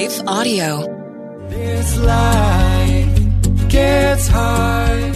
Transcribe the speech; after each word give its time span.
Life 0.00 0.22
Audio. 0.26 0.70
This 1.50 1.98
life 1.98 3.68
gets 3.68 4.28
hard, 4.28 5.12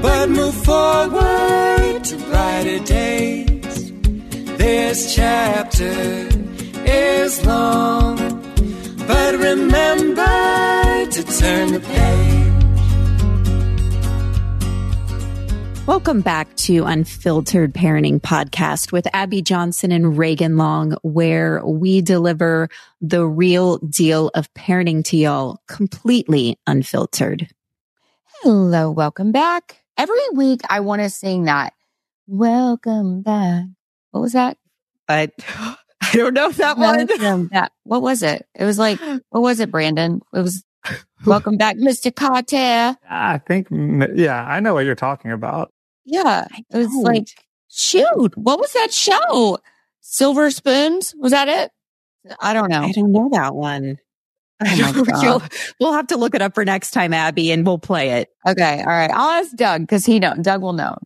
but 0.00 0.30
move 0.30 0.54
forward 0.64 2.04
to 2.04 2.16
brighter 2.30 2.78
days. 2.86 3.92
This 4.56 5.14
chapter 5.14 6.26
is 6.86 7.44
long, 7.44 8.16
but 9.06 9.34
remember 9.34 10.24
to 11.14 11.22
turn 11.38 11.74
the 11.74 11.80
page. 11.80 12.57
Welcome 15.88 16.20
back 16.20 16.54
to 16.56 16.84
Unfiltered 16.84 17.72
Parenting 17.72 18.20
Podcast 18.20 18.92
with 18.92 19.06
Abby 19.14 19.40
Johnson 19.40 19.90
and 19.90 20.18
Regan 20.18 20.58
Long, 20.58 20.98
where 21.00 21.64
we 21.64 22.02
deliver 22.02 22.68
the 23.00 23.24
real 23.24 23.78
deal 23.78 24.30
of 24.34 24.52
parenting 24.52 25.02
to 25.06 25.16
y'all 25.16 25.62
completely 25.66 26.58
unfiltered. 26.66 27.48
Hello, 28.42 28.90
welcome 28.90 29.32
back. 29.32 29.82
Every 29.96 30.20
week 30.34 30.60
I 30.68 30.80
want 30.80 31.00
to 31.00 31.08
sing 31.08 31.44
that. 31.44 31.72
Welcome 32.26 33.22
back. 33.22 33.64
What 34.10 34.20
was 34.20 34.32
that? 34.34 34.58
I, 35.08 35.30
I 35.48 36.10
don't 36.12 36.34
know 36.34 36.50
that 36.50 36.76
one. 36.76 37.06
Welcome 37.06 37.46
back. 37.50 37.72
What 37.84 38.02
was 38.02 38.22
it? 38.22 38.46
It 38.54 38.64
was 38.66 38.78
like, 38.78 39.00
what 39.30 39.40
was 39.40 39.58
it, 39.58 39.70
Brandon? 39.70 40.20
It 40.34 40.42
was 40.42 40.62
Welcome 41.26 41.56
back, 41.56 41.76
Mr. 41.76 42.14
Carter. 42.14 42.96
I 43.08 43.38
think, 43.38 43.68
yeah, 44.14 44.44
I 44.44 44.60
know 44.60 44.74
what 44.74 44.84
you're 44.84 44.94
talking 44.94 45.32
about. 45.32 45.72
Yeah. 46.10 46.46
It 46.70 46.76
was 46.76 46.88
like, 47.04 47.28
shoot, 47.68 48.36
what 48.36 48.58
was 48.58 48.72
that 48.72 48.92
show? 48.92 49.58
Silver 50.00 50.50
Spoons? 50.50 51.14
Was 51.18 51.32
that 51.32 51.48
it? 51.48 51.70
I 52.40 52.54
don't 52.54 52.70
know. 52.70 52.80
I 52.82 52.92
don't 52.92 53.12
know 53.12 53.28
that 53.32 53.54
one. 53.54 53.98
Oh 54.60 55.04
You'll- 55.22 55.36
uh, 55.36 55.48
we'll 55.78 55.92
have 55.92 56.08
to 56.08 56.16
look 56.16 56.34
it 56.34 56.42
up 56.42 56.54
for 56.54 56.64
next 56.64 56.90
time, 56.90 57.12
Abby, 57.12 57.52
and 57.52 57.64
we'll 57.64 57.78
play 57.78 58.10
it. 58.20 58.28
Okay. 58.44 58.80
All 58.80 58.86
right. 58.86 59.10
I'll 59.12 59.40
ask 59.40 59.54
Doug 59.54 59.82
because 59.82 60.04
he 60.04 60.18
know. 60.18 60.34
Doug 60.34 60.62
will 60.62 60.72
know. 60.72 60.96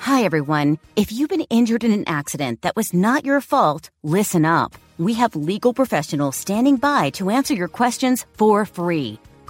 Hi, 0.00 0.24
everyone. 0.24 0.78
If 0.96 1.10
you've 1.12 1.30
been 1.30 1.46
injured 1.48 1.84
in 1.84 1.92
an 1.92 2.04
accident 2.06 2.60
that 2.62 2.76
was 2.76 2.92
not 2.92 3.24
your 3.24 3.40
fault, 3.40 3.88
listen 4.02 4.44
up. 4.44 4.74
We 4.98 5.14
have 5.14 5.34
legal 5.34 5.72
professionals 5.72 6.36
standing 6.36 6.76
by 6.76 7.10
to 7.10 7.30
answer 7.30 7.54
your 7.54 7.68
questions 7.68 8.26
for 8.34 8.66
free. 8.66 9.18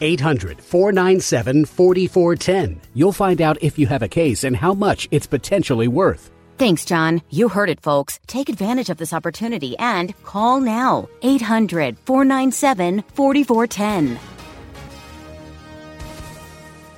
800 0.00 0.60
497 0.60 1.64
4410. 1.64 2.80
You'll 2.94 3.12
find 3.12 3.40
out 3.40 3.62
if 3.62 3.78
you 3.78 3.86
have 3.86 4.02
a 4.02 4.08
case 4.08 4.44
and 4.44 4.56
how 4.56 4.74
much 4.74 5.08
it's 5.10 5.26
potentially 5.26 5.88
worth. 5.88 6.30
Thanks, 6.58 6.84
John. 6.84 7.20
You 7.30 7.48
heard 7.48 7.68
it, 7.68 7.82
folks. 7.82 8.18
Take 8.26 8.48
advantage 8.48 8.88
of 8.88 8.96
this 8.96 9.12
opportunity 9.12 9.76
and 9.78 10.14
call 10.24 10.60
now 10.60 11.08
800 11.22 11.98
497 12.04 13.02
4410. 13.14 14.18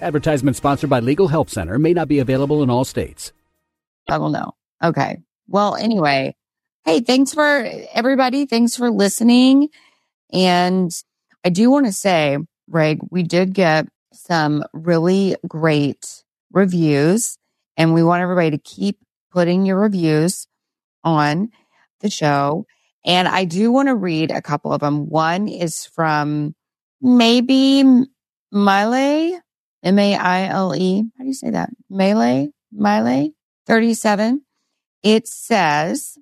Advertisement 0.00 0.56
sponsored 0.56 0.90
by 0.90 1.00
Legal 1.00 1.26
Help 1.26 1.50
Center 1.50 1.78
may 1.78 1.92
not 1.92 2.06
be 2.06 2.20
available 2.20 2.62
in 2.62 2.70
all 2.70 2.84
states. 2.84 3.32
I 4.08 4.18
will 4.18 4.30
know. 4.30 4.52
Okay. 4.82 5.18
Well, 5.48 5.74
anyway, 5.74 6.36
hey, 6.84 7.00
thanks 7.00 7.34
for 7.34 7.68
everybody. 7.92 8.46
Thanks 8.46 8.76
for 8.76 8.90
listening. 8.90 9.70
And 10.32 10.92
I 11.44 11.48
do 11.48 11.70
want 11.70 11.86
to 11.86 11.92
say, 11.92 12.38
Reg, 12.68 13.00
we 13.10 13.22
did 13.22 13.54
get 13.54 13.88
some 14.12 14.64
really 14.72 15.36
great 15.46 16.24
reviews 16.52 17.38
and 17.76 17.94
we 17.94 18.02
want 18.02 18.22
everybody 18.22 18.50
to 18.50 18.58
keep 18.58 18.98
putting 19.32 19.66
your 19.66 19.78
reviews 19.78 20.46
on 21.04 21.50
the 22.00 22.10
show. 22.10 22.66
And 23.04 23.28
I 23.28 23.44
do 23.44 23.70
want 23.70 23.88
to 23.88 23.94
read 23.94 24.30
a 24.30 24.42
couple 24.42 24.72
of 24.72 24.80
them. 24.80 25.08
One 25.08 25.48
is 25.48 25.86
from 25.86 26.54
maybe 27.00 27.84
Miley, 28.50 29.38
M 29.82 29.98
A 29.98 30.14
I 30.16 30.46
L 30.48 30.74
E. 30.74 31.04
How 31.16 31.22
do 31.22 31.28
you 31.28 31.34
say 31.34 31.50
that? 31.50 31.70
Melee, 31.88 32.50
Miley, 32.72 33.34
37. 33.66 34.42
It 35.02 35.28
says, 35.28 36.18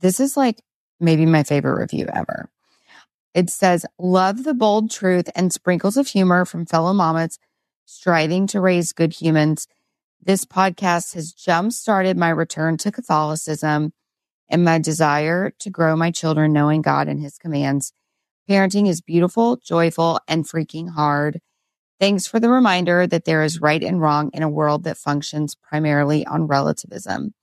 this 0.00 0.20
is 0.20 0.36
like 0.36 0.60
maybe 1.00 1.26
my 1.26 1.42
favorite 1.42 1.80
review 1.80 2.06
ever. 2.12 2.50
It 3.38 3.50
says, 3.50 3.86
love 4.00 4.42
the 4.42 4.52
bold 4.52 4.90
truth 4.90 5.30
and 5.36 5.52
sprinkles 5.52 5.96
of 5.96 6.08
humor 6.08 6.44
from 6.44 6.66
fellow 6.66 6.92
mamas 6.92 7.38
striving 7.84 8.48
to 8.48 8.60
raise 8.60 8.92
good 8.92 9.12
humans. 9.12 9.68
This 10.20 10.44
podcast 10.44 11.14
has 11.14 11.34
jump 11.34 11.72
started 11.72 12.16
my 12.16 12.30
return 12.30 12.78
to 12.78 12.90
Catholicism 12.90 13.92
and 14.50 14.64
my 14.64 14.80
desire 14.80 15.52
to 15.60 15.70
grow 15.70 15.94
my 15.94 16.10
children 16.10 16.52
knowing 16.52 16.82
God 16.82 17.06
and 17.06 17.20
his 17.20 17.38
commands. 17.38 17.92
Parenting 18.50 18.88
is 18.88 19.00
beautiful, 19.00 19.56
joyful, 19.58 20.18
and 20.26 20.44
freaking 20.44 20.90
hard. 20.90 21.40
Thanks 22.00 22.26
for 22.26 22.40
the 22.40 22.50
reminder 22.50 23.06
that 23.06 23.24
there 23.24 23.44
is 23.44 23.60
right 23.60 23.84
and 23.84 24.00
wrong 24.00 24.30
in 24.34 24.42
a 24.42 24.48
world 24.48 24.82
that 24.82 24.96
functions 24.96 25.54
primarily 25.54 26.26
on 26.26 26.48
relativism. 26.48 27.34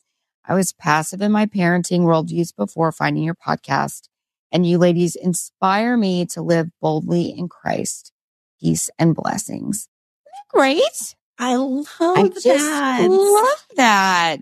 I 0.43 0.55
was 0.55 0.73
passive 0.73 1.21
in 1.21 1.31
my 1.31 1.45
parenting 1.45 2.01
worldviews 2.01 2.53
before 2.53 2.91
finding 2.91 3.23
your 3.23 3.33
podcast, 3.33 4.09
and 4.55 4.65
you 4.65 4.77
ladies 4.77 5.17
inspire 5.17 5.97
me 5.97 6.25
to 6.27 6.41
live 6.41 6.69
boldly 6.81 7.35
in 7.37 7.49
Christ. 7.49 8.13
Peace 8.61 8.89
and 8.97 9.13
blessings. 9.13 9.89
Isn't 10.25 10.33
that 10.33 10.57
Great. 10.57 11.15
I 11.37 11.55
love 11.57 11.85
I 11.99 12.29
that. 12.45 13.07
love 13.11 13.65
that. 13.75 14.39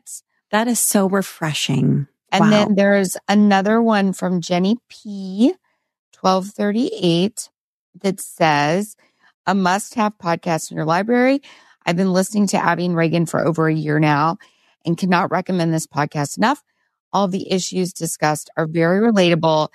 that 0.52 0.68
is 0.68 0.80
so 0.80 1.10
refreshing. 1.10 2.06
And 2.32 2.46
Wow. 2.46 2.50
then 2.52 2.76
there's 2.76 3.18
another 3.28 3.82
one 3.82 4.14
from 4.14 4.40
Jenny 4.40 4.78
P. 4.88 5.56
1238 6.22 7.50
that 8.02 8.20
says 8.20 8.96
a 9.48 9.56
must 9.56 9.96
have 9.96 10.18
podcast 10.20 10.70
in 10.72 10.78
your 10.78 10.86
library. 10.86 11.42
I've 11.88 11.98
been 11.98 12.14
listening 12.14 12.48
to 12.48 12.58
Abby 12.58 12.86
and 12.86 12.96
Regan 12.96 13.26
for 13.26 13.46
over 13.46 13.68
a 13.68 13.74
year 13.74 14.00
now 14.00 14.38
and 14.86 14.98
cannot 14.98 15.32
recommend 15.32 15.74
this 15.74 15.88
podcast 15.88 16.38
enough. 16.38 16.64
All 17.12 17.28
the 17.28 17.52
issues 17.52 17.92
discussed 17.94 18.50
are 18.58 18.68
very 18.68 19.00
relatable. 19.00 19.70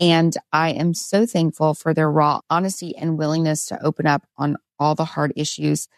And 0.00 0.34
I 0.50 0.70
am 0.70 0.94
so 0.94 1.26
thankful 1.26 1.74
for 1.74 1.92
their 1.92 2.10
raw 2.10 2.40
honesty 2.48 2.96
and 2.96 3.18
willingness 3.18 3.66
to 3.66 3.84
open 3.84 4.06
up 4.06 4.26
on 4.38 4.56
all 4.78 4.94
the 4.94 5.04
hard 5.04 5.32
issues. 5.36 5.88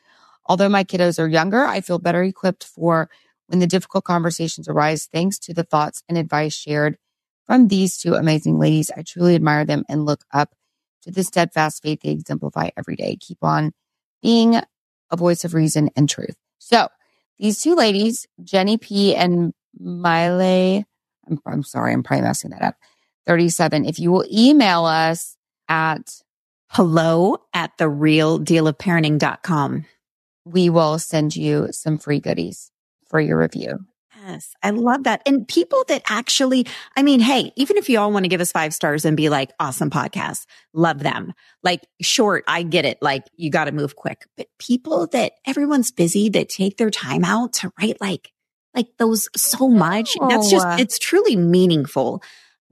Although 0.47 0.69
my 0.69 0.83
kiddos 0.83 1.21
are 1.21 1.29
younger, 1.29 1.65
I 1.65 1.81
feel 1.81 2.01
better 2.01 2.23
equipped 2.23 2.65
for 2.65 3.09
when 3.47 3.61
the 3.61 3.67
difficult 3.67 4.05
conversations 4.05 4.69
arise, 4.69 5.09
thanks 5.13 5.39
to 5.41 5.55
the 5.55 5.63
thoughts 5.63 6.03
and 6.09 6.19
advice 6.19 6.55
shared 6.55 6.99
from 7.45 7.69
these 7.69 7.97
two 7.97 8.15
amazing 8.15 8.59
ladies. 8.59 8.91
I 8.97 9.03
truly 9.03 9.37
admire 9.37 9.65
them 9.65 9.85
and 9.89 10.05
look 10.05 10.25
up 10.33 10.55
to 11.03 11.13
the 11.13 11.23
steadfast 11.23 11.83
faith 11.83 12.01
they 12.03 12.11
exemplify 12.11 12.71
every 12.77 12.97
day. 12.97 13.17
Keep 13.21 13.39
on 13.43 13.73
being 14.21 14.57
a 15.11 15.17
voice 15.17 15.45
of 15.45 15.55
reason 15.55 15.91
and 15.95 16.09
truth. 16.09 16.37
So 16.59 16.89
these 17.39 17.61
two 17.61 17.75
ladies, 17.75 18.27
Jenny 18.43 18.79
P 18.79 19.15
and 19.15 19.53
Miley, 19.79 20.87
I'm, 21.29 21.39
I'm 21.47 21.63
sorry, 21.63 21.93
I'm 21.93 22.03
probably 22.03 22.23
messing 22.23 22.51
that 22.51 22.63
up. 22.63 22.77
37. 23.27 23.84
If 23.84 23.99
you 23.99 24.10
will 24.12 24.25
email 24.33 24.84
us 24.84 25.37
at, 25.69 26.21
Hello 26.69 27.36
at 27.53 27.77
the 27.78 27.89
real 27.89 28.39
deal 28.39 28.66
of 28.66 28.78
parenting.com. 28.78 29.84
we 30.45 30.71
will 30.71 30.98
send 30.98 31.36
you 31.36 31.69
some 31.71 31.98
free 31.98 32.19
goodies 32.19 32.71
for 33.09 33.21
your 33.21 33.39
review. 33.39 33.78
Yes, 34.27 34.54
I 34.63 34.71
love 34.71 35.04
that. 35.04 35.21
And 35.27 35.47
people 35.47 35.84
that 35.89 36.03
actually, 36.09 36.66
I 36.97 37.03
mean, 37.03 37.21
hey, 37.21 37.53
even 37.57 37.77
if 37.77 37.89
you 37.89 37.98
all 37.98 38.10
want 38.13 38.24
to 38.24 38.28
give 38.28 38.41
us 38.41 38.53
five 38.53 38.72
stars 38.72 39.04
and 39.04 39.16
be 39.16 39.28
like, 39.28 39.51
awesome 39.60 39.91
podcast, 39.91 40.47
love 40.72 41.01
them. 41.01 41.33
Like, 41.63 41.83
short, 42.01 42.45
I 42.48 42.63
get 42.63 42.84
it. 42.84 42.98
Like, 43.03 43.24
you 43.36 43.51
got 43.51 43.65
to 43.66 43.72
move 43.72 43.95
quick. 43.97 44.27
But 44.36 44.47
people 44.59 45.09
that 45.09 45.33
everyone's 45.45 45.91
busy 45.91 46.28
that 46.30 46.48
take 46.48 46.77
their 46.78 46.91
time 46.91 47.24
out 47.24 47.53
to 47.54 47.72
write 47.80 48.01
like, 48.01 48.33
like 48.74 48.89
those 48.98 49.28
so 49.36 49.69
much. 49.69 50.16
That's 50.28 50.51
just, 50.51 50.66
Oh. 50.66 50.77
it's 50.78 50.98
truly 50.98 51.36
meaningful. 51.36 52.22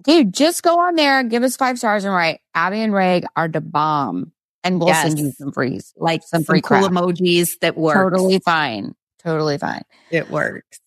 Dude, 0.02 0.32
just 0.32 0.62
go 0.62 0.81
on 0.81 0.94
there, 0.94 1.23
give 1.25 1.43
us 1.43 1.56
five 1.56 1.79
stars 1.79 2.05
and 2.05 2.14
write 2.14 2.41
Abby 2.55 2.81
and 2.81 2.93
Reg 2.93 3.25
are 3.37 3.49
the 3.49 3.61
bomb. 3.61 4.32
And 4.62 4.79
we'll 4.79 4.88
Yes. 4.88 5.06
send 5.06 5.19
you 5.19 5.32
some 5.32 5.52
frees. 5.52 5.93
Like 5.97 6.23
Some 6.23 6.41
some, 6.41 6.44
free 6.44 6.61
cool 6.61 6.79
crap. 6.81 6.91
emojis 6.93 7.58
that 7.61 7.76
work. 7.79 7.94
Totally 8.12 8.38
fine. 8.41 8.94
Totally 9.23 9.56
fine. 9.58 9.82
It 10.11 10.31
works. 10.31 10.81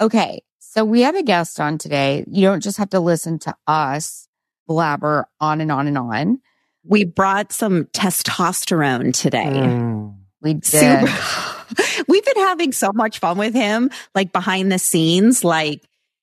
Okay. 0.00 0.42
So 0.58 0.84
we 0.84 1.02
have 1.02 1.14
a 1.14 1.22
guest 1.22 1.60
on 1.60 1.78
today. 1.78 2.24
You 2.28 2.42
don't 2.42 2.62
just 2.62 2.78
have 2.78 2.90
to 2.90 3.00
listen 3.00 3.38
to 3.40 3.54
us 3.66 4.26
blabber 4.66 5.26
on 5.40 5.60
and 5.60 5.70
on 5.70 5.86
and 5.86 5.98
on. 5.98 6.40
We 6.84 7.04
brought 7.04 7.52
some 7.52 7.84
testosterone 7.86 9.12
today. 9.14 9.44
Mm. 9.52 10.16
We 10.40 10.54
did. 10.54 10.64
Super. 10.64 12.04
We've 12.08 12.24
been 12.24 12.36
having 12.38 12.72
so 12.72 12.92
much 12.92 13.18
fun 13.20 13.38
with 13.38 13.54
him, 13.54 13.90
like 14.14 14.32
behind 14.32 14.72
the 14.72 14.78
scenes. 14.78 15.44
Like 15.44 15.82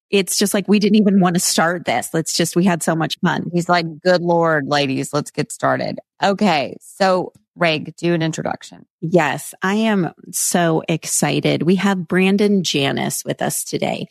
it's 0.09 0.37
just 0.37 0.53
like 0.53 0.67
we 0.67 0.79
didn't 0.79 0.97
even 0.97 1.19
want 1.19 1.35
to 1.35 1.39
start 1.39 1.85
this. 1.85 2.09
Let's 2.13 2.35
just 2.35 2.55
we 2.55 2.63
had 2.63 2.81
so 2.81 2.95
much 2.95 3.19
fun. 3.19 3.49
He's 3.53 3.69
like, 3.69 3.85
good 4.01 4.21
Lord, 4.21 4.67
ladies, 4.67 5.13
let's 5.13 5.31
get 5.31 5.51
started. 5.51 5.99
Okay. 6.21 6.77
So, 6.81 7.31
Reg, 7.55 7.95
do 7.95 8.13
an 8.13 8.21
introduction. 8.21 8.85
Yes, 9.01 9.53
I 9.61 9.75
am 9.75 10.13
so 10.31 10.83
excited. 10.87 11.63
We 11.63 11.75
have 11.75 12.07
Brandon 12.07 12.63
Janous 12.63 13.25
with 13.25 13.41
us 13.41 13.63
today, 13.63 14.07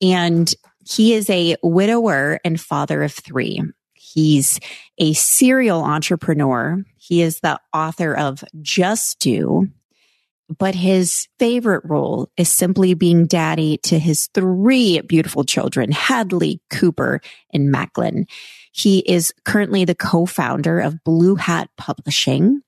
and 0.00 0.52
he 0.88 1.14
is 1.14 1.28
a 1.30 1.56
widower 1.62 2.40
and 2.44 2.60
father 2.60 3.02
of 3.02 3.12
three. 3.12 3.62
He's 3.94 4.60
a 4.98 5.12
serial 5.12 5.82
entrepreneur. 5.82 6.82
He 6.96 7.22
is 7.22 7.40
the 7.40 7.60
author 7.74 8.16
of 8.16 8.42
Just 8.62 9.18
Do, 9.20 9.68
but 10.58 10.74
his 10.74 11.28
favorite 11.38 11.84
role 11.84 12.28
is 12.36 12.48
simply 12.48 12.94
being 12.94 13.26
daddy 13.26 13.78
to 13.84 13.98
his 13.98 14.28
three 14.32 15.00
beautiful 15.00 15.44
children, 15.44 15.90
Hadley, 15.90 16.60
Cooper, 16.70 17.20
and 17.52 17.70
Macklin. 17.70 18.26
He 18.72 19.00
is 19.00 19.32
currently 19.44 19.84
the 19.84 19.94
co-founder 19.94 20.80
of 20.80 21.02
Blue 21.02 21.34
Hat 21.34 21.68
Publishing. 21.76 22.62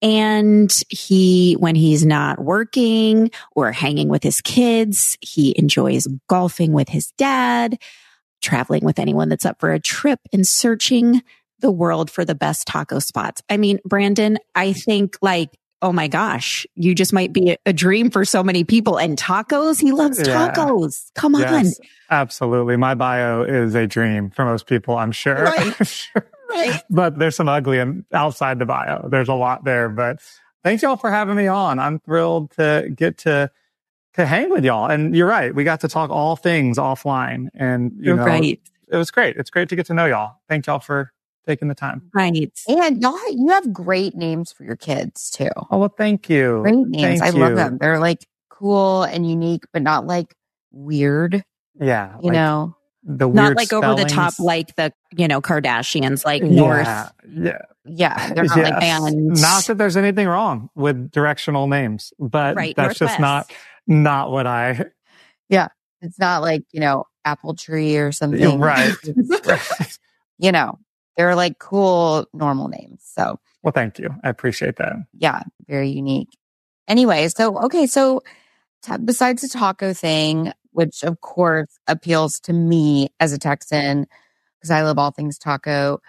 And 0.00 0.72
he, 0.88 1.54
when 1.54 1.74
he's 1.76 2.04
not 2.04 2.40
working 2.42 3.30
or 3.54 3.70
hanging 3.70 4.08
with 4.08 4.22
his 4.22 4.40
kids, 4.40 5.16
he 5.20 5.54
enjoys 5.56 6.08
golfing 6.28 6.72
with 6.72 6.88
his 6.88 7.12
dad, 7.18 7.78
traveling 8.40 8.84
with 8.84 8.98
anyone 8.98 9.28
that's 9.28 9.46
up 9.46 9.60
for 9.60 9.72
a 9.72 9.78
trip 9.78 10.18
and 10.32 10.46
searching 10.46 11.22
the 11.60 11.70
world 11.70 12.10
for 12.10 12.24
the 12.24 12.34
best 12.34 12.66
taco 12.66 12.98
spots. 12.98 13.42
I 13.48 13.56
mean, 13.56 13.78
Brandon, 13.84 14.38
I 14.54 14.72
think 14.72 15.16
like, 15.22 15.56
oh 15.82 15.92
my 15.92 16.08
gosh, 16.08 16.66
you 16.74 16.94
just 16.94 17.12
might 17.12 17.32
be 17.32 17.56
a, 17.66 17.72
dream 17.72 18.10
for 18.10 18.24
so 18.24 18.42
many 18.42 18.64
people. 18.64 18.96
And 18.98 19.18
tacos, 19.18 19.80
he 19.80 19.92
loves 19.92 20.18
Yeah. 20.18 20.52
tacos. 20.52 21.10
Come 21.14 21.34
on. 21.34 21.42
Yes, 21.42 21.78
absolutely. 22.10 22.76
My 22.76 22.94
bio 22.94 23.42
is 23.42 23.74
a 23.74 23.86
dream 23.86 24.30
for 24.30 24.44
most 24.44 24.66
people, 24.66 24.96
I'm 24.96 25.12
sure. 25.12 25.44
Right. 25.44 26.08
Right. 26.50 26.82
But 26.90 27.18
there's 27.18 27.34
some 27.34 27.48
ugly 27.48 27.78
and 27.78 28.04
outside 28.12 28.58
the 28.58 28.66
bio. 28.66 29.08
There's 29.08 29.28
a 29.30 29.34
lot 29.34 29.64
there. 29.64 29.88
But 29.88 30.18
thanks 30.62 30.82
y'all 30.82 30.96
for 30.96 31.10
having 31.10 31.34
me 31.34 31.46
on. 31.46 31.78
I'm 31.78 31.98
thrilled 32.00 32.50
to 32.58 32.90
get 32.94 33.16
to 33.18 33.50
to 34.14 34.26
hang 34.26 34.50
with 34.50 34.62
y'all. 34.62 34.90
And 34.90 35.16
you're 35.16 35.26
right. 35.26 35.54
We 35.54 35.64
got 35.64 35.80
to 35.80 35.88
talk 35.88 36.10
all 36.10 36.36
things 36.36 36.76
offline. 36.76 37.48
And 37.54 37.92
you 37.96 38.08
You're 38.08 38.16
know, 38.16 38.26
right. 38.26 38.60
it 38.88 38.96
was 38.98 39.10
great. 39.10 39.36
It's 39.36 39.48
great 39.48 39.70
to 39.70 39.76
get 39.76 39.86
to 39.86 39.94
know 39.94 40.04
y'all. 40.04 40.36
Thank 40.46 40.66
y'all 40.66 40.78
for 40.80 41.10
taking 41.46 41.68
the 41.68 41.74
time. 41.74 42.02
Right. 42.14 42.50
And 42.68 43.02
y'all, 43.02 43.18
you 43.30 43.48
have 43.50 43.72
great 43.72 44.14
names 44.14 44.52
for 44.52 44.64
your 44.64 44.76
kids 44.76 45.30
too. 45.30 45.50
Oh 45.70 45.78
well, 45.78 45.94
thank 45.96 46.28
you. 46.28 46.60
Great 46.62 46.74
names. 46.88 47.20
Thank 47.20 47.22
I 47.34 47.38
love 47.38 47.50
you. 47.50 47.56
them. 47.56 47.78
They're 47.78 47.98
like 47.98 48.26
cool 48.48 49.02
and 49.04 49.28
unique, 49.28 49.64
but 49.72 49.82
not 49.82 50.06
like 50.06 50.34
weird, 50.70 51.44
Yeah. 51.80 52.14
you 52.20 52.28
like 52.28 52.32
know? 52.32 52.76
the 53.04 53.28
Not 53.28 53.42
weird 53.44 53.56
like 53.56 53.72
over 53.72 53.94
the 54.00 54.04
top, 54.08 54.34
like 54.38 54.76
the, 54.76 54.92
you 55.16 55.26
know, 55.26 55.40
Kardashians, 55.40 56.24
like 56.24 56.42
North. 56.42 56.86
Yeah. 56.86 57.08
Yeah. 57.28 57.58
Yeah. 57.84 58.28
They're 58.34 58.44
not 58.44 58.56
like, 58.58 58.74
Yes. 58.80 59.02
and- 59.04 59.40
not 59.40 59.64
that 59.66 59.78
there's 59.78 59.96
anything 59.96 60.28
wrong 60.28 60.70
with 60.76 61.10
directional 61.10 61.66
names, 61.66 62.12
but 62.20 62.54
Right, 62.54 62.76
that's 62.76 62.98
just 63.00 63.18
not 63.18 63.50
not 63.88 64.30
what 64.30 64.46
I 64.46 64.84
Yeah. 65.48 65.66
it's 66.00 66.18
not 66.20 66.42
like, 66.42 66.62
you 66.72 66.78
know, 66.78 67.04
apple 67.24 67.54
tree 67.54 67.96
or 67.96 68.12
something. 68.12 68.60
right. 68.60 68.94
It's, 69.02 69.98
you 70.38 70.52
know, 70.52 70.78
they're 71.16 71.34
like 71.34 71.58
cool, 71.58 72.26
normal 72.32 72.68
names. 72.68 73.02
So 73.04 73.38
well, 73.62 73.72
thank 73.72 73.98
you. 73.98 74.10
I 74.24 74.28
appreciate 74.28 74.76
that. 74.76 74.94
yeah, 75.12 75.42
very 75.68 75.90
unique. 75.90 76.36
Anyway, 76.88 77.28
so 77.28 77.58
okay, 77.64 77.86
so 77.86 78.22
t- 78.82 78.96
besides 79.04 79.42
the 79.42 79.48
taco 79.48 79.92
thing, 79.92 80.52
which 80.72 81.04
of 81.04 81.20
course 81.20 81.78
appeals 81.86 82.40
to 82.40 82.52
me 82.52 83.10
as 83.20 83.32
a 83.32 83.38
Texan 83.38 84.06
because 84.58 84.70
I 84.70 84.82
love 84.82 84.98
all 84.98 85.10
things 85.10 85.38
taco. 85.38 86.00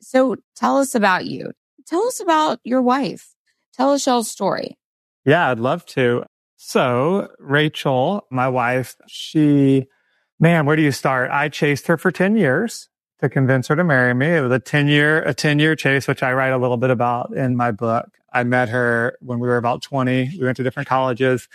So 0.00 0.36
tell 0.56 0.78
us 0.78 0.94
about 0.94 1.26
you. 1.26 1.52
Tell 1.86 2.06
us 2.06 2.20
about 2.20 2.60
your 2.64 2.82
wife. 2.82 3.34
Tell 3.74 3.92
us 3.92 4.06
y'all's 4.06 4.30
story. 4.30 4.76
Yeah, 5.24 5.50
I'd 5.50 5.58
love 5.58 5.84
to. 5.86 6.24
So, 6.56 7.28
Rachel, 7.38 8.26
my 8.30 8.48
wife, 8.48 8.94
she, 9.08 9.86
man, 10.38 10.66
where 10.66 10.76
do 10.76 10.82
you 10.82 10.92
start? 10.92 11.30
I 11.30 11.48
chased 11.48 11.86
her 11.86 11.96
for 11.96 12.10
10 12.10 12.36
years 12.36 12.89
to 13.20 13.28
convince 13.28 13.68
her 13.68 13.76
to 13.76 13.84
marry 13.84 14.14
me. 14.14 14.26
It 14.26 14.40
was 14.40 14.52
a 14.52 14.58
10 14.58 14.88
year, 14.88 15.22
a 15.22 15.34
10 15.34 15.58
year 15.58 15.76
chase, 15.76 16.08
which 16.08 16.22
I 16.22 16.32
write 16.32 16.52
a 16.52 16.58
little 16.58 16.76
bit 16.76 16.90
about 16.90 17.32
in 17.34 17.56
my 17.56 17.70
book. 17.70 18.08
I 18.32 18.44
met 18.44 18.68
her 18.68 19.16
when 19.20 19.38
we 19.38 19.48
were 19.48 19.56
about 19.56 19.82
20. 19.82 20.38
We 20.38 20.44
went 20.44 20.56
to 20.56 20.62
different 20.62 20.88
colleges. 20.88 21.48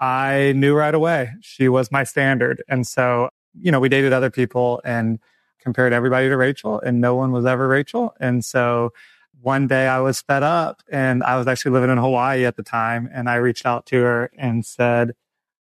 I 0.00 0.52
knew 0.56 0.74
right 0.74 0.94
away 0.94 1.30
she 1.40 1.68
was 1.68 1.92
my 1.92 2.04
standard. 2.04 2.62
And 2.68 2.86
so, 2.86 3.30
you 3.58 3.70
know, 3.70 3.80
we 3.80 3.88
dated 3.88 4.12
other 4.12 4.30
people 4.30 4.80
and 4.84 5.18
compared 5.60 5.92
everybody 5.92 6.28
to 6.28 6.36
Rachel 6.36 6.80
and 6.80 7.00
no 7.00 7.14
one 7.14 7.32
was 7.32 7.46
ever 7.46 7.68
Rachel. 7.68 8.14
And 8.20 8.44
so 8.44 8.92
one 9.40 9.66
day 9.66 9.86
I 9.86 10.00
was 10.00 10.20
fed 10.20 10.42
up 10.42 10.82
and 10.90 11.22
I 11.22 11.36
was 11.36 11.46
actually 11.46 11.72
living 11.72 11.90
in 11.90 11.98
Hawaii 11.98 12.44
at 12.44 12.56
the 12.56 12.62
time. 12.62 13.08
And 13.12 13.28
I 13.28 13.36
reached 13.36 13.66
out 13.66 13.86
to 13.86 13.96
her 14.02 14.30
and 14.36 14.64
said, 14.64 15.14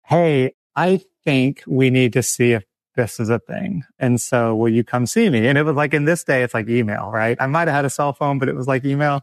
Hey, 0.04 0.54
I 0.74 1.02
think 1.24 1.62
we 1.66 1.90
need 1.90 2.12
to 2.14 2.22
see 2.22 2.52
if 2.52 2.64
this 2.94 3.18
is 3.18 3.28
a 3.28 3.38
thing. 3.38 3.84
And 3.98 4.20
so 4.20 4.54
will 4.54 4.68
you 4.68 4.84
come 4.84 5.06
see 5.06 5.30
me? 5.30 5.46
And 5.46 5.56
it 5.56 5.64
was 5.64 5.76
like 5.76 5.94
in 5.94 6.04
this 6.04 6.24
day, 6.24 6.42
it's 6.42 6.54
like 6.54 6.68
email, 6.68 7.10
right? 7.10 7.36
I 7.40 7.46
might 7.46 7.68
have 7.68 7.76
had 7.76 7.84
a 7.84 7.90
cell 7.90 8.12
phone, 8.12 8.38
but 8.38 8.48
it 8.48 8.54
was 8.54 8.66
like 8.66 8.84
email. 8.84 9.22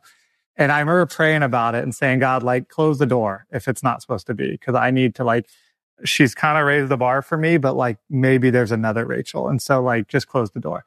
And 0.56 0.72
I 0.72 0.80
remember 0.80 1.06
praying 1.06 1.44
about 1.44 1.76
it 1.76 1.84
and 1.84 1.96
saying, 1.96 2.20
God, 2.20 2.44
like 2.44 2.68
close 2.68 3.00
the 3.00 3.06
door 3.06 3.46
if 3.52 3.68
it's 3.68 3.84
not 3.84 4.02
supposed 4.02 4.28
to 4.28 4.34
be. 4.34 4.58
Cause 4.58 4.76
I 4.76 4.92
need 4.92 5.16
to 5.16 5.24
like, 5.24 5.48
she's 6.04 6.36
kind 6.36 6.58
of 6.58 6.66
raised 6.66 6.90
the 6.90 6.98
bar 6.98 7.22
for 7.22 7.38
me, 7.38 7.58
but 7.58 7.76
like 7.76 7.98
maybe 8.10 8.50
there's 8.50 8.72
another 8.72 9.06
Rachel. 9.06 9.48
And 9.48 9.62
so 9.62 9.82
like 9.82 10.08
just 10.08 10.28
close 10.28 10.52
the 10.52 10.60
door. 10.60 10.86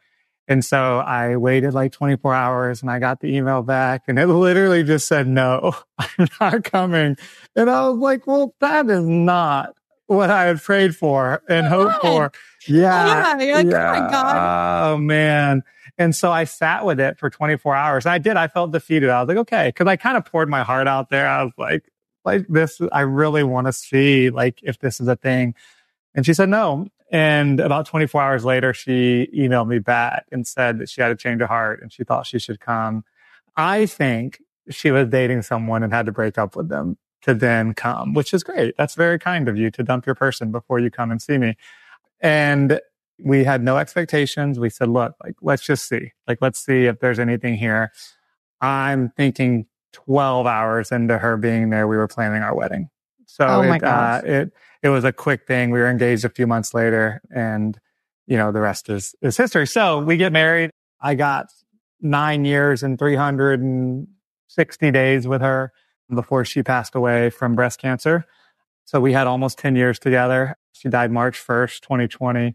And 0.49 0.65
so 0.65 0.99
I 0.99 1.37
waited 1.37 1.73
like 1.73 1.93
24 1.93 2.35
hours 2.35 2.83
and 2.83 2.91
I 2.91 2.99
got 2.99 3.21
the 3.21 3.35
email 3.35 3.63
back 3.63 4.03
and 4.09 4.19
it 4.19 4.27
literally 4.27 4.83
just 4.83 5.07
said, 5.07 5.27
no, 5.29 5.75
I'm 5.99 6.29
not 6.41 6.65
coming. 6.65 7.17
And 7.55 7.71
I 7.71 7.89
was 7.89 7.99
like, 7.99 8.27
well, 8.27 8.55
that 8.61 8.91
is 8.91 9.07
not 9.07 9.75
what 10.13 10.31
I 10.31 10.45
had 10.45 10.63
prayed 10.63 10.97
for 10.97 11.43
and 11.49 11.67
hoped 11.67 12.01
for. 12.01 12.33
Yeah. 12.69 13.39
Yeah, 13.39 13.55
like, 13.57 13.67
"Oh 13.67 13.71
my 13.71 14.11
God." 14.11 14.93
Oh 14.93 14.97
man. 14.99 15.63
And 15.99 16.17
so 16.17 16.33
I 16.33 16.45
sat 16.45 16.85
with 16.85 17.01
it 17.01 17.19
for 17.19 17.31
24 17.31 17.75
hours. 17.75 18.07
And 18.07 18.13
I 18.13 18.19
did. 18.19 18.37
I 18.37 18.49
felt 18.49 18.73
defeated. 18.73 19.11
I 19.11 19.21
was 19.21 19.29
like, 19.29 19.37
okay. 19.39 19.73
Cause 19.73 19.87
I 19.87 19.97
kind 19.97 20.17
of 20.17 20.25
poured 20.25 20.49
my 20.49 20.63
heart 20.63 20.89
out 20.89 21.11
there. 21.11 21.29
I 21.29 21.45
was 21.45 21.53
like, 21.59 21.85
like 22.25 22.47
this, 22.49 22.81
I 22.93 23.01
really 23.01 23.43
want 23.43 23.67
to 23.67 23.73
see 23.73 24.31
like 24.31 24.61
if 24.63 24.79
this 24.79 25.01
is 25.01 25.09
a 25.09 25.17
thing. 25.17 25.55
And 26.15 26.25
she 26.25 26.35
said 26.35 26.49
no. 26.49 26.87
And 27.11 27.61
about 27.61 27.87
24 27.87 28.23
hours 28.23 28.45
later, 28.45 28.73
she 28.73 29.29
emailed 29.37 29.69
me 29.69 29.79
back 29.81 30.25
and 30.33 30.47
said 30.47 30.79
that 30.79 30.89
she 30.89 31.03
had 31.03 31.11
a 31.11 31.17
change 31.17 31.43
of 31.43 31.49
heart 31.49 31.83
and 31.83 31.93
she 31.93 32.05
thought 32.05 32.27
she 32.27 32.39
should 32.39 32.59
come. 32.59 33.05
I 33.55 33.85
think 33.85 34.41
she 34.71 34.91
was 34.91 35.09
dating 35.09 35.43
someone 35.43 35.83
and 35.83 35.93
had 35.93 36.07
to 36.07 36.13
break 36.13 36.39
up 36.39 36.57
with 36.57 36.69
them 36.69 36.97
to 37.23 37.35
then 37.35 37.75
come, 37.75 38.15
which 38.15 38.35
is 38.35 38.43
great. 38.43 38.75
That's 38.77 38.95
very 38.95 39.19
kind 39.19 39.49
of 39.49 39.57
you 39.57 39.71
to 39.73 39.83
dump 39.83 40.07
your 40.07 40.15
person 40.15 40.53
before 40.53 40.79
you 40.79 40.91
come 40.91 41.11
and 41.11 41.23
see 41.23 41.39
me. 41.39 41.57
And 42.21 42.81
we 43.19 43.45
had 43.45 43.63
no 43.63 43.79
expectations. 43.79 44.59
We 44.59 44.71
said, 44.71 44.89
look, 44.89 45.15
like, 45.23 45.37
let's 45.41 45.63
just 45.63 45.89
see. 45.89 46.13
Like, 46.27 46.39
let's 46.41 46.59
see 46.59 46.87
if 46.87 46.99
there's 47.01 47.19
anything 47.19 47.57
here. 47.57 47.93
I'm 48.61 49.11
thinking 49.11 49.67
12 49.93 50.47
hours 50.47 50.91
into 50.91 51.19
her 51.19 51.37
being 51.37 51.71
there, 51.71 51.87
we 51.87 51.97
were 51.97 52.09
planning 52.09 52.43
our 52.43 52.55
wedding. 52.55 52.89
So 53.27 53.47
Oh 53.47 53.63
it, 53.63 53.83
uh, 53.83 54.21
it, 54.25 54.53
it 54.83 54.89
was 54.89 55.05
a 55.05 55.13
quick 55.13 55.47
thing. 55.47 55.71
We 55.71 55.79
were 55.79 55.89
engaged 55.89 56.25
a 56.25 56.29
few 56.29 56.47
months 56.47 56.75
later 56.75 57.21
and, 57.35 57.79
you 58.27 58.37
know, 58.37 58.53
the 58.53 58.61
rest 58.61 58.89
is, 58.89 59.15
is 59.23 59.37
history. 59.37 59.67
So 59.67 59.99
we 60.01 60.17
get 60.17 60.33
married. 60.33 60.71
I 61.01 61.15
got 61.15 61.47
nine 62.01 62.45
years 62.45 62.83
and 62.83 62.99
360 62.99 64.91
days 64.91 65.27
with 65.27 65.41
her 65.41 65.73
before 66.15 66.45
she 66.45 66.63
passed 66.63 66.95
away 66.95 67.31
from 67.31 67.55
breast 67.55 67.81
cancer. 67.81 68.27
So 68.85 69.01
we 69.01 69.13
had 69.13 69.27
almost 69.27 69.59
10 69.59 69.77
years 69.77 69.99
together. 69.99 70.57
She 70.73 70.89
died 70.89 71.11
March 71.11 71.39
1st, 71.39 71.81
2020, 71.81 72.55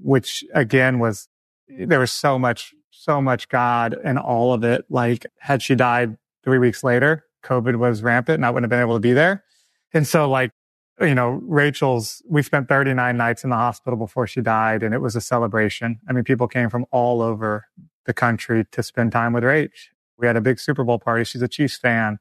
which 0.00 0.44
again 0.54 0.98
was, 0.98 1.28
there 1.68 2.00
was 2.00 2.12
so 2.12 2.38
much, 2.38 2.74
so 2.90 3.20
much 3.20 3.48
God 3.48 3.96
in 4.04 4.18
all 4.18 4.52
of 4.52 4.64
it. 4.64 4.84
Like 4.88 5.26
had 5.38 5.62
she 5.62 5.74
died 5.74 6.16
three 6.44 6.58
weeks 6.58 6.84
later, 6.84 7.24
COVID 7.44 7.76
was 7.76 8.02
rampant 8.02 8.36
and 8.36 8.46
I 8.46 8.50
wouldn't 8.50 8.64
have 8.64 8.76
been 8.76 8.86
able 8.86 8.96
to 8.96 9.00
be 9.00 9.12
there. 9.12 9.44
And 9.92 10.06
so 10.06 10.28
like, 10.28 10.52
you 11.00 11.14
know, 11.14 11.40
Rachel's, 11.42 12.22
we 12.28 12.42
spent 12.42 12.68
39 12.68 13.16
nights 13.16 13.44
in 13.44 13.50
the 13.50 13.56
hospital 13.56 13.98
before 13.98 14.26
she 14.26 14.40
died 14.40 14.82
and 14.82 14.94
it 14.94 14.98
was 14.98 15.16
a 15.16 15.20
celebration. 15.20 15.98
I 16.08 16.12
mean, 16.12 16.24
people 16.24 16.48
came 16.48 16.70
from 16.70 16.86
all 16.90 17.22
over 17.22 17.66
the 18.04 18.14
country 18.14 18.66
to 18.70 18.82
spend 18.82 19.12
time 19.12 19.32
with 19.32 19.44
Rach. 19.44 19.70
We 20.18 20.26
had 20.26 20.36
a 20.36 20.40
big 20.40 20.60
Super 20.60 20.84
Bowl 20.84 20.98
party. 20.98 21.24
She's 21.24 21.42
a 21.42 21.48
Chiefs 21.48 21.76
fan. 21.76 22.18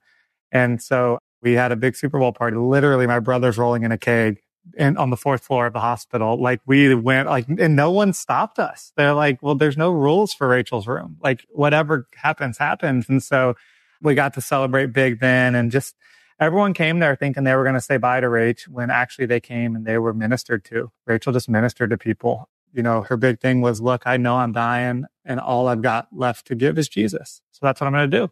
And 0.51 0.81
so 0.81 1.19
we 1.41 1.53
had 1.53 1.71
a 1.71 1.75
big 1.75 1.95
Super 1.95 2.19
Bowl 2.19 2.33
party. 2.33 2.57
Literally, 2.57 3.07
my 3.07 3.19
brother's 3.19 3.57
rolling 3.57 3.83
in 3.83 3.91
a 3.91 3.97
keg 3.97 4.41
in, 4.77 4.97
on 4.97 5.09
the 5.09 5.17
fourth 5.17 5.43
floor 5.43 5.65
of 5.65 5.73
the 5.73 5.79
hospital. 5.79 6.39
Like 6.41 6.61
we 6.65 6.93
went 6.93 7.27
like, 7.27 7.47
and 7.47 7.75
no 7.75 7.91
one 7.91 8.13
stopped 8.13 8.59
us. 8.59 8.91
They're 8.95 9.13
like, 9.13 9.41
well, 9.41 9.55
there's 9.55 9.77
no 9.77 9.91
rules 9.91 10.33
for 10.33 10.47
Rachel's 10.47 10.87
room. 10.87 11.17
Like 11.21 11.45
whatever 11.49 12.07
happens, 12.15 12.57
happens. 12.57 13.09
And 13.09 13.23
so 13.23 13.55
we 14.01 14.15
got 14.15 14.33
to 14.35 14.41
celebrate 14.41 14.87
big 14.87 15.19
then 15.19 15.55
and 15.55 15.71
just 15.71 15.95
everyone 16.39 16.73
came 16.73 16.99
there 16.99 17.15
thinking 17.15 17.43
they 17.43 17.55
were 17.55 17.63
going 17.63 17.75
to 17.75 17.81
say 17.81 17.97
bye 17.97 18.19
to 18.19 18.27
Rach 18.27 18.67
when 18.67 18.89
actually 18.89 19.27
they 19.27 19.39
came 19.39 19.75
and 19.75 19.85
they 19.85 19.97
were 19.97 20.13
ministered 20.13 20.63
to. 20.65 20.91
Rachel 21.05 21.33
just 21.33 21.49
ministered 21.49 21.91
to 21.91 21.97
people. 21.97 22.49
You 22.73 22.81
know, 22.81 23.01
her 23.03 23.17
big 23.17 23.39
thing 23.39 23.61
was, 23.61 23.81
look, 23.81 24.03
I 24.05 24.17
know 24.17 24.37
I'm 24.37 24.53
dying 24.53 25.05
and 25.25 25.39
all 25.39 25.67
I've 25.67 25.81
got 25.81 26.07
left 26.11 26.47
to 26.47 26.55
give 26.55 26.77
is 26.79 26.87
Jesus. 26.87 27.41
So 27.51 27.59
that's 27.65 27.81
what 27.81 27.87
I'm 27.87 27.93
going 27.93 28.09
to 28.09 28.17
do. 28.17 28.31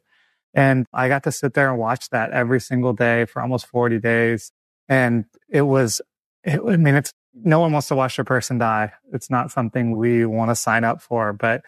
And 0.54 0.86
I 0.94 1.08
got 1.08 1.24
to 1.24 1.32
sit 1.32 1.54
there 1.54 1.70
and 1.70 1.80
watch 1.80 2.10
that 2.10 2.32
every 2.32 2.60
single 2.60 2.94
day 2.94 3.26
for 3.26 3.42
almost 3.42 3.68
40 3.68 4.00
days. 4.00 4.52
And 4.88 5.26
it 5.48 5.62
was, 5.62 6.02
it, 6.44 6.60
I 6.60 6.78
mean, 6.78 6.96
it's, 6.96 7.14
no 7.34 7.60
one 7.60 7.72
wants 7.72 7.88
to 7.90 7.96
watch 7.96 8.18
a 8.18 8.24
person 8.24 8.58
die. 8.58 8.92
It's 9.14 9.30
not 9.30 9.52
something 9.52 9.96
we 9.96 10.26
want 10.26 10.50
to 10.50 10.56
sign 10.56 10.84
up 10.84 11.02
for, 11.02 11.32
but 11.32 11.62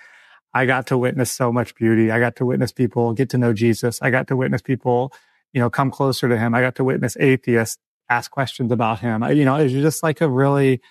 I 0.53 0.65
got 0.65 0.87
to 0.87 0.97
witness 0.97 1.31
so 1.31 1.51
much 1.51 1.75
beauty. 1.75 2.11
I 2.11 2.19
got 2.19 2.35
to 2.37 2.45
witness 2.45 2.71
people 2.71 3.13
get 3.13 3.29
to 3.29 3.37
know 3.37 3.53
Jesus. 3.53 4.01
I 4.01 4.09
got 4.09 4.27
to 4.27 4.35
witness 4.35 4.61
people, 4.61 5.13
you 5.53 5.61
know, 5.61 5.69
come 5.69 5.91
closer 5.91 6.27
to 6.27 6.37
him. 6.37 6.55
I 6.55 6.61
got 6.61 6.75
to 6.75 6.83
witness 6.83 7.15
atheists 7.19 7.77
ask 8.11 8.29
questions 8.29 8.71
about 8.71 8.99
him. 8.99 9.23
I, 9.23 9.31
you 9.31 9.45
know, 9.45 9.55
it 9.55 9.63
was 9.63 9.73
just 9.73 10.03
like 10.03 10.19
a 10.19 10.29
really, 10.29 10.81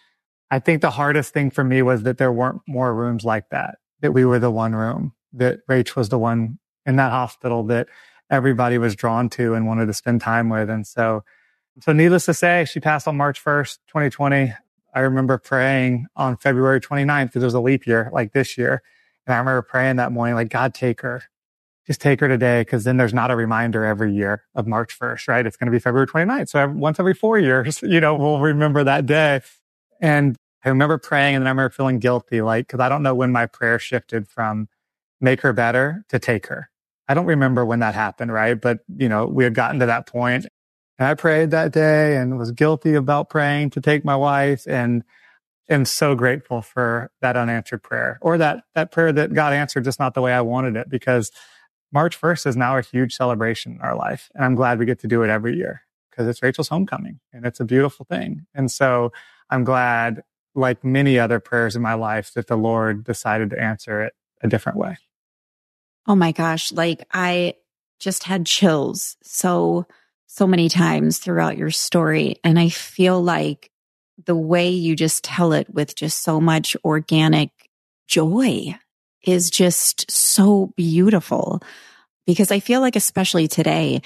I 0.50 0.58
think 0.58 0.80
the 0.80 0.90
hardest 0.90 1.34
thing 1.34 1.50
for 1.50 1.62
me 1.62 1.82
was 1.82 2.02
that 2.04 2.16
there 2.16 2.32
weren't 2.32 2.62
more 2.66 2.94
rooms 2.94 3.24
like 3.24 3.50
that, 3.50 3.76
that 4.00 4.12
we 4.12 4.24
were 4.24 4.38
the 4.38 4.50
one 4.50 4.74
room, 4.74 5.12
that 5.34 5.58
Rach 5.68 5.94
was 5.94 6.08
the 6.08 6.18
one 6.18 6.58
in 6.86 6.96
that 6.96 7.10
hospital 7.10 7.64
that 7.64 7.88
everybody 8.30 8.78
was 8.78 8.94
drawn 8.94 9.28
to 9.30 9.54
and 9.54 9.66
wanted 9.66 9.86
to 9.86 9.94
spend 9.94 10.20
time 10.20 10.48
with. 10.48 10.70
And 10.70 10.86
so, 10.86 11.24
so 11.80 11.92
needless 11.92 12.26
to 12.26 12.34
say, 12.34 12.64
she 12.64 12.80
passed 12.80 13.08
on 13.08 13.16
March 13.16 13.42
1st, 13.42 13.78
2020. 13.88 14.54
I 14.94 15.00
remember 15.00 15.38
praying 15.38 16.06
on 16.16 16.36
February 16.36 16.80
29th 16.80 17.26
because 17.26 17.42
it 17.42 17.46
was 17.46 17.54
a 17.54 17.60
leap 17.60 17.86
year 17.86 18.10
like 18.12 18.32
this 18.32 18.56
year. 18.56 18.82
And 19.26 19.34
I 19.34 19.38
remember 19.38 19.62
praying 19.62 19.96
that 19.96 20.12
morning, 20.12 20.34
like, 20.34 20.48
God, 20.48 20.74
take 20.74 21.02
her. 21.02 21.22
Just 21.86 22.00
take 22.00 22.20
her 22.20 22.28
today. 22.28 22.64
Cause 22.64 22.84
then 22.84 22.98
there's 22.98 23.14
not 23.14 23.30
a 23.30 23.36
reminder 23.36 23.84
every 23.84 24.12
year 24.12 24.44
of 24.54 24.66
March 24.66 24.96
1st, 24.98 25.28
right? 25.28 25.46
It's 25.46 25.56
going 25.56 25.66
to 25.66 25.72
be 25.72 25.78
February 25.80 26.06
29th. 26.06 26.50
So 26.50 26.68
once 26.68 27.00
every 27.00 27.14
four 27.14 27.38
years, 27.38 27.82
you 27.82 28.00
know, 28.00 28.14
we'll 28.14 28.40
remember 28.40 28.84
that 28.84 29.06
day. 29.06 29.40
And 30.00 30.36
I 30.64 30.68
remember 30.68 30.98
praying 30.98 31.36
and 31.36 31.42
then 31.42 31.46
I 31.46 31.50
remember 31.50 31.70
feeling 31.70 31.98
guilty, 31.98 32.42
like, 32.42 32.68
cause 32.68 32.80
I 32.80 32.88
don't 32.88 33.02
know 33.02 33.14
when 33.14 33.32
my 33.32 33.46
prayer 33.46 33.78
shifted 33.78 34.28
from 34.28 34.68
make 35.20 35.40
her 35.42 35.52
better 35.52 36.04
to 36.08 36.18
take 36.18 36.46
her. 36.46 36.70
I 37.08 37.14
don't 37.14 37.26
remember 37.26 37.64
when 37.64 37.80
that 37.80 37.94
happened, 37.94 38.32
right? 38.32 38.60
But, 38.60 38.80
you 38.96 39.08
know, 39.08 39.26
we 39.26 39.44
had 39.44 39.54
gotten 39.54 39.80
to 39.80 39.86
that 39.86 40.06
point 40.06 40.46
and 41.00 41.08
I 41.08 41.14
prayed 41.14 41.50
that 41.50 41.72
day 41.72 42.16
and 42.16 42.38
was 42.38 42.52
guilty 42.52 42.94
about 42.94 43.30
praying 43.30 43.70
to 43.70 43.80
take 43.80 44.04
my 44.04 44.16
wife 44.16 44.64
and 44.68 45.02
am 45.68 45.86
so 45.86 46.14
grateful 46.14 46.60
for 46.60 47.10
that 47.22 47.38
unanswered 47.38 47.82
prayer 47.82 48.18
or 48.20 48.36
that, 48.36 48.64
that 48.74 48.92
prayer 48.92 49.10
that 49.12 49.32
God 49.32 49.54
answered 49.54 49.84
just 49.84 49.98
not 49.98 50.12
the 50.12 50.20
way 50.20 50.32
I 50.32 50.42
wanted 50.42 50.76
it 50.76 50.90
because 50.90 51.32
March 51.90 52.20
1st 52.20 52.46
is 52.48 52.56
now 52.56 52.76
a 52.76 52.82
huge 52.82 53.14
celebration 53.14 53.72
in 53.72 53.80
our 53.80 53.96
life. 53.96 54.30
And 54.34 54.44
I'm 54.44 54.54
glad 54.54 54.78
we 54.78 54.84
get 54.84 54.98
to 55.00 55.08
do 55.08 55.22
it 55.22 55.30
every 55.30 55.56
year 55.56 55.82
because 56.10 56.28
it's 56.28 56.42
Rachel's 56.42 56.68
homecoming 56.68 57.20
and 57.32 57.46
it's 57.46 57.60
a 57.60 57.64
beautiful 57.64 58.04
thing. 58.04 58.46
And 58.54 58.70
so 58.70 59.10
I'm 59.48 59.64
glad, 59.64 60.22
like 60.54 60.84
many 60.84 61.18
other 61.18 61.40
prayers 61.40 61.76
in 61.76 61.82
my 61.82 61.94
life, 61.94 62.34
that 62.34 62.46
the 62.46 62.56
Lord 62.56 63.04
decided 63.04 63.50
to 63.50 63.60
answer 63.60 64.02
it 64.02 64.12
a 64.42 64.48
different 64.48 64.76
way. 64.76 64.98
Oh 66.06 66.14
my 66.14 66.32
gosh. 66.32 66.72
Like 66.72 67.06
I 67.12 67.54
just 67.98 68.24
had 68.24 68.46
chills 68.46 69.16
so, 69.22 69.86
so 70.26 70.46
many 70.46 70.68
times 70.68 71.18
throughout 71.18 71.58
your 71.58 71.70
story. 71.70 72.36
And 72.42 72.58
I 72.58 72.68
feel 72.68 73.22
like 73.22 73.70
the 74.24 74.36
way 74.36 74.70
you 74.70 74.96
just 74.96 75.24
tell 75.24 75.52
it 75.52 75.72
with 75.72 75.94
just 75.94 76.22
so 76.22 76.40
much 76.40 76.76
organic 76.84 77.50
joy 78.06 78.74
is 79.22 79.50
just 79.50 80.10
so 80.10 80.72
beautiful 80.76 81.62
because 82.26 82.50
I 82.50 82.60
feel 82.60 82.80
like, 82.80 82.96
especially 82.96 83.48
today, 83.48 84.02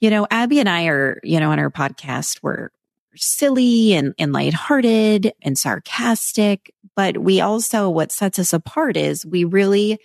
you 0.00 0.10
know, 0.10 0.26
Abby 0.30 0.60
and 0.60 0.68
I 0.68 0.86
are, 0.86 1.20
you 1.22 1.40
know, 1.40 1.50
on 1.50 1.58
our 1.58 1.70
podcast, 1.70 2.40
we're 2.42 2.70
silly 3.14 3.94
and, 3.94 4.14
and 4.18 4.32
lighthearted 4.32 5.32
and 5.42 5.58
sarcastic, 5.58 6.72
but 6.94 7.18
we 7.18 7.40
also, 7.40 7.88
what 7.88 8.12
sets 8.12 8.38
us 8.38 8.52
apart 8.52 8.96
is 8.96 9.26
we 9.26 9.44
really 9.44 9.98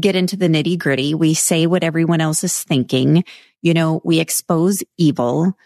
get 0.00 0.16
into 0.16 0.36
the 0.36 0.48
nitty 0.48 0.78
gritty. 0.78 1.14
We 1.14 1.34
say 1.34 1.66
what 1.66 1.84
everyone 1.84 2.20
else 2.20 2.44
is 2.44 2.62
thinking. 2.62 3.24
You 3.62 3.74
know, 3.74 4.00
we 4.04 4.20
expose 4.20 4.82
evil. 4.98 5.56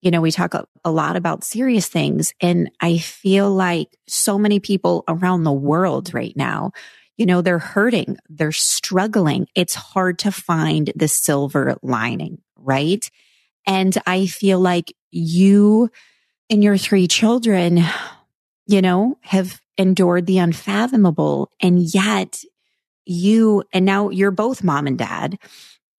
You 0.00 0.10
know, 0.10 0.20
we 0.20 0.30
talk 0.30 0.54
a, 0.54 0.90
lot 0.90 1.16
about 1.16 1.44
serious 1.44 1.88
things. 1.88 2.34
And 2.40 2.70
I 2.80 2.98
feel 2.98 3.50
like 3.50 3.96
so 4.06 4.38
many 4.38 4.60
people 4.60 5.02
around 5.08 5.44
the 5.44 5.52
world 5.52 6.12
right 6.12 6.36
now, 6.36 6.72
you 7.16 7.24
know, 7.24 7.40
they're 7.40 7.58
hurting, 7.58 8.18
they're 8.28 8.52
struggling. 8.52 9.46
It's 9.54 9.74
hard 9.74 10.18
to 10.20 10.32
find 10.32 10.92
the 10.94 11.08
silver 11.08 11.76
lining, 11.82 12.38
right? 12.56 13.08
And 13.66 13.96
I 14.06 14.26
feel 14.26 14.60
like 14.60 14.94
you 15.10 15.90
and 16.50 16.62
your 16.62 16.76
three 16.76 17.08
children, 17.08 17.82
you 18.66 18.82
know, 18.82 19.16
have 19.22 19.60
endured 19.78 20.26
the 20.26 20.38
unfathomable. 20.38 21.50
And 21.60 21.80
yet 21.80 22.42
you, 23.06 23.64
and 23.72 23.84
now 23.84 24.10
you're 24.10 24.30
both 24.30 24.64
mom 24.64 24.86
and 24.86 24.98
dad 24.98 25.38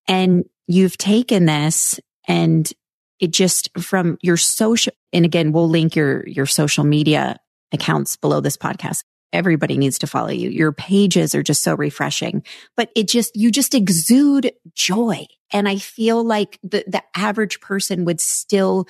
and 0.08 0.46
you've 0.68 0.98
taken 0.98 1.46
this 1.46 2.00
and 2.28 2.72
it 3.20 3.32
just 3.32 3.70
from 3.80 4.18
your 4.22 4.38
social, 4.38 4.94
and 5.14 5.26
again, 5.26 5.52
we'll 5.52 5.70
link 5.70 5.96
your, 5.96 6.28
your 6.28 6.46
social 6.46 6.84
media 6.84 7.40
accounts 7.72 8.18
below 8.18 8.42
this 8.42 8.58
podcast. 8.58 9.04
Everybody 9.32 9.78
needs 9.78 10.00
to 10.00 10.08
follow 10.08 10.30
you. 10.30 10.50
Your 10.50 10.72
pages 10.72 11.36
are 11.36 11.44
just 11.44 11.64
so 11.64 11.76
refreshing, 11.76 12.44
but 12.76 12.90
it 12.96 13.08
just, 13.08 13.36
you 13.36 13.52
just 13.52 13.74
exude 13.74 14.52
joy. 14.74 15.26
And 15.52 15.68
I 15.68 15.78
feel 15.78 16.24
like 16.24 16.60
the, 16.64 16.84
the 16.88 17.04
average 17.16 17.60
person 17.60 18.06
would 18.06 18.22
still 18.22 18.88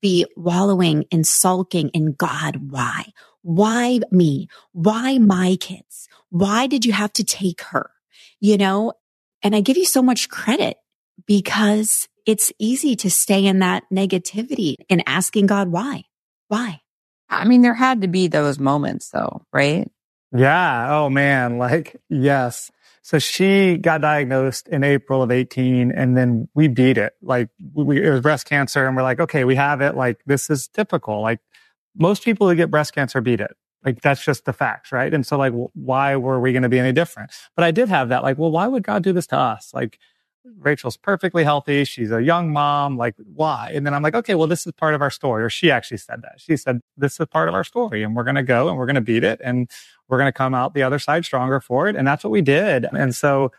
be 0.00 0.26
wallowing 0.36 1.06
and 1.10 1.26
sulking 1.26 1.88
in 1.90 2.12
God. 2.12 2.70
Why? 2.70 3.06
Why 3.42 4.00
me? 4.10 4.48
Why 4.72 5.18
my 5.18 5.56
kids? 5.60 6.08
Why 6.34 6.66
did 6.66 6.84
you 6.84 6.92
have 6.92 7.12
to 7.12 7.22
take 7.22 7.62
her? 7.62 7.92
You 8.40 8.58
know, 8.58 8.94
and 9.44 9.54
I 9.54 9.60
give 9.60 9.76
you 9.76 9.84
so 9.84 10.02
much 10.02 10.28
credit 10.28 10.76
because 11.28 12.08
it's 12.26 12.52
easy 12.58 12.96
to 12.96 13.08
stay 13.08 13.46
in 13.46 13.60
that 13.60 13.84
negativity 13.92 14.74
and 14.90 15.04
asking 15.06 15.46
God 15.46 15.68
why. 15.68 16.06
Why? 16.48 16.80
I 17.28 17.44
mean, 17.44 17.62
there 17.62 17.74
had 17.74 18.00
to 18.00 18.08
be 18.08 18.26
those 18.26 18.58
moments 18.58 19.10
though, 19.10 19.46
right? 19.52 19.88
Yeah. 20.36 20.88
Oh 20.98 21.08
man. 21.08 21.56
Like, 21.58 22.00
yes. 22.08 22.68
So 23.02 23.20
she 23.20 23.76
got 23.76 24.00
diagnosed 24.00 24.66
in 24.66 24.82
April 24.82 25.22
of 25.22 25.30
18 25.30 25.92
and 25.92 26.16
then 26.16 26.48
we 26.52 26.66
beat 26.66 26.98
it. 26.98 27.12
Like 27.22 27.48
we, 27.72 28.04
it 28.04 28.10
was 28.10 28.22
breast 28.22 28.46
cancer 28.46 28.84
and 28.88 28.96
we're 28.96 29.04
like, 29.04 29.20
okay, 29.20 29.44
we 29.44 29.54
have 29.54 29.80
it. 29.80 29.94
Like 29.94 30.18
this 30.26 30.50
is 30.50 30.66
typical. 30.66 31.22
Like 31.22 31.38
most 31.96 32.24
people 32.24 32.48
who 32.48 32.56
get 32.56 32.72
breast 32.72 32.92
cancer 32.92 33.20
beat 33.20 33.40
it. 33.40 33.54
Like 33.84 34.00
that's 34.00 34.24
just 34.24 34.44
the 34.44 34.52
facts, 34.52 34.92
right? 34.92 35.12
And 35.12 35.26
so 35.26 35.36
like, 35.36 35.52
why 35.74 36.16
were 36.16 36.40
we 36.40 36.52
going 36.52 36.62
to 36.62 36.68
be 36.68 36.78
any 36.78 36.92
different? 36.92 37.30
But 37.54 37.64
I 37.64 37.70
did 37.70 37.88
have 37.88 38.08
that. 38.08 38.22
Like, 38.22 38.38
well, 38.38 38.50
why 38.50 38.66
would 38.66 38.82
God 38.82 39.02
do 39.02 39.12
this 39.12 39.26
to 39.28 39.36
us? 39.36 39.72
Like, 39.74 39.98
Rachel's 40.58 40.96
perfectly 40.96 41.42
healthy. 41.42 41.84
She's 41.84 42.10
a 42.10 42.22
young 42.22 42.52
mom. 42.52 42.98
Like, 42.98 43.14
why? 43.34 43.72
And 43.74 43.86
then 43.86 43.94
I'm 43.94 44.02
like, 44.02 44.14
okay, 44.14 44.34
well, 44.34 44.46
this 44.46 44.66
is 44.66 44.72
part 44.72 44.94
of 44.94 45.00
our 45.00 45.10
story. 45.10 45.42
Or 45.42 45.48
she 45.48 45.70
actually 45.70 45.96
said 45.96 46.22
that. 46.22 46.34
She 46.38 46.56
said, 46.56 46.80
this 46.96 47.18
is 47.18 47.26
part 47.28 47.48
of 47.48 47.54
our 47.54 47.64
story 47.64 48.02
and 48.02 48.14
we're 48.14 48.24
going 48.24 48.34
to 48.34 48.42
go 48.42 48.68
and 48.68 48.76
we're 48.76 48.86
going 48.86 48.94
to 48.96 49.00
beat 49.00 49.24
it 49.24 49.40
and 49.42 49.70
we're 50.08 50.18
going 50.18 50.28
to 50.28 50.36
come 50.36 50.54
out 50.54 50.74
the 50.74 50.82
other 50.82 50.98
side 50.98 51.24
stronger 51.24 51.60
for 51.60 51.88
it. 51.88 51.96
And 51.96 52.06
that's 52.06 52.24
what 52.24 52.30
we 52.30 52.42
did. 52.42 52.86
And 52.92 53.14
so 53.14 53.52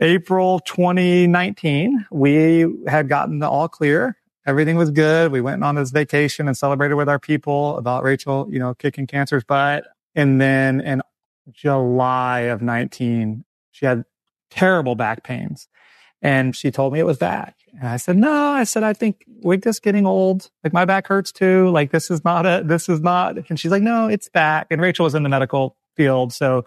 April 0.00 0.58
2019, 0.60 2.06
we 2.10 2.66
had 2.88 3.08
gotten 3.08 3.38
the 3.38 3.48
all 3.48 3.68
clear. 3.68 4.16
Everything 4.46 4.76
was 4.76 4.90
good. 4.90 5.32
We 5.32 5.40
went 5.40 5.64
on 5.64 5.74
this 5.74 5.90
vacation 5.90 6.48
and 6.48 6.56
celebrated 6.56 6.94
with 6.94 7.08
our 7.08 7.18
people 7.18 7.76
about 7.78 8.02
Rachel, 8.02 8.46
you 8.50 8.58
know, 8.58 8.74
kicking 8.74 9.06
cancer's 9.06 9.44
butt. 9.44 9.84
And 10.14 10.40
then 10.40 10.80
in 10.80 11.02
July 11.50 12.40
of 12.40 12.60
19, 12.60 13.44
she 13.72 13.86
had 13.86 14.04
terrible 14.50 14.94
back 14.94 15.24
pains 15.24 15.68
and 16.22 16.56
she 16.56 16.70
told 16.70 16.92
me 16.92 16.98
it 16.98 17.06
was 17.06 17.18
back. 17.18 17.56
And 17.78 17.88
I 17.88 17.96
said, 17.96 18.16
no, 18.16 18.32
I 18.32 18.64
said, 18.64 18.82
I 18.82 18.92
think 18.92 19.24
we're 19.42 19.56
just 19.56 19.82
getting 19.82 20.06
old. 20.06 20.50
Like 20.62 20.72
my 20.72 20.84
back 20.84 21.06
hurts 21.06 21.32
too. 21.32 21.68
Like 21.68 21.90
this 21.90 22.10
is 22.10 22.24
not 22.24 22.46
a, 22.46 22.62
this 22.64 22.88
is 22.88 23.00
not. 23.00 23.36
And 23.48 23.60
she's 23.60 23.70
like, 23.70 23.82
no, 23.82 24.08
it's 24.08 24.28
back. 24.28 24.68
And 24.70 24.80
Rachel 24.80 25.04
was 25.04 25.14
in 25.14 25.22
the 25.22 25.28
medical 25.28 25.76
field. 25.96 26.32
So, 26.32 26.64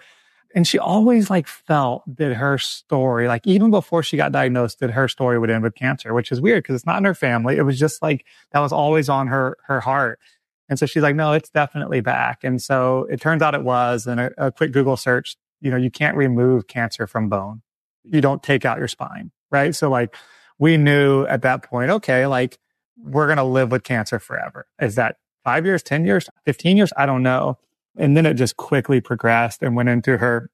and 0.58 0.68
she 0.68 0.78
always 0.78 1.30
like 1.30 1.48
felt 1.48 2.04
that 2.18 2.34
her 2.34 2.58
story, 2.58 3.28
like 3.28 3.46
even 3.48 3.72
before 3.72 4.04
she 4.04 4.18
got 4.18 4.34
diagnosed, 4.34 4.80
that 4.80 4.92
her 4.92 5.08
story 5.08 5.40
would 5.40 5.50
end 5.50 5.64
with 5.64 5.76
cancer, 5.76 6.14
which 6.14 6.32
is 6.32 6.42
weird 6.42 6.64
because 6.64 6.76
it's 6.76 6.86
not 6.86 6.98
in 6.98 7.06
her 7.06 7.14
family. 7.14 7.56
It 7.56 7.62
was 7.62 7.80
just 7.80 8.02
like 8.02 8.26
that 8.52 8.60
was 8.60 8.74
always 8.74 9.08
on 9.08 9.28
her, 9.28 9.58
her 9.68 9.80
heart. 9.80 10.20
And 10.68 10.78
so 10.78 10.86
she's 10.86 11.04
like, 11.04 11.16
no, 11.16 11.32
it's 11.32 11.50
definitely 11.50 12.02
back. 12.02 12.44
And 12.44 12.62
so 12.62 13.08
it 13.10 13.22
turns 13.22 13.42
out 13.42 13.56
it 13.56 13.64
was. 13.64 14.06
And 14.06 14.20
a, 14.20 14.48
a 14.48 14.52
quick 14.52 14.74
Google 14.74 14.98
search, 14.98 15.38
you 15.62 15.72
know, 15.72 15.78
you 15.78 15.90
can't 15.90 16.18
remove 16.18 16.68
cancer 16.68 17.08
from 17.08 17.30
bone. 17.30 17.62
You 18.04 18.20
don't 18.20 18.44
take 18.44 18.66
out 18.66 18.80
your 18.80 18.90
spine 18.90 19.32
right? 19.52 19.76
So 19.76 19.90
like 19.90 20.16
we 20.60 20.78
knew 20.78 21.26
at 21.26 21.42
that 21.44 21.64
point, 21.64 21.92
okay, 21.92 22.28
like 22.28 22.58
we're 22.98 23.28
going 23.28 23.38
to 23.38 23.44
live 23.44 23.72
with 23.72 23.84
cancer 23.84 24.20
forever. 24.20 24.68
Is 24.82 24.96
that 24.96 25.18
five 25.44 25.66
years, 25.66 25.84
10 25.84 26.06
years, 26.06 26.30
15 26.46 26.78
years. 26.78 26.92
I 26.98 27.06
don't 27.06 27.24
know. 27.24 27.58
And 27.98 28.16
then 28.16 28.26
it 28.26 28.36
just 28.36 28.58
quickly 28.58 29.02
progressed 29.02 29.62
and 29.62 29.76
went 29.76 29.90
into 29.90 30.18
her, 30.18 30.50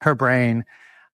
her 0.00 0.14
brain. 0.14 0.64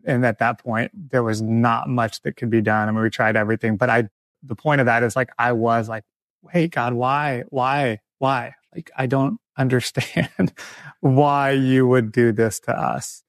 And 0.05 0.25
at 0.25 0.39
that 0.39 0.59
point, 0.59 1.11
there 1.11 1.23
was 1.23 1.43
not 1.43 1.89
much 1.89 2.23
that 2.23 2.37
could 2.37 2.51
be 2.51 2.63
done. 2.63 2.89
I 2.89 2.93
mean, 2.93 3.03
we 3.03 3.11
tried 3.11 3.37
everything, 3.37 3.77
but 3.77 3.91
I, 3.91 4.09
the 4.43 4.55
point 4.55 4.81
of 4.81 4.87
that 4.87 5.03
is 5.03 5.17
like, 5.17 5.31
I 5.39 5.53
was 5.53 5.89
like, 5.89 6.05
wait, 6.43 6.73
God, 6.73 6.95
why, 6.95 7.45
why, 7.49 8.01
why? 8.19 8.55
Like, 8.75 8.91
I 8.97 9.07
don't 9.07 9.39
understand 9.59 10.53
why 11.01 11.51
you 11.51 11.87
would 11.87 12.13
do 12.13 12.33
this 12.33 12.61
to 12.61 12.79
us. 12.79 13.23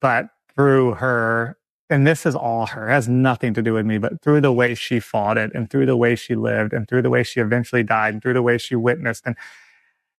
But 0.00 0.28
through 0.54 0.94
her 0.94 1.58
and 1.90 2.06
this 2.06 2.26
is 2.26 2.34
all 2.34 2.66
her, 2.66 2.88
has 2.88 3.08
nothing 3.08 3.54
to 3.54 3.62
do 3.62 3.72
with 3.72 3.86
me, 3.86 3.98
but 3.98 4.20
through 4.20 4.42
the 4.42 4.52
way 4.52 4.74
she 4.74 5.00
fought 5.00 5.38
it 5.38 5.50
and 5.54 5.70
through 5.70 5.86
the 5.86 5.96
way 5.96 6.14
she 6.14 6.34
lived 6.34 6.72
and 6.72 6.86
through 6.86 7.02
the 7.02 7.10
way 7.10 7.22
she 7.22 7.40
eventually 7.40 7.82
died 7.82 8.14
and 8.14 8.22
through 8.22 8.34
the 8.34 8.42
way 8.42 8.58
she 8.58 8.76
witnessed. 8.76 9.22
And 9.24 9.36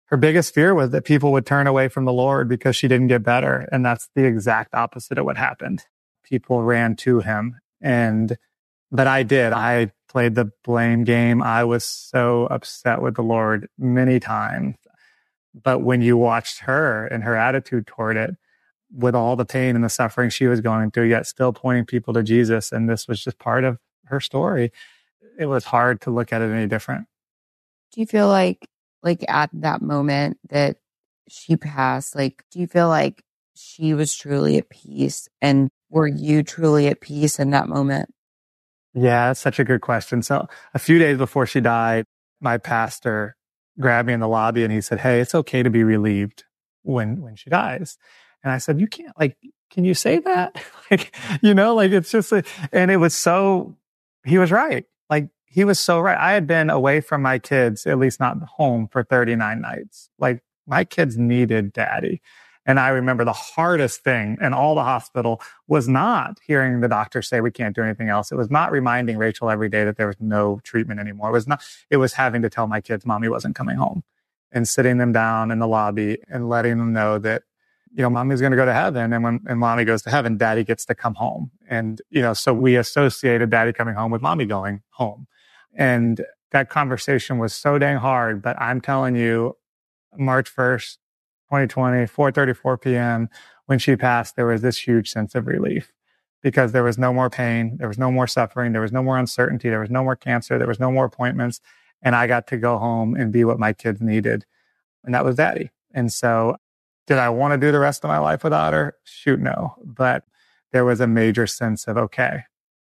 her 0.10 0.18
biggest 0.18 0.54
fear 0.54 0.74
was 0.74 0.90
that 0.92 1.06
people 1.06 1.32
would 1.32 1.46
turn 1.46 1.68
away 1.68 1.88
from 1.88 2.06
the 2.06 2.14
Lord 2.14 2.50
because 2.50 2.76
she 2.76 2.88
didn't 2.88 3.08
get 3.08 3.24
better. 3.24 3.68
And 3.72 3.86
that's 3.86 4.10
the 4.16 4.26
exact 4.26 4.74
opposite 4.74 5.18
of 5.18 5.26
what 5.26 5.38
happened. 5.38 5.84
People 6.24 6.64
ran 6.64 6.96
to 6.98 7.20
him 7.20 7.60
and, 7.82 8.38
but 8.92 9.08
I 9.08 9.24
did. 9.24 9.54
I 9.54 9.92
played 10.08 10.34
the 10.34 10.52
blame 10.64 11.04
game. 11.04 11.44
I 11.44 11.64
was 11.64 11.84
so 11.84 12.48
upset 12.48 13.02
with 13.02 13.16
the 13.16 13.22
Lord 13.22 13.70
many 13.78 14.20
times. 14.20 14.76
But 15.54 15.80
when 15.80 16.02
you 16.02 16.18
watched 16.18 16.60
her 16.62 17.06
and 17.06 17.24
her 17.24 17.36
attitude 17.36 17.86
toward 17.86 18.18
it, 18.18 18.36
with 18.92 19.14
all 19.16 19.36
the 19.36 19.46
pain 19.46 19.76
and 19.76 19.84
the 19.84 19.90
suffering 19.90 20.30
she 20.30 20.48
was 20.48 20.62
going 20.62 20.92
through, 20.92 21.08
yet 21.08 21.28
still 21.28 21.54
pointing 21.54 21.86
people 21.86 22.14
to 22.14 22.24
Jesus. 22.24 22.72
And 22.72 22.90
this 22.90 23.08
was 23.08 23.24
just 23.24 23.38
part 23.38 23.64
of 23.64 23.78
her 24.06 24.20
story. 24.20 24.72
It 25.38 25.46
was 25.46 25.66
hard 25.66 26.02
to 26.02 26.12
look 26.12 26.34
at 26.34 26.42
it 26.42 26.52
any 26.52 26.68
different. 26.68 27.06
Do 27.92 28.02
you 28.02 28.08
feel 28.08 28.28
like, 28.28 28.68
like 29.04 29.24
at 29.28 29.50
that 29.54 29.82
moment 29.82 30.38
that 30.50 30.78
she 31.28 31.58
passed, 31.58 32.16
like, 32.16 32.44
do 32.52 32.60
you 32.60 32.68
feel 32.68 32.88
like 32.88 33.24
she 33.56 33.94
was 33.94 34.16
truly 34.16 34.58
at 34.58 34.70
peace? 34.70 35.28
And 35.42 35.70
were 35.90 36.08
you 36.08 36.44
truly 36.44 36.88
at 36.88 37.02
peace 37.02 37.40
in 37.40 37.52
that 37.52 37.68
moment? 37.68 38.14
Yeah, 38.94 39.28
that's 39.28 39.40
such 39.40 39.60
a 39.60 39.64
good 39.64 39.82
question. 39.82 40.24
So 40.24 40.48
a 40.74 40.80
few 40.80 41.00
days 41.00 41.18
before 41.18 41.46
she 41.46 41.62
died, 41.62 42.06
my 42.42 42.58
pastor 42.58 43.36
grabbed 43.80 44.08
me 44.08 44.14
in 44.14 44.20
the 44.20 44.28
lobby 44.28 44.64
and 44.64 44.74
he 44.74 44.82
said, 44.82 45.00
Hey, 45.00 45.20
it's 45.20 45.36
okay 45.36 45.64
to 45.64 45.70
be 45.70 45.84
relieved 45.84 46.44
when, 46.84 47.22
when 47.22 47.36
she 47.36 47.50
dies. 47.50 47.98
And 48.44 48.52
I 48.52 48.58
said, 48.58 48.80
you 48.80 48.88
can't 48.88 49.18
like, 49.20 49.38
can 49.70 49.86
you 49.86 49.94
say 49.94 50.20
that? 50.20 50.62
like, 50.92 51.16
you 51.42 51.54
know, 51.54 51.76
like 51.76 51.92
it's 51.92 52.12
just, 52.12 52.32
a, 52.32 52.44
and 52.72 52.90
it 52.90 52.98
was 52.98 53.14
so, 53.14 53.76
he 54.26 54.38
was 54.38 54.52
right. 54.52 54.86
He 55.50 55.64
was 55.64 55.80
so 55.80 56.00
right. 56.00 56.18
I 56.18 56.34
had 56.34 56.46
been 56.46 56.70
away 56.70 57.02
from 57.02 57.22
my 57.22 57.40
kids, 57.40 57.88
at 57.88 57.98
least 57.98 58.20
not 58.20 58.38
home 58.58 58.88
for 58.88 59.04
39 59.04 59.62
nights. 59.62 60.10
Like 60.20 60.44
my 60.68 60.84
kids 60.84 61.18
needed 61.18 61.74
daddy. 61.74 62.22
And 62.66 62.80
I 62.80 62.90
remember 62.90 63.26
the 63.26 63.34
hardest 63.34 64.04
thing 64.04 64.38
in 64.40 64.54
all 64.54 64.76
the 64.76 64.84
hospital 64.84 65.42
was 65.68 65.88
not 65.88 66.38
hearing 66.46 66.82
the 66.82 66.88
doctor 66.88 67.24
say 67.24 67.42
we 67.42 67.50
can't 67.50 67.76
do 67.76 67.82
anything 67.82 68.10
else. 68.10 68.32
It 68.32 68.36
was 68.36 68.52
not 68.52 68.72
reminding 68.72 69.18
Rachel 69.18 69.50
every 69.50 69.70
day 69.70 69.86
that 69.86 69.98
there 69.98 70.06
was 70.06 70.18
no 70.20 70.60
treatment 70.64 71.00
anymore. 71.00 71.30
It 71.30 71.34
was 71.34 71.48
not, 71.48 71.64
it 71.90 71.98
was 71.98 72.14
having 72.14 72.44
to 72.44 72.50
tell 72.50 72.68
my 72.68 72.80
kids 72.80 73.08
mommy 73.08 73.28
wasn't 73.28 73.56
coming 73.56 73.78
home 73.78 74.04
and 74.52 74.68
sitting 74.68 75.00
them 75.00 75.12
down 75.12 75.50
in 75.50 75.58
the 75.58 75.68
lobby 75.68 76.20
and 76.28 76.48
letting 76.48 76.78
them 76.78 76.94
know 76.94 77.18
that 77.18 77.44
you 77.92 78.04
know, 78.04 78.10
mommy's 78.10 78.40
going 78.40 78.52
to 78.52 78.58
go 78.58 78.66
to 78.66 78.74
heaven. 78.74 79.14
And 79.14 79.24
when 79.24 79.40
and 79.48 79.60
mommy 79.60 79.84
goes 79.84 80.04
to 80.04 80.12
heaven, 80.12 80.38
daddy 80.38 80.64
gets 80.64 80.86
to 80.86 80.96
come 80.96 81.16
home. 81.16 81.52
And, 81.68 82.02
you 82.10 82.22
know, 82.22 82.34
so 82.34 82.54
we 82.54 82.76
associated 82.76 83.50
daddy 83.50 83.74
coming 83.74 83.96
home 83.96 84.12
with 84.12 84.22
mommy 84.22 84.46
going 84.46 84.82
home. 84.92 85.28
And 85.76 86.26
that 86.52 86.70
conversation 86.70 87.38
was 87.38 87.54
so 87.54 87.78
dang 87.78 87.98
hard. 87.98 88.42
But 88.42 88.60
I'm 88.60 88.82
telling 88.82 89.16
you, 89.16 89.56
March 90.18 90.54
1st, 90.54 90.98
2020, 91.50 92.06
4.34 92.06 92.82
p.m., 92.82 93.30
when 93.66 93.80
she 93.80 93.96
passed, 93.96 94.36
there 94.36 94.48
was 94.48 94.62
this 94.62 94.80
huge 94.80 95.12
sense 95.12 95.36
of 95.36 95.46
relief 95.46 95.94
because 96.42 96.72
there 96.72 96.84
was 96.84 96.98
no 96.98 97.14
more 97.14 97.30
pain. 97.30 97.78
There 97.78 97.88
was 97.88 98.00
no 98.00 98.12
more 98.12 98.26
suffering. 98.26 98.72
There 98.72 98.82
was 98.82 98.92
no 98.92 99.04
more 99.04 99.18
uncertainty. 99.18 99.70
There 99.70 99.80
was 99.80 99.92
no 99.92 100.04
more 100.04 100.16
cancer. 100.16 100.58
There 100.58 100.68
was 100.68 100.80
no 100.80 100.92
more 100.92 101.06
appointments. 101.06 101.62
And 102.02 102.16
I 102.16 102.28
got 102.28 102.48
to 102.48 102.58
go 102.58 102.78
home 102.78 103.16
and 103.16 103.32
be 103.32 103.44
what 103.44 103.60
my 103.60 103.74
kids 103.74 104.02
needed. 104.02 104.46
And 105.04 105.14
that 105.14 105.26
was 105.26 105.36
daddy. 105.36 105.70
And 105.94 106.12
so 106.12 106.58
did 107.08 107.18
I 107.18 107.30
want 107.30 107.54
to 107.54 107.58
do 107.58 107.72
the 107.72 107.80
rest 107.80 108.04
of 108.04 108.08
my 108.08 108.20
life 108.20 108.44
without 108.44 108.74
her? 108.74 108.96
Shoot, 109.04 109.40
no. 109.40 109.76
But 109.84 110.24
there 110.72 110.86
was 110.86 111.02
a 111.02 111.08
major 111.08 111.48
sense 111.48 111.88
of, 111.88 111.98
okay, 111.98 112.44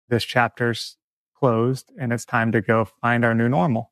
this 0.09 0.23
chapter's 0.23 0.97
closed 1.41 1.91
and 1.99 2.13
it's 2.13 2.25
time 2.25 2.51
to 2.51 2.61
go 2.61 2.85
find 2.85 3.25
our 3.25 3.33
new 3.33 3.49
normal. 3.49 3.91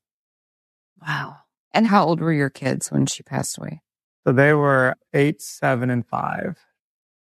Wow. 1.06 1.38
And 1.74 1.88
how 1.88 2.06
old 2.06 2.22
were 2.22 2.34
your 2.34 2.50
kids 2.50 2.92
when 2.92 3.06
she 3.06 3.24
passed 3.24 3.58
away? 3.58 3.82
So 4.26 4.34
they 4.34 4.54
were 4.54 4.96
eight, 5.14 5.42
seven, 5.42 5.90
and 5.90 6.06
five. 6.06 6.58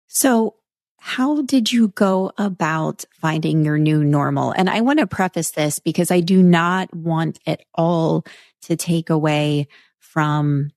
So, 0.07 0.57
how 0.98 1.42
did 1.42 1.70
you 1.70 1.88
go 1.88 2.33
about 2.38 3.05
finding 3.20 3.62
your 3.62 3.77
new 3.77 4.03
normal? 4.03 4.53
And 4.53 4.70
I 4.70 4.81
want 4.81 5.00
to 5.00 5.07
preface 5.07 5.50
this 5.50 5.79
because 5.79 6.11
I 6.11 6.20
do 6.20 6.42
not 6.42 6.94
want 6.94 7.38
at 7.46 7.62
all 7.74 8.24
to 8.62 8.77
take 8.77 9.11
away 9.11 9.68
from 9.98 10.70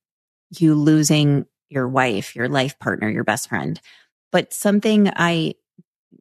you 0.58 0.74
losing 0.74 1.46
your 1.70 1.88
wife, 1.88 2.36
your 2.36 2.48
life 2.48 2.78
partner, 2.78 3.08
your 3.08 3.24
best 3.24 3.48
friend. 3.48 3.80
But 4.30 4.52
something 4.52 5.10
I, 5.16 5.54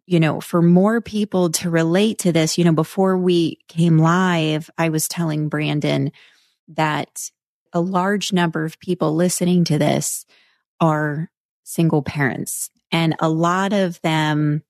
you 0.07 0.21
know, 0.21 0.39
for 0.39 0.61
more 0.61 1.01
people 1.01 1.51
to 1.51 1.69
relate 1.69 2.19
to 2.19 2.31
this, 2.31 2.57
you 2.57 2.63
know, 2.63 2.71
before 2.71 3.17
we 3.17 3.59
came 3.67 3.99
live, 3.99 4.69
I 4.77 4.87
was 4.89 5.07
telling 5.07 5.49
Brandon 5.49 6.13
that 6.69 7.29
a 7.73 7.81
large 7.81 8.31
number 8.31 8.63
of 8.63 8.79
people 8.79 9.13
listening 9.15 9.65
to 9.65 9.77
this 9.77 10.25
are 10.79 11.29
single 11.63 12.01
parents. 12.01 12.69
And 12.89 13.15
a 13.19 13.27
lot 13.27 13.73
of 13.73 14.01
them 14.01 14.63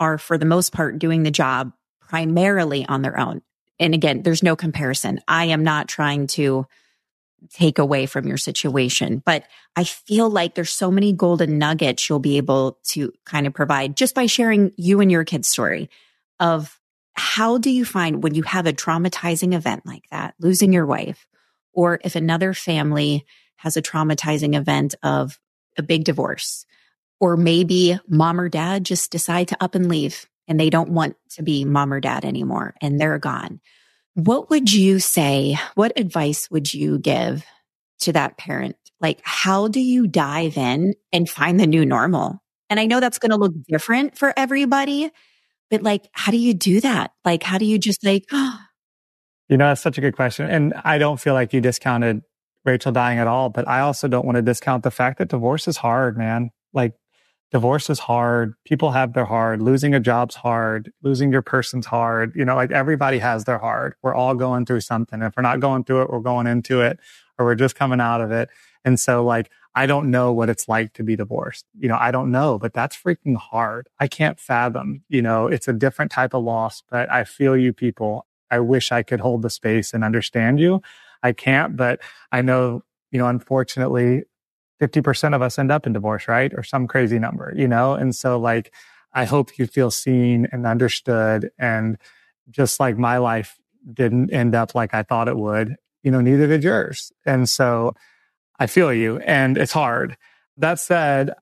are, 0.00 0.16
for 0.16 0.38
the 0.38 0.46
most 0.46 0.72
part, 0.72 0.98
doing 0.98 1.22
the 1.22 1.30
job 1.30 1.72
primarily 2.00 2.86
on 2.86 3.02
their 3.02 3.20
own. 3.20 3.42
And 3.78 3.92
again, 3.92 4.22
there's 4.22 4.42
no 4.42 4.56
comparison. 4.56 5.20
I 5.28 5.46
am 5.46 5.62
not 5.62 5.88
trying 5.88 6.28
to 6.28 6.66
take 7.50 7.78
away 7.78 8.06
from 8.06 8.26
your 8.26 8.36
situation. 8.36 9.22
But 9.24 9.44
I 9.76 9.84
feel 9.84 10.28
like 10.28 10.54
there's 10.54 10.72
so 10.72 10.90
many 10.90 11.12
golden 11.12 11.58
nuggets 11.58 12.08
you'll 12.08 12.18
be 12.18 12.36
able 12.36 12.78
to 12.88 13.12
kind 13.24 13.46
of 13.46 13.54
provide 13.54 13.96
just 13.96 14.14
by 14.14 14.26
sharing 14.26 14.72
you 14.76 15.00
and 15.00 15.10
your 15.10 15.24
kid's 15.24 15.48
story 15.48 15.88
of 16.40 16.78
how 17.14 17.58
do 17.58 17.70
you 17.70 17.84
find 17.84 18.22
when 18.22 18.34
you 18.34 18.42
have 18.44 18.66
a 18.66 18.72
traumatizing 18.72 19.54
event 19.54 19.84
like 19.84 20.04
that, 20.10 20.34
losing 20.38 20.72
your 20.72 20.86
wife, 20.86 21.26
or 21.72 22.00
if 22.04 22.14
another 22.16 22.54
family 22.54 23.26
has 23.56 23.76
a 23.76 23.82
traumatizing 23.82 24.54
event 24.54 24.94
of 25.02 25.38
a 25.76 25.82
big 25.82 26.04
divorce, 26.04 26.64
or 27.20 27.36
maybe 27.36 27.98
mom 28.08 28.40
or 28.40 28.48
dad 28.48 28.84
just 28.84 29.10
decide 29.10 29.48
to 29.48 29.62
up 29.62 29.74
and 29.74 29.88
leave 29.88 30.26
and 30.46 30.58
they 30.58 30.70
don't 30.70 30.90
want 30.90 31.16
to 31.30 31.42
be 31.42 31.64
mom 31.64 31.92
or 31.92 32.00
dad 32.00 32.24
anymore 32.24 32.74
and 32.80 33.00
they're 33.00 33.18
gone 33.18 33.60
what 34.18 34.50
would 34.50 34.72
you 34.72 34.98
say? 34.98 35.56
What 35.76 35.92
advice 35.96 36.50
would 36.50 36.74
you 36.74 36.98
give 36.98 37.44
to 38.00 38.12
that 38.12 38.36
parent? 38.36 38.74
Like, 39.00 39.20
how 39.22 39.68
do 39.68 39.78
you 39.78 40.08
dive 40.08 40.56
in 40.56 40.94
and 41.12 41.30
find 41.30 41.60
the 41.60 41.68
new 41.68 41.86
normal? 41.86 42.42
And 42.68 42.80
I 42.80 42.86
know 42.86 42.98
that's 42.98 43.20
going 43.20 43.30
to 43.30 43.36
look 43.36 43.54
different 43.68 44.18
for 44.18 44.34
everybody, 44.36 45.12
but 45.70 45.84
like, 45.84 46.08
how 46.10 46.32
do 46.32 46.36
you 46.36 46.52
do 46.52 46.80
that? 46.80 47.12
Like, 47.24 47.44
how 47.44 47.58
do 47.58 47.64
you 47.64 47.78
just 47.78 48.04
like, 48.04 48.24
you 48.32 49.56
know, 49.56 49.68
that's 49.68 49.80
such 49.80 49.98
a 49.98 50.00
good 50.00 50.16
question. 50.16 50.50
And 50.50 50.74
I 50.84 50.98
don't 50.98 51.20
feel 51.20 51.34
like 51.34 51.52
you 51.52 51.60
discounted 51.60 52.22
Rachel 52.64 52.90
dying 52.90 53.20
at 53.20 53.28
all, 53.28 53.50
but 53.50 53.68
I 53.68 53.80
also 53.80 54.08
don't 54.08 54.26
want 54.26 54.34
to 54.34 54.42
discount 54.42 54.82
the 54.82 54.90
fact 54.90 55.18
that 55.18 55.28
divorce 55.28 55.68
is 55.68 55.76
hard, 55.76 56.18
man. 56.18 56.50
Like, 56.72 56.94
divorce 57.50 57.88
is 57.88 58.00
hard. 58.00 58.54
People 58.64 58.92
have 58.92 59.14
their 59.14 59.24
hard. 59.24 59.62
Losing 59.62 59.94
a 59.94 60.00
job's 60.00 60.34
hard. 60.36 60.92
Losing 61.02 61.32
your 61.32 61.42
person's 61.42 61.86
hard. 61.86 62.32
You 62.34 62.44
know, 62.44 62.54
like 62.54 62.70
everybody 62.70 63.18
has 63.18 63.44
their 63.44 63.58
hard. 63.58 63.94
We're 64.02 64.14
all 64.14 64.34
going 64.34 64.66
through 64.66 64.80
something. 64.80 65.22
If 65.22 65.36
we're 65.36 65.42
not 65.42 65.60
going 65.60 65.84
through 65.84 66.02
it, 66.02 66.10
we're 66.10 66.20
going 66.20 66.46
into 66.46 66.80
it 66.80 66.98
or 67.38 67.46
we're 67.46 67.54
just 67.54 67.74
coming 67.74 68.00
out 68.00 68.20
of 68.20 68.30
it. 68.30 68.48
And 68.84 68.98
so 68.98 69.24
like, 69.24 69.50
I 69.74 69.86
don't 69.86 70.10
know 70.10 70.32
what 70.32 70.48
it's 70.48 70.68
like 70.68 70.92
to 70.94 71.02
be 71.02 71.14
divorced. 71.14 71.64
You 71.78 71.88
know, 71.88 71.98
I 71.98 72.10
don't 72.10 72.30
know, 72.32 72.58
but 72.58 72.72
that's 72.72 72.96
freaking 72.96 73.36
hard. 73.36 73.88
I 74.00 74.08
can't 74.08 74.40
fathom, 74.40 75.04
you 75.08 75.22
know, 75.22 75.46
it's 75.46 75.68
a 75.68 75.72
different 75.72 76.10
type 76.10 76.34
of 76.34 76.42
loss, 76.42 76.82
but 76.90 77.10
I 77.12 77.24
feel 77.24 77.56
you 77.56 77.72
people. 77.72 78.26
I 78.50 78.60
wish 78.60 78.90
I 78.90 79.02
could 79.02 79.20
hold 79.20 79.42
the 79.42 79.50
space 79.50 79.92
and 79.92 80.02
understand 80.02 80.58
you. 80.58 80.82
I 81.22 81.32
can't, 81.32 81.76
but 81.76 82.00
I 82.32 82.42
know, 82.42 82.82
you 83.12 83.18
know, 83.18 83.28
unfortunately, 83.28 84.24
50% 84.80 85.34
of 85.34 85.42
us 85.42 85.58
end 85.58 85.72
up 85.72 85.86
in 85.86 85.92
divorce, 85.92 86.28
right? 86.28 86.52
Or 86.54 86.62
some 86.62 86.86
crazy 86.86 87.18
number, 87.18 87.52
you 87.56 87.68
know? 87.68 87.94
And 87.94 88.14
so 88.14 88.38
like, 88.38 88.72
I 89.12 89.24
hope 89.24 89.58
you 89.58 89.66
feel 89.66 89.90
seen 89.90 90.46
and 90.52 90.66
understood. 90.66 91.50
And 91.58 91.98
just 92.50 92.78
like 92.78 92.96
my 92.96 93.18
life 93.18 93.58
didn't 93.92 94.32
end 94.32 94.54
up 94.54 94.74
like 94.74 94.94
I 94.94 95.02
thought 95.02 95.28
it 95.28 95.36
would, 95.36 95.76
you 96.02 96.10
know, 96.10 96.20
neither 96.20 96.46
did 96.46 96.62
yours. 96.62 97.12
And 97.26 97.48
so 97.48 97.94
I 98.58 98.66
feel 98.66 98.92
you 98.92 99.18
and 99.18 99.58
it's 99.58 99.72
hard. 99.72 100.16
That 100.56 100.78
said, 100.78 101.32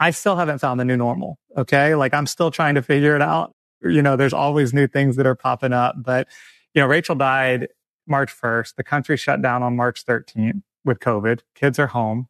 I 0.00 0.10
still 0.10 0.36
haven't 0.36 0.58
found 0.58 0.80
the 0.80 0.84
new 0.84 0.96
normal. 0.96 1.38
Okay. 1.56 1.94
Like 1.94 2.12
I'm 2.12 2.26
still 2.26 2.50
trying 2.50 2.74
to 2.74 2.82
figure 2.82 3.14
it 3.14 3.22
out. 3.22 3.54
You 3.82 4.02
know, 4.02 4.16
there's 4.16 4.32
always 4.32 4.72
new 4.72 4.86
things 4.86 5.16
that 5.16 5.26
are 5.26 5.34
popping 5.34 5.72
up, 5.72 5.96
but 5.98 6.28
you 6.74 6.80
know, 6.80 6.86
Rachel 6.86 7.14
died 7.14 7.68
March 8.06 8.34
1st. 8.34 8.76
The 8.76 8.84
country 8.84 9.16
shut 9.16 9.42
down 9.42 9.62
on 9.62 9.76
March 9.76 10.04
13th. 10.04 10.62
with 10.84 10.98
COVID. 11.00 11.40
Kids 11.54 11.78
are 11.78 11.88
home. 11.88 12.28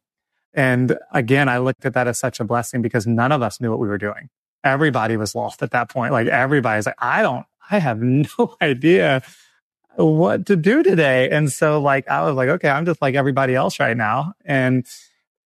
And 0.53 0.97
again, 1.11 1.49
I 1.49 1.57
looked 1.57 1.85
at 1.85 1.93
that 1.93 2.07
as 2.07 2.19
such 2.19 2.39
a 2.39 2.43
blessing 2.43 2.81
because 2.81 3.07
none 3.07 3.31
of 3.31 3.41
us 3.41 3.59
knew 3.59 3.71
what 3.71 3.79
we 3.79 3.87
were 3.87 3.97
doing. 3.97 4.29
Everybody 4.63 5.17
was 5.17 5.35
lost 5.35 5.61
at 5.63 5.71
that 5.71 5.89
point. 5.89 6.13
Like 6.13 6.27
everybody's 6.27 6.85
like, 6.85 6.95
I 6.99 7.21
don't, 7.21 7.45
I 7.69 7.79
have 7.79 8.01
no 8.01 8.55
idea 8.61 9.23
what 9.95 10.45
to 10.47 10.55
do 10.55 10.83
today. 10.83 11.29
And 11.29 11.51
so 11.51 11.81
like, 11.81 12.07
I 12.07 12.23
was 12.23 12.35
like, 12.35 12.49
okay, 12.49 12.69
I'm 12.69 12.85
just 12.85 13.01
like 13.01 13.15
everybody 13.15 13.55
else 13.55 13.79
right 13.79 13.97
now. 13.97 14.33
And 14.45 14.85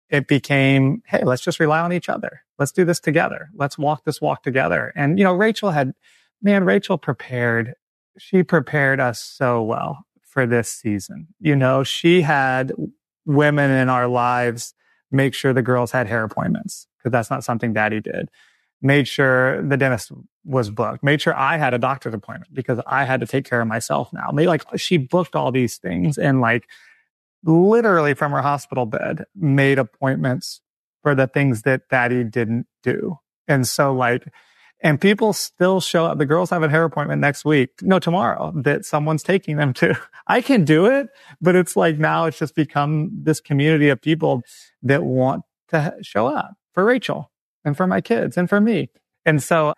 it 0.08 0.28
became, 0.28 1.02
Hey, 1.06 1.24
let's 1.24 1.42
just 1.42 1.60
rely 1.60 1.80
on 1.80 1.92
each 1.92 2.08
other. 2.08 2.42
Let's 2.58 2.72
do 2.72 2.84
this 2.84 3.00
together. 3.00 3.48
Let's 3.54 3.76
walk 3.76 4.04
this 4.04 4.20
walk 4.20 4.42
together. 4.42 4.92
And, 4.96 5.18
you 5.18 5.24
know, 5.24 5.34
Rachel 5.34 5.70
had, 5.70 5.94
man, 6.40 6.64
Rachel 6.64 6.96
prepared, 6.96 7.74
she 8.18 8.42
prepared 8.42 9.00
us 9.00 9.20
so 9.20 9.62
well 9.62 10.06
for 10.22 10.46
this 10.46 10.72
season. 10.72 11.28
You 11.40 11.56
know, 11.56 11.82
she 11.82 12.22
had 12.22 12.72
women 13.24 13.70
in 13.70 13.88
our 13.88 14.06
lives 14.06 14.74
make 15.16 15.34
sure 15.34 15.52
the 15.52 15.62
girls 15.62 15.90
had 15.90 16.06
hair 16.06 16.22
appointments 16.22 16.86
because 16.98 17.12
that's 17.12 17.30
not 17.30 17.44
something 17.44 17.72
daddy 17.72 18.00
did. 18.00 18.28
Made 18.82 19.08
sure 19.08 19.62
the 19.62 19.76
dentist 19.76 20.12
was 20.44 20.70
booked. 20.70 21.02
Made 21.02 21.20
sure 21.22 21.34
I 21.34 21.56
had 21.56 21.74
a 21.74 21.78
doctor's 21.78 22.14
appointment 22.14 22.52
because 22.54 22.78
I 22.86 23.04
had 23.04 23.20
to 23.20 23.26
take 23.26 23.48
care 23.48 23.60
of 23.60 23.66
myself 23.66 24.12
now. 24.12 24.30
Made 24.32 24.48
like 24.48 24.62
she 24.76 24.98
booked 24.98 25.34
all 25.34 25.50
these 25.50 25.78
things 25.78 26.18
and 26.18 26.40
like 26.40 26.68
literally 27.42 28.14
from 28.14 28.32
her 28.32 28.42
hospital 28.42 28.86
bed 28.86 29.24
made 29.34 29.78
appointments 29.78 30.60
for 31.02 31.14
the 31.14 31.26
things 31.26 31.62
that 31.62 31.88
daddy 31.88 32.24
didn't 32.24 32.66
do. 32.82 33.18
And 33.48 33.66
so 33.66 33.94
like, 33.94 34.26
and 34.80 35.00
people 35.00 35.32
still 35.32 35.80
show 35.80 36.04
up. 36.04 36.18
The 36.18 36.26
girls 36.26 36.50
have 36.50 36.62
a 36.62 36.68
hair 36.68 36.84
appointment 36.84 37.20
next 37.20 37.44
week. 37.44 37.70
No, 37.82 37.98
tomorrow 37.98 38.52
that 38.56 38.84
someone's 38.84 39.22
taking 39.22 39.56
them 39.56 39.72
to. 39.74 39.98
I 40.26 40.40
can 40.40 40.64
do 40.64 40.86
it, 40.86 41.08
but 41.40 41.56
it's 41.56 41.76
like 41.76 41.98
now 41.98 42.26
it's 42.26 42.38
just 42.38 42.54
become 42.54 43.10
this 43.22 43.40
community 43.40 43.88
of 43.88 44.00
people 44.00 44.42
that 44.82 45.02
want 45.02 45.42
to 45.68 45.96
show 46.02 46.26
up 46.26 46.54
for 46.72 46.84
Rachel 46.84 47.30
and 47.64 47.76
for 47.76 47.86
my 47.86 48.00
kids 48.00 48.36
and 48.36 48.48
for 48.48 48.60
me. 48.60 48.90
And 49.24 49.42
so, 49.42 49.74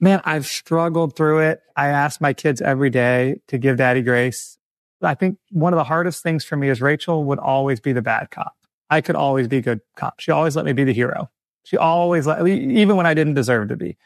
man, 0.00 0.20
I've 0.24 0.46
struggled 0.46 1.14
through 1.14 1.40
it. 1.40 1.60
I 1.76 1.88
ask 1.88 2.20
my 2.20 2.32
kids 2.32 2.60
every 2.60 2.90
day 2.90 3.40
to 3.48 3.58
give 3.58 3.76
daddy 3.76 4.02
grace. 4.02 4.58
I 5.02 5.14
think 5.14 5.38
one 5.50 5.72
of 5.72 5.76
the 5.76 5.84
hardest 5.84 6.22
things 6.22 6.44
for 6.44 6.56
me 6.56 6.68
is 6.68 6.80
Rachel 6.80 7.22
would 7.24 7.38
always 7.38 7.80
be 7.80 7.92
the 7.92 8.02
bad 8.02 8.30
cop. 8.30 8.54
I 8.90 9.00
could 9.00 9.14
always 9.14 9.46
be 9.46 9.60
good 9.60 9.80
cop. 9.96 10.18
She 10.20 10.32
always 10.32 10.56
let 10.56 10.64
me 10.64 10.72
be 10.72 10.84
the 10.84 10.92
hero. 10.92 11.30
She 11.64 11.76
always 11.76 12.26
let, 12.26 12.46
even 12.46 12.96
when 12.96 13.06
I 13.06 13.14
didn't 13.14 13.34
deserve 13.34 13.68
to 13.68 13.76
be. 13.76 13.96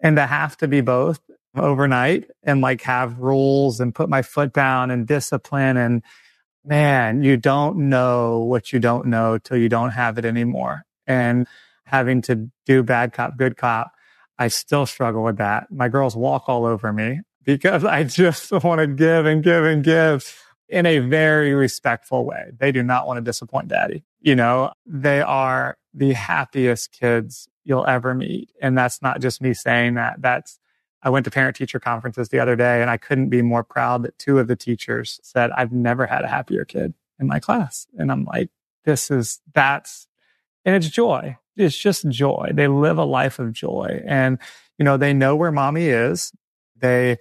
And 0.00 0.16
to 0.16 0.26
have 0.26 0.56
to 0.58 0.68
be 0.68 0.80
both 0.80 1.20
overnight 1.56 2.30
and 2.42 2.60
like 2.60 2.82
have 2.82 3.18
rules 3.18 3.80
and 3.80 3.94
put 3.94 4.08
my 4.08 4.22
foot 4.22 4.52
down 4.52 4.90
and 4.90 5.06
discipline 5.06 5.76
and 5.76 6.02
man, 6.64 7.22
you 7.22 7.36
don't 7.36 7.88
know 7.88 8.40
what 8.40 8.72
you 8.72 8.78
don't 8.78 9.06
know 9.06 9.38
till 9.38 9.56
you 9.56 9.68
don't 9.68 9.90
have 9.90 10.18
it 10.18 10.24
anymore. 10.24 10.82
And 11.06 11.46
having 11.84 12.20
to 12.22 12.50
do 12.66 12.82
bad 12.82 13.12
cop, 13.12 13.36
good 13.36 13.56
cop, 13.56 13.92
I 14.38 14.48
still 14.48 14.86
struggle 14.86 15.24
with 15.24 15.38
that. 15.38 15.72
My 15.72 15.88
girls 15.88 16.14
walk 16.14 16.44
all 16.48 16.66
over 16.66 16.92
me 16.92 17.20
because 17.44 17.84
I 17.84 18.04
just 18.04 18.52
want 18.64 18.80
to 18.80 18.86
give 18.86 19.26
and 19.26 19.42
give 19.42 19.64
and 19.64 19.82
give 19.82 20.38
in 20.68 20.84
a 20.84 20.98
very 20.98 21.54
respectful 21.54 22.26
way. 22.26 22.50
They 22.58 22.72
do 22.72 22.82
not 22.82 23.06
want 23.06 23.16
to 23.16 23.22
disappoint 23.22 23.68
daddy. 23.68 24.04
You 24.20 24.36
know, 24.36 24.72
they 24.84 25.22
are 25.22 25.78
the 25.94 26.12
happiest 26.12 26.92
kids 26.92 27.48
you'll 27.68 27.86
ever 27.86 28.14
meet. 28.14 28.50
And 28.62 28.76
that's 28.76 29.02
not 29.02 29.20
just 29.20 29.42
me 29.42 29.52
saying 29.52 29.94
that. 29.94 30.22
That's, 30.22 30.58
I 31.02 31.10
went 31.10 31.26
to 31.26 31.30
parent 31.30 31.54
teacher 31.54 31.78
conferences 31.78 32.30
the 32.30 32.40
other 32.40 32.56
day 32.56 32.80
and 32.80 32.90
I 32.90 32.96
couldn't 32.96 33.28
be 33.28 33.42
more 33.42 33.62
proud 33.62 34.02
that 34.04 34.18
two 34.18 34.38
of 34.38 34.48
the 34.48 34.56
teachers 34.56 35.20
said, 35.22 35.50
I've 35.50 35.70
never 35.70 36.06
had 36.06 36.24
a 36.24 36.28
happier 36.28 36.64
kid 36.64 36.94
in 37.20 37.26
my 37.26 37.38
class. 37.38 37.86
And 37.98 38.10
I'm 38.10 38.24
like, 38.24 38.48
this 38.84 39.10
is, 39.10 39.40
that's, 39.52 40.08
and 40.64 40.74
it's 40.74 40.88
joy. 40.88 41.36
It's 41.56 41.76
just 41.76 42.08
joy. 42.08 42.52
They 42.54 42.68
live 42.68 42.96
a 42.96 43.04
life 43.04 43.38
of 43.38 43.52
joy 43.52 44.02
and, 44.06 44.38
you 44.78 44.84
know, 44.84 44.96
they 44.96 45.12
know 45.12 45.36
where 45.36 45.52
mommy 45.52 45.88
is. 45.88 46.32
They 46.74 47.18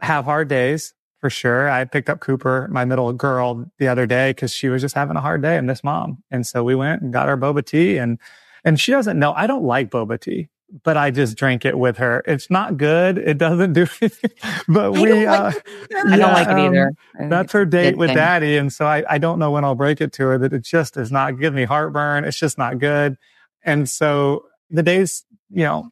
have 0.00 0.26
hard 0.26 0.46
days 0.46 0.94
for 1.18 1.28
sure. 1.28 1.68
I 1.68 1.84
picked 1.86 2.08
up 2.08 2.20
Cooper, 2.20 2.68
my 2.70 2.84
middle 2.84 3.12
girl, 3.14 3.68
the 3.78 3.88
other 3.88 4.06
day 4.06 4.30
because 4.30 4.52
she 4.52 4.68
was 4.68 4.80
just 4.80 4.94
having 4.94 5.16
a 5.16 5.20
hard 5.20 5.42
day 5.42 5.56
and 5.56 5.68
this 5.68 5.82
mom. 5.82 6.22
And 6.30 6.46
so 6.46 6.62
we 6.62 6.76
went 6.76 7.02
and 7.02 7.12
got 7.12 7.28
our 7.28 7.36
boba 7.36 7.66
tea 7.66 7.96
and, 7.96 8.20
and 8.64 8.78
she 8.78 8.92
doesn't 8.92 9.18
know. 9.18 9.32
I 9.32 9.46
don't 9.46 9.64
like 9.64 9.90
boba 9.90 10.20
tea, 10.20 10.48
but 10.82 10.96
I 10.96 11.10
just 11.10 11.36
drank 11.36 11.64
it 11.64 11.78
with 11.78 11.98
her. 11.98 12.22
It's 12.26 12.50
not 12.50 12.76
good. 12.76 13.18
It 13.18 13.38
doesn't 13.38 13.72
do 13.72 13.86
anything, 14.00 14.30
but 14.68 14.86
I 14.86 14.88
we, 14.88 15.04
don't 15.06 15.26
uh, 15.26 15.52
like 15.52 15.64
I 15.90 16.16
don't 16.16 16.32
like 16.32 16.48
it 16.48 16.58
either. 16.58 16.92
I 17.14 17.18
think 17.18 17.30
that's 17.30 17.52
her 17.52 17.64
date 17.64 17.96
with 17.96 18.08
thing. 18.08 18.16
daddy. 18.16 18.56
And 18.56 18.72
so 18.72 18.86
I, 18.86 19.04
I 19.08 19.18
don't 19.18 19.38
know 19.38 19.50
when 19.50 19.64
I'll 19.64 19.74
break 19.74 20.00
it 20.00 20.12
to 20.14 20.24
her 20.24 20.38
that 20.38 20.52
it 20.52 20.64
just 20.64 20.96
is 20.96 21.10
not 21.10 21.38
giving 21.38 21.56
me 21.56 21.64
heartburn. 21.64 22.24
It's 22.24 22.38
just 22.38 22.58
not 22.58 22.78
good. 22.78 23.16
And 23.62 23.88
so 23.88 24.46
the 24.70 24.82
days, 24.82 25.24
you 25.50 25.64
know, 25.64 25.90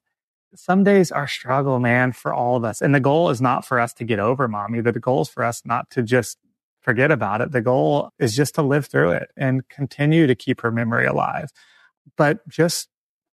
some 0.55 0.85
days 0.85 1.13
are 1.13 1.29
struggle, 1.29 1.79
man, 1.79 2.13
for 2.13 2.33
all 2.33 2.57
of 2.57 2.65
us. 2.65 2.81
And 2.81 2.95
the 2.95 3.01
goal 3.01 3.31
is 3.31 3.41
not 3.41 3.65
for 3.65 3.79
us 3.79 3.93
to 3.95 4.05
get 4.05 4.19
over 4.19 4.49
mommy. 4.49 4.81
The 4.81 4.93
goal 4.93 5.23
is 5.23 5.29
for 5.29 5.45
us 5.45 5.63
not 5.65 5.91
to 5.91 6.03
just 6.03 6.39
forget 6.81 7.11
about 7.11 7.41
it. 7.41 7.53
The 7.53 7.61
goal 7.61 8.11
is 8.19 8.35
just 8.35 8.55
to 8.55 8.63
live 8.63 8.87
through 8.87 9.11
it 9.11 9.31
and 9.37 9.69
continue 9.69 10.27
to 10.27 10.35
keep 10.35 10.61
her 10.63 10.71
memory 10.71 11.05
alive. 11.05 11.51
But 12.17 12.47
just 12.49 12.89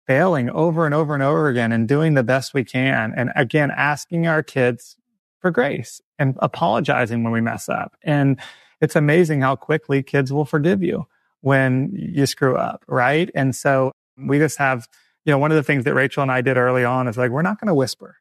failing 0.06 0.50
over 0.50 0.84
and 0.84 0.94
over 0.94 1.14
and 1.14 1.22
over 1.22 1.48
again 1.48 1.72
and 1.72 1.88
doing 1.88 2.14
the 2.14 2.22
best 2.22 2.54
we 2.54 2.64
can. 2.64 3.12
And 3.16 3.30
again, 3.36 3.70
asking 3.70 4.26
our 4.26 4.42
kids 4.42 4.96
for 5.40 5.50
grace 5.50 6.00
and 6.18 6.36
apologizing 6.40 7.22
when 7.22 7.32
we 7.32 7.40
mess 7.40 7.68
up. 7.68 7.96
And 8.02 8.38
it's 8.80 8.96
amazing 8.96 9.40
how 9.40 9.56
quickly 9.56 10.02
kids 10.02 10.32
will 10.32 10.44
forgive 10.44 10.82
you 10.82 11.06
when 11.40 11.90
you 11.94 12.26
screw 12.26 12.56
up, 12.56 12.84
right? 12.88 13.30
And 13.34 13.54
so 13.54 13.92
we 14.16 14.38
just 14.38 14.58
have, 14.58 14.88
you 15.24 15.30
know, 15.30 15.38
one 15.38 15.50
of 15.50 15.56
the 15.56 15.62
things 15.62 15.84
that 15.84 15.94
Rachel 15.94 16.22
and 16.22 16.32
I 16.32 16.40
did 16.40 16.56
early 16.56 16.84
on 16.84 17.08
is 17.08 17.16
like, 17.16 17.30
we're 17.30 17.42
not 17.42 17.60
going 17.60 17.68
to 17.68 17.74
whisper. 17.74 18.16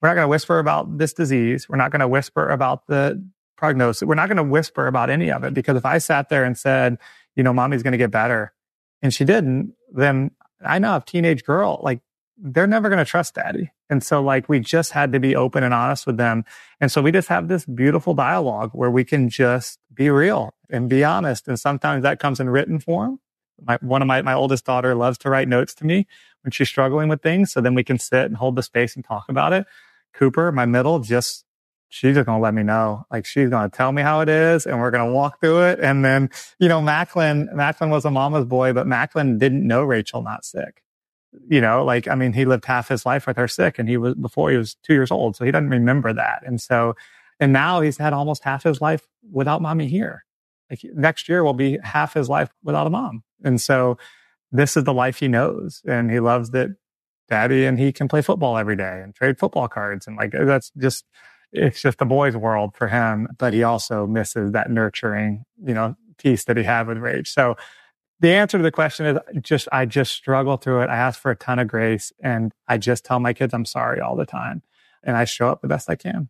We're 0.00 0.08
not 0.08 0.14
going 0.14 0.24
to 0.24 0.28
whisper 0.28 0.58
about 0.58 0.98
this 0.98 1.12
disease. 1.12 1.68
We're 1.68 1.76
not 1.76 1.90
going 1.90 2.00
to 2.00 2.08
whisper 2.08 2.48
about 2.48 2.86
the 2.86 3.24
prognosis. 3.56 4.06
We're 4.06 4.14
not 4.14 4.28
going 4.28 4.36
to 4.36 4.44
whisper 4.44 4.86
about 4.86 5.10
any 5.10 5.30
of 5.30 5.42
it 5.44 5.54
because 5.54 5.76
if 5.76 5.84
I 5.84 5.98
sat 5.98 6.28
there 6.28 6.44
and 6.44 6.56
said, 6.56 6.98
you 7.34 7.42
know, 7.42 7.52
mommy's 7.52 7.82
going 7.82 7.92
to 7.92 7.98
get 7.98 8.10
better 8.10 8.52
and 9.02 9.12
she 9.12 9.24
didn't, 9.24 9.74
then 9.92 10.32
I 10.64 10.78
know 10.78 10.96
a 10.96 11.02
teenage 11.04 11.44
girl, 11.44 11.80
like 11.82 12.00
they're 12.36 12.66
never 12.66 12.88
going 12.88 12.98
to 12.98 13.04
trust 13.04 13.34
daddy. 13.34 13.70
And 13.90 14.02
so 14.02 14.22
like 14.22 14.48
we 14.48 14.60
just 14.60 14.92
had 14.92 15.12
to 15.12 15.20
be 15.20 15.34
open 15.34 15.64
and 15.64 15.74
honest 15.74 16.06
with 16.06 16.16
them. 16.16 16.44
And 16.80 16.90
so 16.92 17.02
we 17.02 17.10
just 17.10 17.28
have 17.28 17.48
this 17.48 17.64
beautiful 17.64 18.14
dialogue 18.14 18.70
where 18.72 18.90
we 18.90 19.04
can 19.04 19.28
just 19.28 19.78
be 19.92 20.10
real 20.10 20.54
and 20.70 20.88
be 20.88 21.04
honest. 21.04 21.48
And 21.48 21.58
sometimes 21.58 22.02
that 22.02 22.20
comes 22.20 22.38
in 22.40 22.50
written 22.50 22.78
form. 22.78 23.18
My, 23.60 23.78
one 23.80 24.02
of 24.02 24.08
my, 24.08 24.22
my 24.22 24.34
oldest 24.34 24.66
daughter 24.66 24.94
loves 24.94 25.18
to 25.18 25.30
write 25.30 25.48
notes 25.48 25.74
to 25.76 25.86
me 25.86 26.06
when 26.42 26.52
she's 26.52 26.68
struggling 26.68 27.08
with 27.08 27.22
things. 27.22 27.52
So 27.52 27.60
then 27.60 27.74
we 27.74 27.82
can 27.82 27.98
sit 27.98 28.26
and 28.26 28.36
hold 28.36 28.54
the 28.54 28.62
space 28.62 28.94
and 28.94 29.04
talk 29.04 29.28
about 29.28 29.52
it. 29.52 29.66
Cooper, 30.14 30.52
my 30.52 30.66
middle, 30.66 31.00
just, 31.00 31.44
she's 31.88 32.14
just 32.14 32.26
to 32.26 32.36
let 32.36 32.54
me 32.54 32.62
know. 32.62 33.04
Like 33.10 33.26
she's 33.26 33.50
to 33.50 33.70
tell 33.72 33.92
me 33.92 34.02
how 34.02 34.20
it 34.20 34.28
is 34.28 34.66
and 34.66 34.78
we're 34.80 34.90
to 35.06 35.12
walk 35.12 35.40
through 35.40 35.62
it. 35.62 35.80
And 35.80 36.04
then, 36.04 36.30
you 36.58 36.68
know, 36.68 36.80
Macklin, 36.80 37.48
Macklin 37.52 37.90
was 37.90 38.04
a 38.04 38.10
mama's 38.10 38.44
boy, 38.44 38.72
but 38.72 38.86
Macklin 38.86 39.38
didn't 39.38 39.66
know 39.66 39.82
Rachel 39.82 40.22
not 40.22 40.44
sick. 40.44 40.82
You 41.48 41.60
know, 41.60 41.84
like, 41.84 42.08
I 42.08 42.14
mean, 42.14 42.32
he 42.32 42.44
lived 42.44 42.64
half 42.66 42.88
his 42.88 43.04
life 43.04 43.26
with 43.26 43.36
her 43.36 43.48
sick 43.48 43.78
and 43.78 43.88
he 43.88 43.96
was 43.96 44.14
before 44.14 44.50
he 44.50 44.56
was 44.56 44.74
two 44.82 44.94
years 44.94 45.10
old. 45.10 45.36
So 45.36 45.44
he 45.44 45.50
doesn't 45.50 45.70
remember 45.70 46.12
that. 46.12 46.42
And 46.46 46.60
so, 46.60 46.94
and 47.40 47.52
now 47.52 47.80
he's 47.80 47.98
had 47.98 48.12
almost 48.12 48.44
half 48.44 48.62
his 48.62 48.80
life 48.80 49.06
without 49.30 49.62
mommy 49.62 49.88
here. 49.88 50.24
Like 50.70 50.80
next 50.94 51.28
year 51.28 51.42
will 51.42 51.54
be 51.54 51.78
half 51.82 52.14
his 52.14 52.28
life 52.28 52.50
without 52.62 52.86
a 52.86 52.90
mom. 52.90 53.24
And 53.42 53.60
so 53.60 53.96
this 54.52 54.76
is 54.76 54.84
the 54.84 54.92
life 54.92 55.18
he 55.18 55.28
knows. 55.28 55.82
And 55.86 56.10
he 56.10 56.20
loves 56.20 56.50
that 56.50 56.70
daddy 57.28 57.64
and 57.64 57.78
he 57.78 57.92
can 57.92 58.08
play 58.08 58.20
football 58.20 58.58
every 58.58 58.76
day 58.76 59.00
and 59.02 59.14
trade 59.14 59.38
football 59.38 59.68
cards. 59.68 60.06
And 60.06 60.16
like, 60.16 60.32
that's 60.32 60.70
just, 60.76 61.04
it's 61.52 61.80
just 61.80 62.00
a 62.00 62.04
boy's 62.04 62.36
world 62.36 62.74
for 62.76 62.88
him. 62.88 63.28
But 63.38 63.52
he 63.52 63.62
also 63.62 64.06
misses 64.06 64.52
that 64.52 64.70
nurturing, 64.70 65.44
you 65.64 65.74
know, 65.74 65.96
piece 66.18 66.44
that 66.44 66.56
he 66.56 66.64
had 66.64 66.86
with 66.86 66.98
Rach. 66.98 67.26
So 67.26 67.56
the 68.20 68.32
answer 68.32 68.58
to 68.58 68.64
the 68.64 68.72
question 68.72 69.06
is 69.06 69.18
just, 69.42 69.68
I 69.70 69.86
just 69.86 70.12
struggle 70.12 70.56
through 70.56 70.82
it. 70.82 70.90
I 70.90 70.96
ask 70.96 71.20
for 71.20 71.30
a 71.30 71.36
ton 71.36 71.58
of 71.58 71.68
grace 71.68 72.12
and 72.20 72.52
I 72.66 72.78
just 72.78 73.04
tell 73.04 73.20
my 73.20 73.32
kids 73.32 73.54
I'm 73.54 73.64
sorry 73.64 74.00
all 74.00 74.16
the 74.16 74.26
time. 74.26 74.62
And 75.04 75.16
I 75.16 75.24
show 75.24 75.48
up 75.48 75.62
the 75.62 75.68
best 75.68 75.88
I 75.88 75.94
can. 75.94 76.28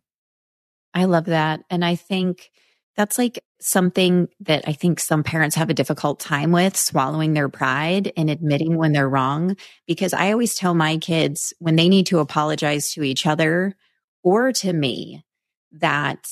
I 0.93 1.05
love 1.05 1.25
that. 1.25 1.61
And 1.69 1.83
I 1.83 1.95
think 1.95 2.51
that's 2.95 3.17
like 3.17 3.43
something 3.59 4.27
that 4.41 4.63
I 4.67 4.73
think 4.73 4.99
some 4.99 5.23
parents 5.23 5.55
have 5.55 5.69
a 5.69 5.73
difficult 5.73 6.19
time 6.19 6.51
with 6.51 6.75
swallowing 6.75 7.33
their 7.33 7.49
pride 7.49 8.11
and 8.15 8.29
admitting 8.29 8.77
when 8.77 8.91
they're 8.91 9.09
wrong. 9.09 9.55
Because 9.87 10.13
I 10.13 10.31
always 10.31 10.55
tell 10.55 10.73
my 10.73 10.97
kids 10.97 11.53
when 11.59 11.75
they 11.75 11.89
need 11.89 12.05
to 12.07 12.19
apologize 12.19 12.93
to 12.93 13.03
each 13.03 13.25
other 13.25 13.75
or 14.23 14.51
to 14.51 14.73
me 14.73 15.23
that 15.73 16.27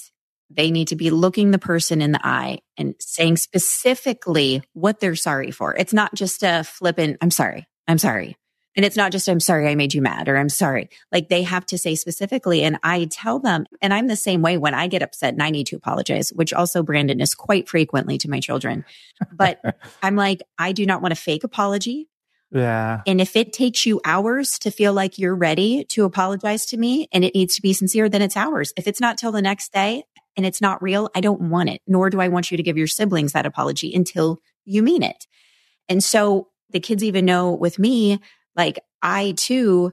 they 0.49 0.71
need 0.71 0.87
to 0.89 0.95
be 0.95 1.09
looking 1.09 1.51
the 1.51 1.59
person 1.59 2.01
in 2.01 2.11
the 2.11 2.25
eye 2.25 2.59
and 2.77 2.95
saying 2.99 3.37
specifically 3.37 4.61
what 4.73 4.99
they're 4.99 5.15
sorry 5.15 5.51
for. 5.51 5.75
It's 5.75 5.93
not 5.93 6.13
just 6.15 6.43
a 6.43 6.63
flippant, 6.63 7.17
I'm 7.21 7.31
sorry, 7.31 7.67
I'm 7.87 7.97
sorry. 7.97 8.37
And 8.75 8.85
it's 8.85 8.95
not 8.95 9.11
just, 9.11 9.27
I'm 9.27 9.39
sorry 9.39 9.67
I 9.67 9.73
made 9.73 9.95
you 9.95 10.03
mad 10.03 10.29
or 10.29 10.37
I'm 10.37 10.49
sorry. 10.49 10.89
Like 11.11 11.29
they 11.29 11.41
have 11.41 11.65
to 11.67 11.79
say 11.79 11.95
specifically. 11.95 12.61
And 12.61 12.77
I 12.83 13.05
tell 13.05 13.39
them, 13.39 13.65
and 13.81 13.91
I'm 13.91 14.05
the 14.05 14.15
same 14.15 14.43
way 14.43 14.57
when 14.57 14.75
I 14.75 14.85
get 14.87 15.01
upset 15.01 15.33
and 15.33 15.41
I 15.41 15.49
need 15.49 15.65
to 15.67 15.75
apologize, 15.75 16.29
which 16.29 16.53
also 16.53 16.83
Brandon 16.83 17.19
is 17.19 17.33
quite 17.33 17.67
frequently 17.67 18.19
to 18.19 18.29
my 18.29 18.39
children. 18.39 18.85
But 19.33 19.59
I'm 20.03 20.15
like, 20.15 20.43
I 20.59 20.73
do 20.73 20.85
not 20.85 21.01
want 21.01 21.11
a 21.11 21.15
fake 21.15 21.43
apology. 21.43 22.07
Yeah. 22.51 23.01
And 23.05 23.19
if 23.19 23.35
it 23.35 23.51
takes 23.51 23.85
you 23.85 23.99
hours 24.05 24.57
to 24.59 24.71
feel 24.71 24.93
like 24.93 25.17
you're 25.17 25.35
ready 25.35 25.83
to 25.89 26.05
apologize 26.05 26.65
to 26.67 26.77
me 26.77 27.09
and 27.11 27.25
it 27.25 27.35
needs 27.35 27.55
to 27.55 27.61
be 27.61 27.73
sincere, 27.73 28.07
then 28.09 28.21
it's 28.21 28.37
hours. 28.37 28.73
If 28.77 28.87
it's 28.87 29.01
not 29.01 29.17
till 29.17 29.31
the 29.31 29.41
next 29.41 29.73
day 29.73 30.03
and 30.37 30.45
it's 30.45 30.61
not 30.61 30.81
real, 30.81 31.09
I 31.13 31.21
don't 31.21 31.49
want 31.49 31.69
it, 31.69 31.81
nor 31.87 32.09
do 32.09 32.21
I 32.21 32.29
want 32.29 32.49
you 32.51 32.57
to 32.57 32.63
give 32.63 32.77
your 32.77 32.87
siblings 32.87 33.33
that 33.33 33.45
apology 33.45 33.93
until 33.93 34.39
you 34.63 34.81
mean 34.81 35.03
it. 35.03 35.27
And 35.89 36.03
so 36.03 36.47
the 36.69 36.79
kids 36.79 37.03
even 37.03 37.25
know 37.25 37.53
with 37.53 37.79
me, 37.79 38.19
like 38.55 38.79
I 39.01 39.33
too, 39.35 39.91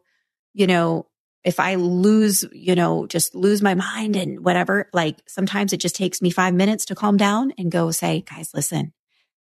you 0.52 0.66
know, 0.66 1.06
if 1.44 1.60
I 1.60 1.74
lose, 1.74 2.44
you 2.52 2.74
know, 2.74 3.06
just 3.06 3.34
lose 3.34 3.62
my 3.62 3.74
mind 3.74 4.16
and 4.16 4.44
whatever, 4.44 4.88
like 4.92 5.22
sometimes 5.28 5.72
it 5.72 5.80
just 5.80 5.94
takes 5.96 6.22
me 6.22 6.30
five 6.30 6.54
minutes 6.54 6.86
to 6.86 6.94
calm 6.94 7.16
down 7.16 7.52
and 7.58 7.70
go 7.70 7.90
say, 7.90 8.22
guys, 8.22 8.52
listen, 8.54 8.92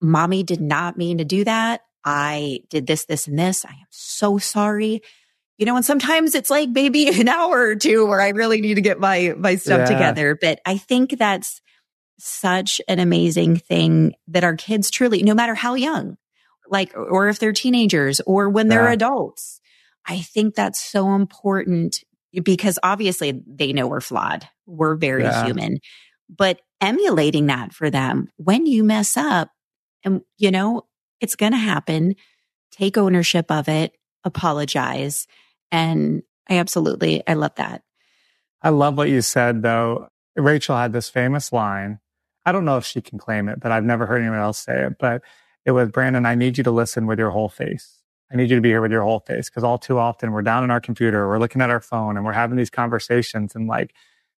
mommy 0.00 0.42
did 0.42 0.60
not 0.60 0.98
mean 0.98 1.18
to 1.18 1.24
do 1.24 1.44
that. 1.44 1.80
I 2.06 2.60
did 2.70 2.86
this, 2.86 3.04
this, 3.04 3.26
and 3.26 3.38
this. 3.38 3.64
I 3.64 3.70
am 3.72 3.86
so 3.90 4.38
sorry. 4.38 5.02
You 5.58 5.66
know, 5.66 5.74
and 5.76 5.84
sometimes 5.84 6.34
it's 6.34 6.50
like 6.50 6.68
maybe 6.68 7.08
an 7.20 7.28
hour 7.28 7.58
or 7.60 7.74
two 7.76 8.06
where 8.06 8.20
I 8.20 8.28
really 8.30 8.60
need 8.60 8.74
to 8.74 8.80
get 8.80 9.00
my, 9.00 9.34
my 9.36 9.56
stuff 9.56 9.80
Yeah. 9.80 9.84
together. 9.86 10.38
But 10.40 10.60
I 10.64 10.78
think 10.78 11.18
that's 11.18 11.60
such 12.18 12.80
an 12.88 12.98
amazing 13.00 13.56
thing 13.56 14.14
that 14.28 14.44
our 14.44 14.54
kids 14.56 14.90
truly, 14.90 15.22
no 15.22 15.34
matter 15.34 15.54
how 15.54 15.74
young, 15.74 16.16
like, 16.68 16.96
or 16.96 17.28
if 17.28 17.38
they're 17.38 17.52
teenagers 17.52 18.20
or 18.20 18.48
when 18.48 18.68
they're 18.68 18.86
Yeah. 18.86 18.92
adults, 18.92 19.60
I 20.06 20.20
think 20.20 20.54
that's 20.54 20.80
so 20.80 21.14
important 21.14 22.04
because 22.42 22.78
obviously 22.82 23.42
they 23.46 23.72
know 23.72 23.86
we're 23.88 24.00
flawed. 24.00 24.48
We're 24.66 24.94
very 24.94 25.24
Yeah. 25.24 25.44
human, 25.44 25.78
but 26.28 26.60
emulating 26.80 27.46
that 27.46 27.72
for 27.72 27.90
them 27.90 28.28
when 28.36 28.66
you 28.66 28.84
mess 28.84 29.16
up 29.16 29.50
and 30.04 30.20
you 30.38 30.50
know, 30.50 30.86
it's 31.20 31.36
going 31.36 31.52
to 31.52 31.58
happen. 31.58 32.14
Take 32.70 32.98
ownership 32.98 33.50
of 33.50 33.68
it, 33.68 33.96
apologize. 34.24 35.26
And 35.70 36.22
I 36.48 36.58
absolutely, 36.58 37.22
I 37.26 37.34
love 37.34 37.54
that. 37.56 37.82
I 38.62 38.70
love 38.70 38.96
what 38.96 39.08
you 39.08 39.22
said 39.22 39.62
though. 39.62 40.08
Rachel 40.36 40.76
had 40.76 40.92
this 40.92 41.08
famous 41.08 41.52
line. 41.52 41.98
I 42.44 42.52
don't 42.52 42.64
know 42.64 42.76
if 42.76 42.84
she 42.84 43.00
can 43.00 43.18
claim 43.18 43.48
it, 43.48 43.60
but 43.60 43.72
I've 43.72 43.84
never 43.84 44.06
heard 44.06 44.20
anyone 44.20 44.38
else 44.38 44.58
say 44.58 44.86
it. 44.86 44.94
But 44.98 45.22
it 45.64 45.72
was 45.72 45.90
Brandon, 45.90 46.26
I 46.26 46.34
need 46.34 46.58
you 46.58 46.64
to 46.64 46.70
listen 46.70 47.06
with 47.06 47.18
your 47.18 47.30
whole 47.30 47.48
face. 47.48 48.02
I 48.32 48.36
need 48.36 48.50
you 48.50 48.56
to 48.56 48.62
be 48.62 48.68
here 48.68 48.80
with 48.80 48.92
your 48.92 49.02
whole 49.02 49.20
face 49.20 49.48
because 49.48 49.64
all 49.64 49.78
too 49.78 49.98
often 49.98 50.32
we're 50.32 50.42
down 50.42 50.62
on 50.62 50.70
our 50.70 50.80
computer, 50.80 51.28
we're 51.28 51.38
looking 51.38 51.62
at 51.62 51.70
our 51.70 51.80
phone 51.80 52.16
and 52.16 52.24
we're 52.24 52.32
having 52.32 52.56
these 52.56 52.70
conversations 52.70 53.54
and 53.54 53.66
like, 53.66 53.94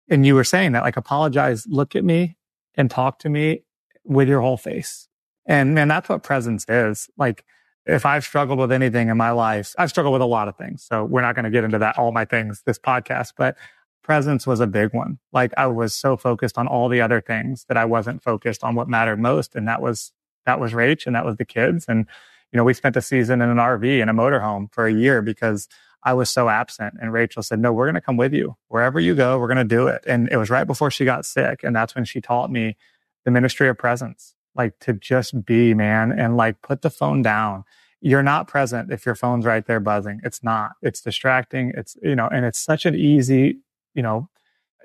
and 0.09 0.25
you 0.25 0.35
were 0.35 0.43
saying 0.43 0.73
that 0.73 0.83
like 0.83 0.97
apologize, 0.97 1.65
look 1.67 1.95
at 1.95 2.03
me 2.03 2.37
and 2.75 2.91
talk 2.91 3.19
to 3.19 3.29
me 3.29 3.63
with 4.03 4.27
your 4.27 4.41
whole 4.41 4.57
face. 4.57 5.06
And 5.47 5.73
man, 5.73 5.87
that's 5.87 6.09
what 6.09 6.23
presence 6.23 6.65
is. 6.67 7.09
Like 7.17 7.45
if 7.85 8.05
I've 8.05 8.23
struggled 8.23 8.59
with 8.59 8.71
anything 8.71 9.07
in 9.09 9.17
my 9.17 9.31
life, 9.31 9.73
I've 9.77 9.89
struggled 9.89 10.13
with 10.13 10.21
a 10.21 10.25
lot 10.25 10.47
of 10.47 10.57
things. 10.57 10.83
So 10.83 11.05
we're 11.05 11.21
not 11.21 11.35
going 11.35 11.45
to 11.45 11.51
get 11.51 11.63
into 11.63 11.79
that, 11.79 11.97
all 11.97 12.11
my 12.11 12.25
things, 12.25 12.61
this 12.65 12.77
podcast, 12.77 13.33
but 13.37 13.55
presence 14.03 14.45
was 14.45 14.59
a 14.59 14.67
big 14.67 14.93
one. 14.93 15.19
Like 15.31 15.53
I 15.57 15.67
was 15.67 15.95
so 15.95 16.17
focused 16.17 16.57
on 16.57 16.67
all 16.67 16.89
the 16.89 17.01
other 17.01 17.21
things 17.21 17.65
that 17.69 17.77
I 17.77 17.85
wasn't 17.85 18.21
focused 18.21 18.63
on 18.63 18.75
what 18.75 18.89
mattered 18.89 19.19
most. 19.19 19.55
And 19.55 19.67
that 19.67 19.81
was, 19.81 20.11
that 20.45 20.59
was 20.59 20.73
Rach 20.73 21.05
and 21.07 21.15
that 21.15 21.25
was 21.25 21.37
the 21.37 21.45
kids. 21.45 21.85
And, 21.87 22.05
you 22.51 22.57
know, 22.57 22.63
we 22.63 22.73
spent 22.73 22.95
a 22.95 23.01
season 23.01 23.41
in 23.41 23.49
an 23.49 23.57
RV 23.57 24.01
in 24.01 24.09
a 24.09 24.13
motorhome 24.13 24.71
for 24.71 24.85
a 24.85 24.93
year 24.93 25.21
because 25.21 25.67
I 26.03 26.13
was 26.13 26.29
so 26.29 26.47
absent. 26.47 26.95
And 27.01 27.11
Rachel 27.11 27.43
said, 27.43 27.59
no, 27.59 27.73
we're 27.73 27.85
going 27.85 27.95
to 27.95 28.01
come 28.01 28.15
with 28.15 28.33
you 28.33 28.55
wherever 28.69 28.99
you 28.99 29.13
go. 29.13 29.39
We're 29.39 29.47
going 29.47 29.57
to 29.57 29.63
do 29.63 29.87
it. 29.87 30.03
And 30.07 30.29
it 30.31 30.37
was 30.37 30.49
right 30.49 30.65
before 30.65 30.89
she 30.89 31.03
got 31.03 31.25
sick. 31.25 31.61
And 31.63 31.75
that's 31.75 31.95
when 31.95 32.05
she 32.05 32.21
taught 32.21 32.49
me 32.49 32.77
the 33.25 33.31
ministry 33.31 33.67
of 33.67 33.77
presence, 33.77 34.35
like 34.57 34.79
to 34.79 34.93
just 34.93 35.45
be, 35.45 35.73
man, 35.73 36.11
and 36.11 36.35
like 36.35 36.61
put 36.61 36.81
the 36.81 36.89
phone 36.89 37.21
down. 37.21 37.63
You're 38.01 38.23
not 38.23 38.47
present 38.47 38.91
if 38.91 39.05
your 39.05 39.15
phone's 39.15 39.45
right 39.45 39.65
there 39.65 39.79
buzzing. 39.79 40.19
It's 40.23 40.43
not. 40.43 40.71
It's 40.81 41.01
distracting. 41.01 41.73
It's, 41.75 41.97
you 42.01 42.15
know, 42.15 42.27
and 42.27 42.45
it's 42.45 42.59
such 42.59 42.85
an 42.85 42.95
easy, 42.95 43.59
you 43.93 44.03
know, 44.03 44.29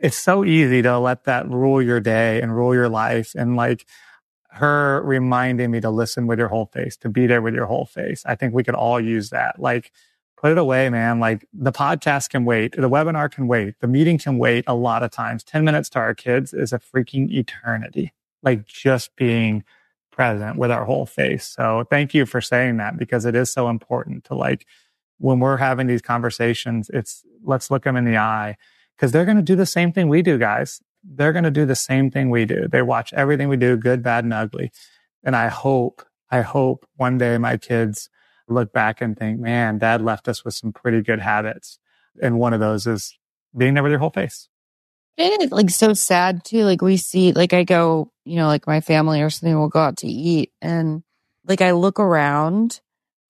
it's 0.00 0.16
so 0.16 0.44
easy 0.44 0.82
to 0.82 0.98
let 0.98 1.24
that 1.24 1.48
rule 1.48 1.82
your 1.82 2.00
day 2.00 2.40
and 2.40 2.56
rule 2.56 2.74
your 2.74 2.88
life. 2.88 3.34
And 3.36 3.56
like 3.56 3.86
her 4.50 5.02
reminding 5.04 5.70
me 5.70 5.80
to 5.80 5.90
listen 5.90 6.26
with 6.26 6.38
your 6.38 6.48
whole 6.48 6.66
face, 6.66 6.96
to 6.98 7.08
be 7.08 7.26
there 7.26 7.42
with 7.42 7.54
your 7.54 7.66
whole 7.66 7.86
face. 7.86 8.22
I 8.26 8.34
think 8.34 8.54
we 8.54 8.64
could 8.64 8.74
all 8.74 9.00
use 9.00 9.30
that. 9.30 9.58
Like, 9.58 9.92
put 10.42 10.50
it 10.50 10.58
away, 10.58 10.90
man. 10.90 11.20
Like 11.20 11.46
the 11.52 11.72
podcast 11.72 12.30
can 12.30 12.44
wait. 12.44 12.72
The 12.72 12.90
webinar 12.90 13.30
can 13.30 13.46
wait. 13.46 13.78
The 13.80 13.86
meeting 13.86 14.18
can 14.18 14.38
wait 14.38 14.64
a 14.66 14.74
lot 14.74 15.02
of 15.02 15.10
times. 15.12 15.44
10 15.44 15.64
minutes 15.64 15.88
to 15.90 16.00
our 16.00 16.14
kids 16.14 16.52
is 16.52 16.72
a 16.72 16.80
freaking 16.80 17.30
eternity. 17.30 18.12
Like 18.42 18.66
just 18.66 19.14
being 19.16 19.64
present 20.10 20.56
with 20.56 20.70
our 20.70 20.84
whole 20.84 21.06
face. 21.06 21.46
So 21.46 21.84
thank 21.90 22.14
you 22.14 22.26
for 22.26 22.40
saying 22.40 22.76
that 22.76 22.98
because 22.98 23.24
it 23.24 23.34
is 23.34 23.52
so 23.52 23.68
important 23.68 24.24
to 24.24 24.34
like, 24.34 24.66
when 25.18 25.38
we're 25.38 25.56
having 25.56 25.86
these 25.86 26.02
conversations, 26.02 26.90
it's 26.92 27.22
let's 27.44 27.70
look 27.70 27.84
them 27.84 27.96
in 27.96 28.04
the 28.04 28.16
eye 28.16 28.56
because 28.96 29.12
they're 29.12 29.24
going 29.24 29.36
to 29.36 29.42
do 29.42 29.56
the 29.56 29.66
same 29.66 29.92
thing 29.92 30.08
we 30.08 30.22
do, 30.22 30.38
guys. 30.38 30.80
They're 31.04 31.32
going 31.32 31.44
to 31.44 31.50
do 31.50 31.64
the 31.64 31.74
same 31.76 32.10
thing 32.10 32.30
we 32.30 32.44
do. 32.44 32.68
They 32.68 32.82
watch 32.82 33.12
everything 33.12 33.48
we 33.48 33.56
do, 33.56 33.76
good, 33.76 34.02
bad, 34.02 34.24
and 34.24 34.32
ugly. 34.32 34.70
And 35.24 35.34
I 35.34 35.48
hope, 35.48 36.04
I 36.30 36.42
hope 36.42 36.86
one 36.96 37.18
day 37.18 37.38
my 37.38 37.56
kids 37.56 38.08
look 38.48 38.72
back 38.72 39.00
and 39.00 39.16
think, 39.16 39.40
man, 39.40 39.78
dad 39.78 40.02
left 40.02 40.28
us 40.28 40.44
with 40.44 40.54
some 40.54 40.72
pretty 40.72 41.02
good 41.02 41.20
habits. 41.20 41.78
And 42.20 42.38
one 42.38 42.52
of 42.52 42.60
those 42.60 42.86
is 42.86 43.16
being 43.56 43.74
there 43.74 43.82
with 43.82 43.90
your 43.90 43.98
whole 43.98 44.10
face. 44.10 44.48
It 45.16 45.42
is 45.42 45.52
like 45.52 45.70
so 45.70 45.92
sad 45.92 46.44
too. 46.44 46.64
Like 46.64 46.82
we 46.82 46.96
see, 46.96 47.32
like 47.32 47.52
I 47.52 47.64
go, 47.64 48.10
you 48.24 48.36
know, 48.36 48.46
like 48.46 48.66
my 48.66 48.80
family 48.80 49.20
or 49.20 49.30
something 49.30 49.58
will 49.58 49.68
go 49.68 49.80
out 49.80 49.98
to 49.98 50.06
eat 50.08 50.52
and 50.60 51.02
like 51.46 51.60
I 51.60 51.72
look 51.72 52.00
around 52.00 52.80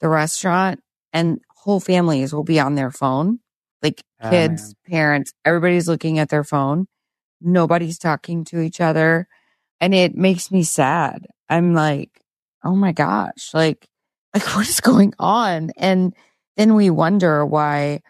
the 0.00 0.08
restaurant 0.08 0.80
and 1.12 1.40
whole 1.56 1.80
families 1.80 2.32
will 2.32 2.44
be 2.44 2.60
on 2.60 2.74
their 2.74 2.90
phone. 2.90 3.40
Like 3.82 4.02
Ah, 4.20 4.30
kids, 4.30 4.74
parents, 4.86 5.32
everybody's 5.44 5.88
looking 5.88 6.18
at 6.18 6.28
their 6.28 6.44
phone. 6.44 6.86
Nobody's 7.40 7.98
talking 7.98 8.44
to 8.46 8.60
each 8.60 8.80
other. 8.80 9.26
And 9.80 9.92
it 9.94 10.14
makes 10.16 10.52
me 10.52 10.62
sad. 10.62 11.26
I'm 11.48 11.74
like, 11.74 12.20
oh 12.64 12.76
my 12.76 12.92
gosh, 12.92 13.50
like, 13.52 13.88
like 14.34 14.44
what 14.54 14.68
is 14.68 14.80
going 14.80 15.14
on? 15.18 15.72
And 15.76 16.14
then 16.56 16.74
we 16.74 16.90
wonder 16.90 17.44
why 17.44 18.02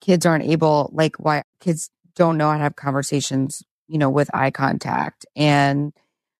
kids 0.00 0.24
aren't 0.24 0.44
able, 0.44 0.90
like 0.94 1.16
why 1.18 1.42
kids 1.60 1.90
don't 2.18 2.36
know 2.36 2.50
how 2.50 2.58
to 2.58 2.62
have 2.64 2.76
conversations, 2.76 3.62
you 3.86 3.96
know, 3.96 4.10
with 4.10 4.28
eye 4.34 4.50
contact. 4.50 5.24
And 5.34 5.94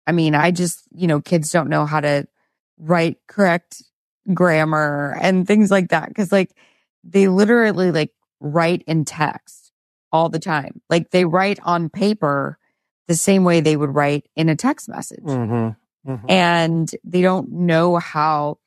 I 0.07 0.13
mean, 0.13 0.35
I 0.35 0.51
just, 0.51 0.83
you 0.93 1.07
know, 1.07 1.21
kids 1.21 1.51
don't 1.51 1.71
know 1.71 1.87
how 1.87 2.01
to 2.01 2.27
write 2.79 3.17
correct 3.27 3.83
grammar 4.35 5.17
and 5.21 5.47
things 5.47 5.71
like 5.71 5.89
that. 5.89 6.15
Cause 6.15 6.31
like 6.31 6.53
they 7.03 7.29
literally 7.29 7.91
like 7.91 8.13
write 8.41 8.83
in 8.87 9.05
text 9.07 9.73
all 10.13 10.29
the 10.29 10.39
time. 10.39 10.83
Like 10.91 11.11
they 11.11 11.25
write 11.25 11.59
on 11.63 11.89
paper 11.89 12.59
the 13.07 13.15
same 13.15 13.45
way 13.45 13.61
they 13.61 13.77
would 13.77 13.95
write 13.95 14.29
in 14.37 14.49
a 14.51 14.57
text 14.57 14.89
message 14.89 15.25
Mm-hmm. 16.07 16.27
and 16.29 16.91
they 17.05 17.21
don't 17.23 17.51
know 17.51 17.97
how 17.97 18.59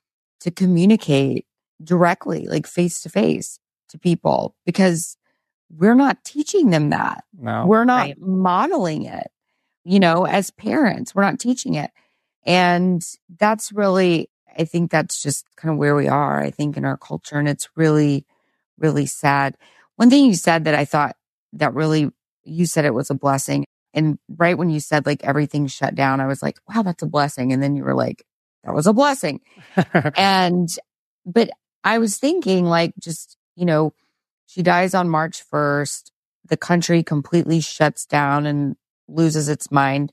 to 0.41 0.52
communicate 0.52 1.45
directly, 1.84 2.45
like 2.47 2.67
face 2.67 3.02
to 3.02 3.10
face 3.10 3.60
to 3.89 3.97
people 3.97 4.56
because 4.65 5.17
we're 5.78 5.96
not 5.96 6.24
teaching 6.24 6.70
them 6.70 6.90
that. 6.90 7.24
No. 7.38 7.66
We're 7.66 7.86
not 7.86 8.08
Right. 8.08 8.20
modeling 8.20 9.04
it, 9.06 9.32
you 9.84 10.00
know, 10.00 10.26
as 10.26 10.52
parents, 10.52 11.16
we're 11.16 11.24
not 11.24 11.40
teaching 11.40 11.76
it. 11.76 11.92
And 12.46 13.04
that's 13.40 13.72
really, 13.72 14.30
I 14.58 14.66
think 14.66 14.92
that's 14.92 15.22
just 15.22 15.46
kind 15.56 15.72
of 15.72 15.78
where 15.78 15.96
we 15.96 16.08
are, 16.08 16.42
I 16.42 16.52
think, 16.52 16.76
in 16.78 16.86
our 16.86 16.98
culture. 16.98 17.38
And 17.38 17.48
it's 17.48 17.70
really, 17.76 18.26
really 18.78 19.06
sad. 19.06 19.56
One 19.96 20.10
thing 20.10 20.26
you 20.26 20.34
said 20.34 20.66
that 20.66 20.76
I 20.76 20.86
thought 20.86 21.16
that 21.54 21.74
really, 21.74 22.10
you 22.44 22.66
said 22.66 22.86
it 22.86 22.94
was 22.94 23.10
a 23.10 23.16
blessing. 23.16 23.66
And 23.94 24.18
right 24.38 24.58
when 24.58 24.70
you 24.70 24.80
said 24.80 25.06
like 25.06 25.24
everything 25.24 25.68
shut 25.68 25.96
down, 25.96 26.20
I 26.20 26.26
was 26.28 26.42
like, 26.42 26.58
wow, 26.68 26.82
that's 26.82 27.04
a 27.04 27.08
blessing. 27.08 27.54
And 27.54 27.62
then 27.62 27.76
you 27.76 27.84
were 27.84 27.94
like, 27.96 28.26
that 28.64 28.74
was 28.74 28.88
a 28.88 28.94
blessing. 28.94 29.42
and, 30.16 30.70
but 31.26 31.50
I 31.84 31.98
was 32.00 32.18
thinking 32.18 32.66
like, 32.66 32.94
just, 33.00 33.38
you 33.56 33.66
know, 33.66 33.94
she 34.52 34.62
dies 34.62 34.94
on 34.94 35.08
March 35.08 35.44
1st. 35.50 36.12
The 36.50 36.58
country 36.58 37.04
completely 37.04 37.62
shuts 37.62 38.06
down 38.06 38.46
and 38.46 38.76
loses 39.08 39.48
its 39.48 39.72
mind. 39.72 40.12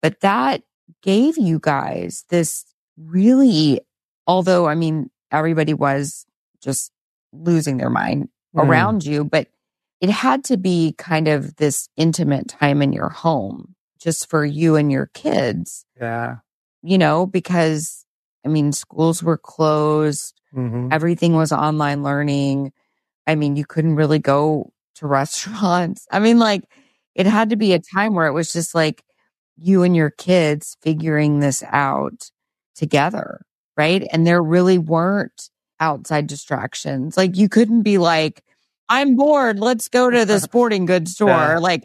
But 0.00 0.20
that 0.20 0.62
gave 1.02 1.36
you 1.36 1.58
guys 1.60 2.24
this 2.30 2.64
really, 2.96 3.80
although 4.26 4.66
I 4.66 4.74
mean, 4.74 5.10
everybody 5.30 5.74
was 5.74 6.24
just 6.62 6.90
losing 7.32 7.76
their 7.76 7.90
mind 7.90 8.28
Mm. 8.54 8.68
around 8.68 9.04
you, 9.04 9.24
but 9.24 9.48
it 10.00 10.08
had 10.08 10.44
to 10.44 10.56
be 10.56 10.94
kind 10.96 11.28
of 11.28 11.56
this 11.56 11.88
intimate 11.96 12.48
time 12.48 12.80
in 12.80 12.92
your 12.94 13.10
home 13.10 13.74
just 13.98 14.30
for 14.30 14.44
you 14.46 14.76
and 14.76 14.90
your 14.90 15.10
kids, 15.12 15.84
yeah. 16.00 16.36
you 16.82 16.96
know, 16.96 17.26
because 17.26 18.06
I 18.44 18.48
mean, 18.48 18.72
schools 18.72 19.22
were 19.22 19.36
closed. 19.36 20.40
Mhm. 20.54 20.90
Everything 20.92 21.34
was 21.34 21.52
online 21.52 22.02
learning. 22.02 22.72
I 23.26 23.34
mean, 23.34 23.56
you 23.56 23.64
couldn't 23.64 23.96
really 23.96 24.18
go 24.18 24.72
to 24.96 25.06
restaurants. 25.06 26.06
I 26.12 26.18
mean, 26.18 26.38
like 26.38 26.64
it 27.14 27.26
had 27.26 27.50
to 27.50 27.56
be 27.56 27.72
a 27.72 27.78
time 27.80 28.14
where 28.14 28.26
it 28.26 28.32
was 28.32 28.52
just 28.52 28.74
like 28.74 29.02
you 29.56 29.82
and 29.82 29.96
your 29.96 30.10
kids 30.10 30.76
figuring 30.82 31.40
this 31.40 31.62
out 31.68 32.30
together. 32.74 33.40
Right. 33.76 34.06
And 34.12 34.26
there 34.26 34.42
really 34.42 34.78
weren't 34.78 35.50
outside 35.80 36.26
distractions. 36.26 37.16
Like 37.16 37.36
you 37.36 37.48
couldn't 37.48 37.82
be 37.82 37.98
like, 37.98 38.42
I'm 38.88 39.16
bored. 39.16 39.58
Let's 39.58 39.88
go 39.88 40.10
to 40.10 40.24
the 40.24 40.40
sporting 40.40 40.86
goods 40.86 41.12
store. 41.12 41.28
Yeah. 41.28 41.58
Like, 41.58 41.84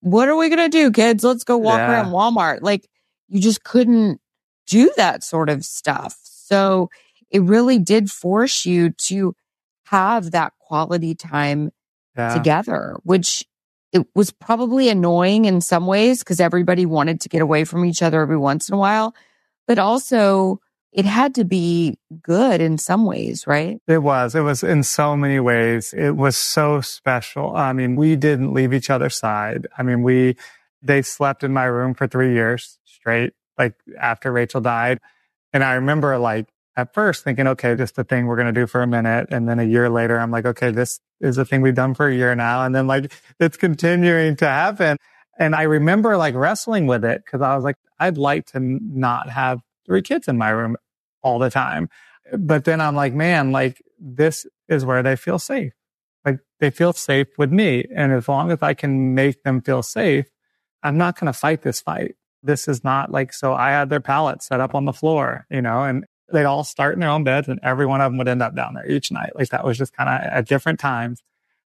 what 0.00 0.28
are 0.28 0.36
we 0.36 0.48
going 0.48 0.70
to 0.70 0.76
do, 0.76 0.90
kids? 0.90 1.22
Let's 1.22 1.44
go 1.44 1.56
walk 1.58 1.78
Yeah. 1.78 1.90
around 1.92 2.12
Walmart. 2.12 2.62
Like 2.62 2.88
you 3.28 3.40
just 3.40 3.62
couldn't 3.64 4.20
do 4.66 4.90
that 4.96 5.22
sort 5.22 5.48
of 5.50 5.64
stuff. 5.64 6.16
So 6.22 6.90
it 7.30 7.42
really 7.42 7.78
did 7.78 8.10
force 8.10 8.64
you 8.66 8.90
to 8.90 9.34
have 9.90 10.30
that 10.30 10.52
quality 10.60 11.14
time 11.14 11.70
Yeah. 12.16 12.34
together, 12.34 12.96
which 13.04 13.44
it 13.92 14.06
was 14.14 14.30
probably 14.30 14.88
annoying 14.88 15.44
in 15.46 15.60
some 15.60 15.86
ways 15.86 16.20
because 16.20 16.38
everybody 16.40 16.86
wanted 16.86 17.20
to 17.22 17.28
get 17.28 17.42
away 17.42 17.64
from 17.64 17.84
each 17.84 18.02
other 18.02 18.20
every 18.20 18.36
once 18.36 18.68
in 18.68 18.74
a 18.74 18.78
while, 18.78 19.14
but 19.66 19.78
also 19.78 20.60
it 20.92 21.04
had 21.04 21.34
to 21.36 21.44
be 21.44 21.96
good 22.22 22.60
in 22.60 22.76
some 22.78 23.04
ways, 23.04 23.46
right? 23.46 23.78
It 23.86 24.02
was. 24.02 24.34
It 24.34 24.40
was 24.40 24.62
in 24.64 24.82
so 24.82 25.16
many 25.16 25.38
ways. 25.38 25.92
It 25.92 26.16
was 26.16 26.36
so 26.36 26.80
special. 26.80 27.54
I 27.56 27.72
mean, 27.72 27.94
we 27.96 28.16
didn't 28.16 28.52
leave 28.52 28.72
each 28.72 28.90
other's 28.90 29.16
side. 29.16 29.66
I 29.78 29.82
mean, 29.84 30.02
we, 30.02 30.36
they 30.82 31.02
slept 31.02 31.44
in 31.44 31.52
my 31.52 31.64
room 31.64 31.94
for 31.94 32.06
three 32.08 32.32
years 32.32 32.78
straight, 32.84 33.34
like 33.58 33.74
after 34.00 34.32
Rachel 34.32 34.60
died. 34.60 34.98
And 35.52 35.62
I 35.62 35.74
remember 35.74 36.18
like 36.18 36.48
at 36.80 36.94
first 36.94 37.24
thinking, 37.24 37.46
okay, 37.46 37.74
just 37.74 37.98
a 37.98 38.04
thing 38.04 38.26
we're 38.26 38.36
going 38.36 38.52
to 38.52 38.58
do 38.58 38.66
for 38.66 38.82
a 38.82 38.86
minute. 38.86 39.28
And 39.30 39.46
then 39.46 39.60
a 39.60 39.64
year 39.64 39.90
later, 39.90 40.18
I'm 40.18 40.30
like, 40.30 40.46
okay, 40.46 40.70
this 40.70 40.98
is 41.20 41.36
a 41.36 41.44
thing 41.44 41.60
we've 41.60 41.74
done 41.74 41.94
for 41.94 42.08
a 42.08 42.14
year 42.14 42.34
now. 42.34 42.64
And 42.64 42.74
then 42.74 42.86
like 42.86 43.12
it's 43.38 43.58
continuing 43.58 44.34
to 44.36 44.46
happen. 44.46 44.96
And 45.38 45.54
I 45.54 45.62
remember 45.62 46.16
like 46.16 46.34
wrestling 46.34 46.86
with 46.86 47.04
it 47.04 47.22
because 47.24 47.42
I 47.42 47.54
was 47.54 47.64
like, 47.64 47.76
I'd 47.98 48.16
like 48.16 48.46
to 48.46 48.60
not 48.60 49.28
have 49.28 49.60
three 49.84 50.00
kids 50.00 50.26
in 50.26 50.38
my 50.38 50.48
room 50.48 50.76
all 51.22 51.38
the 51.38 51.50
time. 51.50 51.90
But 52.32 52.64
then 52.64 52.80
I'm 52.80 52.96
like, 52.96 53.12
man, 53.12 53.52
like 53.52 53.82
this 53.98 54.46
is 54.68 54.84
where 54.84 55.02
they 55.02 55.16
feel 55.16 55.38
safe. 55.38 55.74
Like 56.24 56.38
they 56.60 56.70
feel 56.70 56.94
safe 56.94 57.28
with 57.36 57.52
me. 57.52 57.84
And 57.94 58.12
as 58.12 58.26
long 58.26 58.50
as 58.50 58.62
I 58.62 58.72
can 58.72 59.14
make 59.14 59.42
them 59.42 59.60
feel 59.60 59.82
safe, 59.82 60.26
I'm 60.82 60.96
not 60.96 61.20
going 61.20 61.26
to 61.26 61.38
fight 61.38 61.60
this 61.60 61.82
fight. 61.82 62.14
This 62.42 62.68
is 62.68 62.82
not 62.82 63.10
like, 63.10 63.34
so 63.34 63.52
I 63.52 63.70
had 63.70 63.90
their 63.90 64.00
pallets 64.00 64.46
set 64.46 64.60
up 64.60 64.74
on 64.74 64.86
the 64.86 64.94
floor, 64.94 65.46
you 65.50 65.60
know, 65.60 65.84
and 65.84 66.06
they'd 66.32 66.44
all 66.44 66.64
start 66.64 66.94
in 66.94 67.00
their 67.00 67.10
own 67.10 67.24
beds 67.24 67.48
and 67.48 67.60
every 67.62 67.86
one 67.86 68.00
of 68.00 68.10
them 68.10 68.18
would 68.18 68.28
end 68.28 68.42
up 68.42 68.54
down 68.54 68.74
there 68.74 68.88
each 68.90 69.10
night. 69.10 69.32
Like 69.34 69.48
that 69.50 69.64
was 69.64 69.78
just 69.78 69.92
kind 69.92 70.08
of 70.08 70.32
at 70.32 70.46
different 70.46 70.80
times 70.80 71.22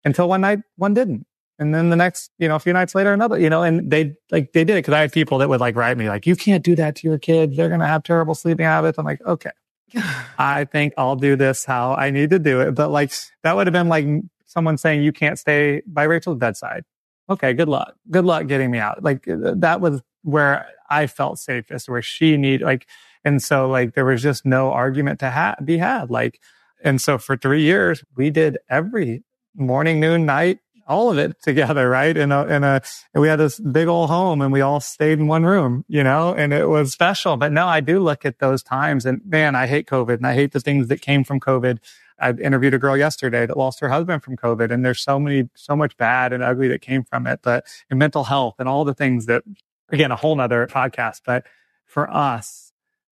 until 0.03 0.27
one 0.27 0.41
night 0.41 0.59
one 0.77 0.93
didn't. 0.93 1.25
And 1.59 1.75
then 1.75 1.89
the 1.89 1.95
next, 1.95 2.31
you 2.39 2.47
know, 2.47 2.55
a 2.55 2.59
few 2.59 2.73
nights 2.73 2.95
later, 2.95 3.13
another, 3.13 3.37
you 3.37 3.49
know, 3.49 3.61
and 3.61 3.91
they 3.91 4.15
like, 4.31 4.51
they 4.53 4.63
did 4.63 4.73
it 4.73 4.77
because 4.79 4.95
I 4.95 5.01
had 5.01 5.11
people 5.11 5.37
that 5.37 5.49
would 5.49 5.59
like 5.59 5.75
write 5.75 5.95
me 5.95 6.09
like, 6.09 6.25
you 6.25 6.35
can't 6.35 6.63
do 6.63 6.75
that 6.75 6.95
to 6.97 7.07
your 7.07 7.19
kids. 7.19 7.55
They're 7.55 7.67
going 7.67 7.81
to 7.81 7.85
have 7.85 8.01
terrible 8.01 8.33
sleeping 8.33 8.65
habits. 8.65 8.97
I'm 8.97 9.05
like, 9.05 9.21
okay, 9.21 9.51
I 10.39 10.65
think 10.65 10.93
I'll 10.97 11.15
do 11.15 11.35
this 11.35 11.63
how 11.63 11.93
I 11.93 12.09
need 12.09 12.31
to 12.31 12.39
do 12.39 12.61
it. 12.61 12.71
But 12.73 12.89
like, 12.89 13.13
that 13.43 13.55
would 13.55 13.67
have 13.67 13.73
been 13.73 13.89
like 13.89 14.07
someone 14.47 14.77
saying 14.77 15.03
you 15.03 15.11
can't 15.11 15.37
stay 15.37 15.83
by 15.85 16.03
Rachel's 16.03 16.37
bedside. 16.37 16.83
Okay. 17.29 17.53
Good 17.53 17.69
luck. 17.69 17.93
Good 18.09 18.25
luck 18.25 18.47
getting 18.47 18.71
me 18.71 18.79
out. 18.79 19.03
Like 19.03 19.25
that 19.27 19.81
was 19.81 20.01
where 20.23 20.67
I 20.89 21.05
felt 21.05 21.37
safest, 21.37 21.87
where 21.87 22.01
she 22.01 22.37
need 22.37 22.61
like, 22.61 22.87
and 23.23 23.41
so 23.41 23.69
like 23.69 23.93
there 23.93 24.05
was 24.05 24.21
just 24.21 24.45
no 24.45 24.71
argument 24.71 25.19
to 25.19 25.29
ha- 25.29 25.55
be 25.63 25.77
had. 25.77 26.09
Like, 26.09 26.39
and 26.83 26.99
so 26.99 27.17
for 27.17 27.37
three 27.37 27.61
years, 27.61 28.03
we 28.15 28.29
did 28.29 28.57
every 28.69 29.23
morning, 29.55 29.99
noon, 29.99 30.25
night, 30.25 30.59
all 30.87 31.11
of 31.11 31.17
it 31.17 31.39
together, 31.43 31.89
right? 31.89 32.15
In 32.15 32.31
a, 32.31 32.45
in 32.45 32.63
a, 32.63 32.81
and 33.13 33.21
we 33.21 33.27
had 33.27 33.37
this 33.37 33.59
big 33.59 33.87
old 33.87 34.09
home 34.09 34.41
and 34.41 34.51
we 34.51 34.61
all 34.61 34.79
stayed 34.79 35.19
in 35.19 35.27
one 35.27 35.45
room, 35.45 35.85
you 35.87 36.03
know, 36.03 36.33
and 36.33 36.53
it 36.53 36.67
was 36.67 36.91
special. 36.91 37.37
But 37.37 37.51
no, 37.51 37.67
I 37.67 37.79
do 37.79 37.99
look 37.99 38.25
at 38.25 38.39
those 38.39 38.63
times 38.63 39.05
and 39.05 39.21
man, 39.25 39.55
I 39.55 39.67
hate 39.67 39.87
COVID 39.87 40.15
and 40.15 40.27
I 40.27 40.33
hate 40.33 40.51
the 40.51 40.59
things 40.59 40.87
that 40.87 41.01
came 41.01 41.23
from 41.23 41.39
COVID. 41.39 41.79
I 42.19 42.31
interviewed 42.31 42.75
a 42.75 42.79
girl 42.79 42.95
yesterday 42.95 43.47
that 43.47 43.57
lost 43.57 43.79
her 43.79 43.89
husband 43.89 44.23
from 44.23 44.37
COVID 44.37 44.71
and 44.71 44.85
there's 44.85 45.01
so 45.01 45.19
many, 45.19 45.49
so 45.55 45.75
much 45.75 45.97
bad 45.97 46.33
and 46.33 46.43
ugly 46.43 46.67
that 46.67 46.81
came 46.81 47.03
from 47.03 47.25
it, 47.25 47.39
but 47.41 47.65
and 47.89 47.97
mental 47.97 48.25
health 48.25 48.55
and 48.59 48.69
all 48.69 48.85
the 48.85 48.93
things 48.93 49.25
that, 49.25 49.43
again, 49.89 50.11
a 50.11 50.15
whole 50.15 50.35
nother 50.35 50.67
podcast. 50.67 51.21
But 51.25 51.45
for 51.85 52.09
us, 52.09 52.70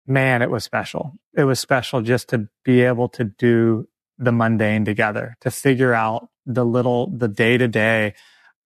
man, 0.08 0.42
it 0.42 0.50
was 0.50 0.64
special. 0.64 1.14
It 1.36 1.44
was 1.44 1.60
special 1.60 2.02
just 2.02 2.30
to 2.30 2.48
be 2.64 2.82
able 2.82 3.10
to 3.10 3.24
do 3.24 3.88
the 4.18 4.32
mundane 4.32 4.86
together, 4.86 5.36
to 5.42 5.52
figure 5.52 5.94
out 5.94 6.30
the 6.46 6.66
little, 6.66 7.08
the 7.08 7.28
day 7.28 7.58
to 7.58 7.68
day 7.68 8.14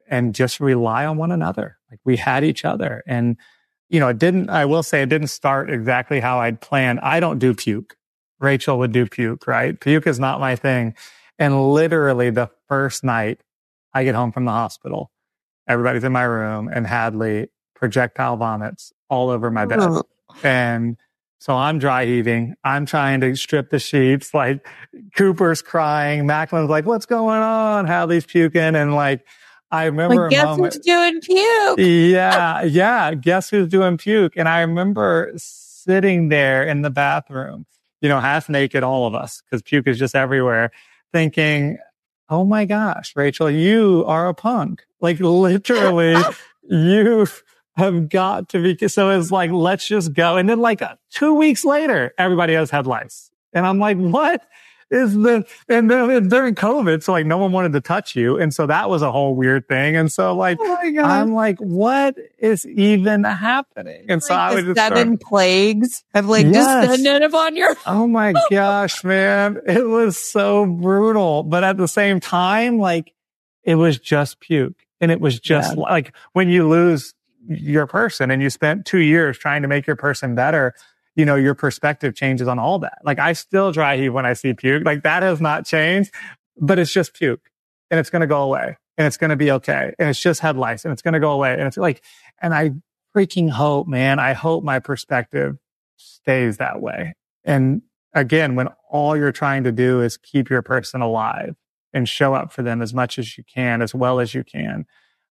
and 0.07 0.35
just 0.35 0.59
rely 0.59 1.05
on 1.05 1.17
one 1.17 1.31
another. 1.31 1.77
Like 1.89 1.99
we 2.03 2.17
had 2.17 2.43
each 2.43 2.65
other 2.65 3.03
and, 3.07 3.37
you 3.89 3.99
know, 3.99 4.09
it 4.09 4.17
didn't, 4.17 4.49
I 4.49 4.65
will 4.65 4.83
say 4.83 5.01
it 5.01 5.09
didn't 5.09 5.27
start 5.27 5.71
exactly 5.71 6.19
how 6.19 6.39
I'd 6.39 6.61
planned. 6.61 6.99
I 6.99 7.19
don't 7.19 7.39
do 7.39 7.53
puke. 7.53 7.95
Rachel 8.39 8.77
would 8.79 8.91
do 8.91 9.05
puke, 9.05 9.47
right? 9.47 9.79
Puke 9.79 10.07
is 10.07 10.19
not 10.19 10.39
my 10.39 10.55
thing. 10.55 10.95
And 11.37 11.73
literally 11.73 12.29
the 12.29 12.49
first 12.67 13.03
night 13.03 13.41
I 13.93 14.03
get 14.03 14.15
home 14.15 14.31
from 14.31 14.45
the 14.45 14.51
hospital, 14.51 15.11
everybody's 15.67 16.03
in 16.03 16.11
my 16.11 16.23
room 16.23 16.69
and 16.71 16.85
Hadley 16.85 17.49
projectile 17.75 18.37
vomits 18.37 18.91
all 19.09 19.29
over 19.29 19.49
my 19.49 19.65
bed. 19.65 19.79
Ugh. 19.79 20.05
And 20.43 20.97
so 21.39 21.55
I'm 21.55 21.79
dry 21.79 22.05
heaving. 22.05 22.55
I'm 22.63 22.85
trying 22.85 23.21
to 23.21 23.35
strip 23.35 23.69
the 23.69 23.79
sheets. 23.79 24.33
Like 24.33 24.67
Cooper's 25.15 25.61
crying. 25.61 26.25
Macklin's 26.25 26.69
like, 26.69 26.85
what's 26.85 27.05
going 27.05 27.41
on? 27.41 27.85
Hadley's 27.87 28.25
puking. 28.25 28.75
And 28.75 28.93
like, 28.93 29.25
I 29.71 29.85
remember 29.85 30.15
Like, 30.23 30.27
a 30.27 30.29
guess 30.29 30.45
moment. 30.45 30.73
who's 30.73 30.83
doing 30.85 31.21
puke? 31.21 31.79
Yeah. 31.79 32.63
Yeah. 32.65 33.13
Guess 33.15 33.49
who's 33.49 33.69
doing 33.69 33.97
puke? 33.97 34.33
And 34.35 34.47
I 34.49 34.61
remember 34.61 35.31
sitting 35.37 36.29
there 36.29 36.63
in 36.63 36.81
the 36.81 36.89
bathroom, 36.89 37.65
you 38.01 38.09
know, 38.09 38.19
half 38.19 38.49
naked, 38.49 38.83
all 38.83 39.07
of 39.07 39.15
us, 39.15 39.41
because 39.41 39.61
puke 39.61 39.87
is 39.87 39.97
just 39.99 40.15
everywhere, 40.15 40.71
thinking, 41.13 41.77
Oh 42.31 42.45
my 42.45 42.65
gosh, 42.65 43.13
Rachel, 43.15 43.49
you 43.49 44.03
are 44.05 44.27
a 44.27 44.33
punk. 44.35 44.83
Like 45.01 45.19
literally, 45.19 46.15
you 46.63 47.25
have 47.79 48.09
got 48.09 48.49
to 48.49 48.61
be. 48.75 48.87
So 48.87 49.09
it's 49.09 49.31
like, 49.31 49.51
let's 49.51 49.87
just 49.87 50.13
go. 50.13 50.37
And 50.37 50.47
then 50.49 50.59
like 50.59 50.81
two 51.11 51.33
weeks 51.33 51.65
later, 51.65 52.13
everybody 52.17 52.53
has 52.53 52.69
had 52.69 52.85
lice. 52.87 53.31
And 53.53 53.65
I'm 53.65 53.79
like, 53.79 53.97
what 53.97 54.41
is 54.91 55.13
the, 55.13 55.45
and 55.67 55.89
then 55.89 56.29
during 56.29 56.55
COVID, 56.55 57.03
so 57.03 57.11
like 57.11 57.25
no 57.25 57.37
one 57.37 57.51
wanted 57.51 57.73
to 57.73 57.81
touch 57.81 58.15
you. 58.15 58.37
And 58.39 58.51
so 58.53 58.65
that 58.65 58.89
was 58.89 59.01
a 59.03 59.11
whole 59.11 59.35
weird 59.35 59.67
thing. 59.67 59.95
And 59.95 60.11
so 60.11 60.35
like, 60.35 60.57
Oh. 60.59 60.77
I'm 61.03 61.33
like, 61.33 61.57
what 61.59 62.15
is 62.39 62.65
even 62.65 63.23
happening? 63.23 64.05
And 64.09 64.23
so 64.23 64.33
I 64.33 64.47
like 64.47 64.55
would 64.55 64.65
the 64.67 64.73
start- 64.75 64.97
seven 64.97 65.17
plagues 65.19 66.03
have 66.15 66.25
like 66.27 66.45
Yes. 66.47 66.87
descended 66.89 67.21
upon 67.23 67.55
your 67.55 67.75
Oh 67.85 68.07
my 68.07 68.33
gosh, 68.49 69.03
man. 69.03 69.59
It 69.67 69.87
was 69.87 70.17
so 70.17 70.65
brutal. 70.65 71.43
But 71.43 71.63
at 71.63 71.77
the 71.77 71.87
same 71.87 72.19
time, 72.19 72.79
like 72.79 73.13
it 73.63 73.75
was 73.75 73.99
just 73.99 74.39
puke. 74.39 74.85
And 75.01 75.11
it 75.11 75.21
was 75.21 75.39
just 75.39 75.75
Yeah. 75.77 75.81
like 75.83 76.13
when 76.33 76.49
you 76.49 76.67
lose 76.67 77.13
your 77.47 77.87
person 77.87 78.31
and 78.31 78.41
you 78.41 78.49
spent 78.49 78.85
two 78.85 78.99
years 78.99 79.37
trying 79.37 79.61
to 79.61 79.67
make 79.67 79.87
your 79.87 79.95
person 79.95 80.35
better, 80.35 80.73
you 81.15 81.25
know, 81.25 81.35
your 81.35 81.55
perspective 81.55 82.15
changes 82.15 82.47
on 82.47 82.59
all 82.59 82.79
that. 82.79 82.99
Like 83.03 83.19
I 83.19 83.33
still 83.33 83.71
dry 83.71 83.97
heave 83.97 84.13
when 84.13 84.25
I 84.25 84.33
see 84.33 84.53
puke. 84.53 84.85
Like 84.85 85.03
that 85.03 85.23
has 85.23 85.41
not 85.41 85.65
changed, 85.65 86.13
but 86.57 86.79
it's 86.79 86.91
just 86.91 87.13
puke 87.13 87.49
and 87.89 87.99
it's 87.99 88.09
going 88.09 88.21
to 88.21 88.27
go 88.27 88.41
away 88.41 88.77
and 88.97 89.07
it's 89.07 89.17
going 89.17 89.29
to 89.29 89.35
be 89.35 89.51
okay. 89.51 89.93
And 89.97 90.09
it's 90.09 90.21
just 90.21 90.41
head 90.41 90.57
lice 90.57 90.85
and 90.85 90.91
it's 90.91 91.01
going 91.01 91.13
to 91.13 91.19
go 91.19 91.31
away. 91.31 91.53
And 91.53 91.63
it's 91.63 91.77
like, 91.77 92.03
and 92.41 92.53
I 92.53 92.71
freaking 93.15 93.49
hope, 93.49 93.87
man, 93.87 94.19
I 94.19 94.33
hope 94.33 94.63
my 94.63 94.79
perspective 94.79 95.57
stays 95.97 96.57
that 96.57 96.81
way. 96.81 97.13
And 97.43 97.81
again, 98.13 98.55
when 98.55 98.67
all 98.89 99.17
you're 99.17 99.31
trying 99.31 99.63
to 99.63 99.71
do 99.71 100.01
is 100.01 100.17
keep 100.17 100.49
your 100.49 100.61
person 100.61 101.01
alive 101.01 101.55
and 101.93 102.07
show 102.07 102.33
up 102.33 102.51
for 102.51 102.61
them 102.61 102.81
as 102.81 102.93
much 102.93 103.17
as 103.17 103.37
you 103.37 103.43
can, 103.43 103.81
as 103.81 103.95
well 103.95 104.19
as 104.19 104.33
you 104.33 104.43
can, 104.43 104.85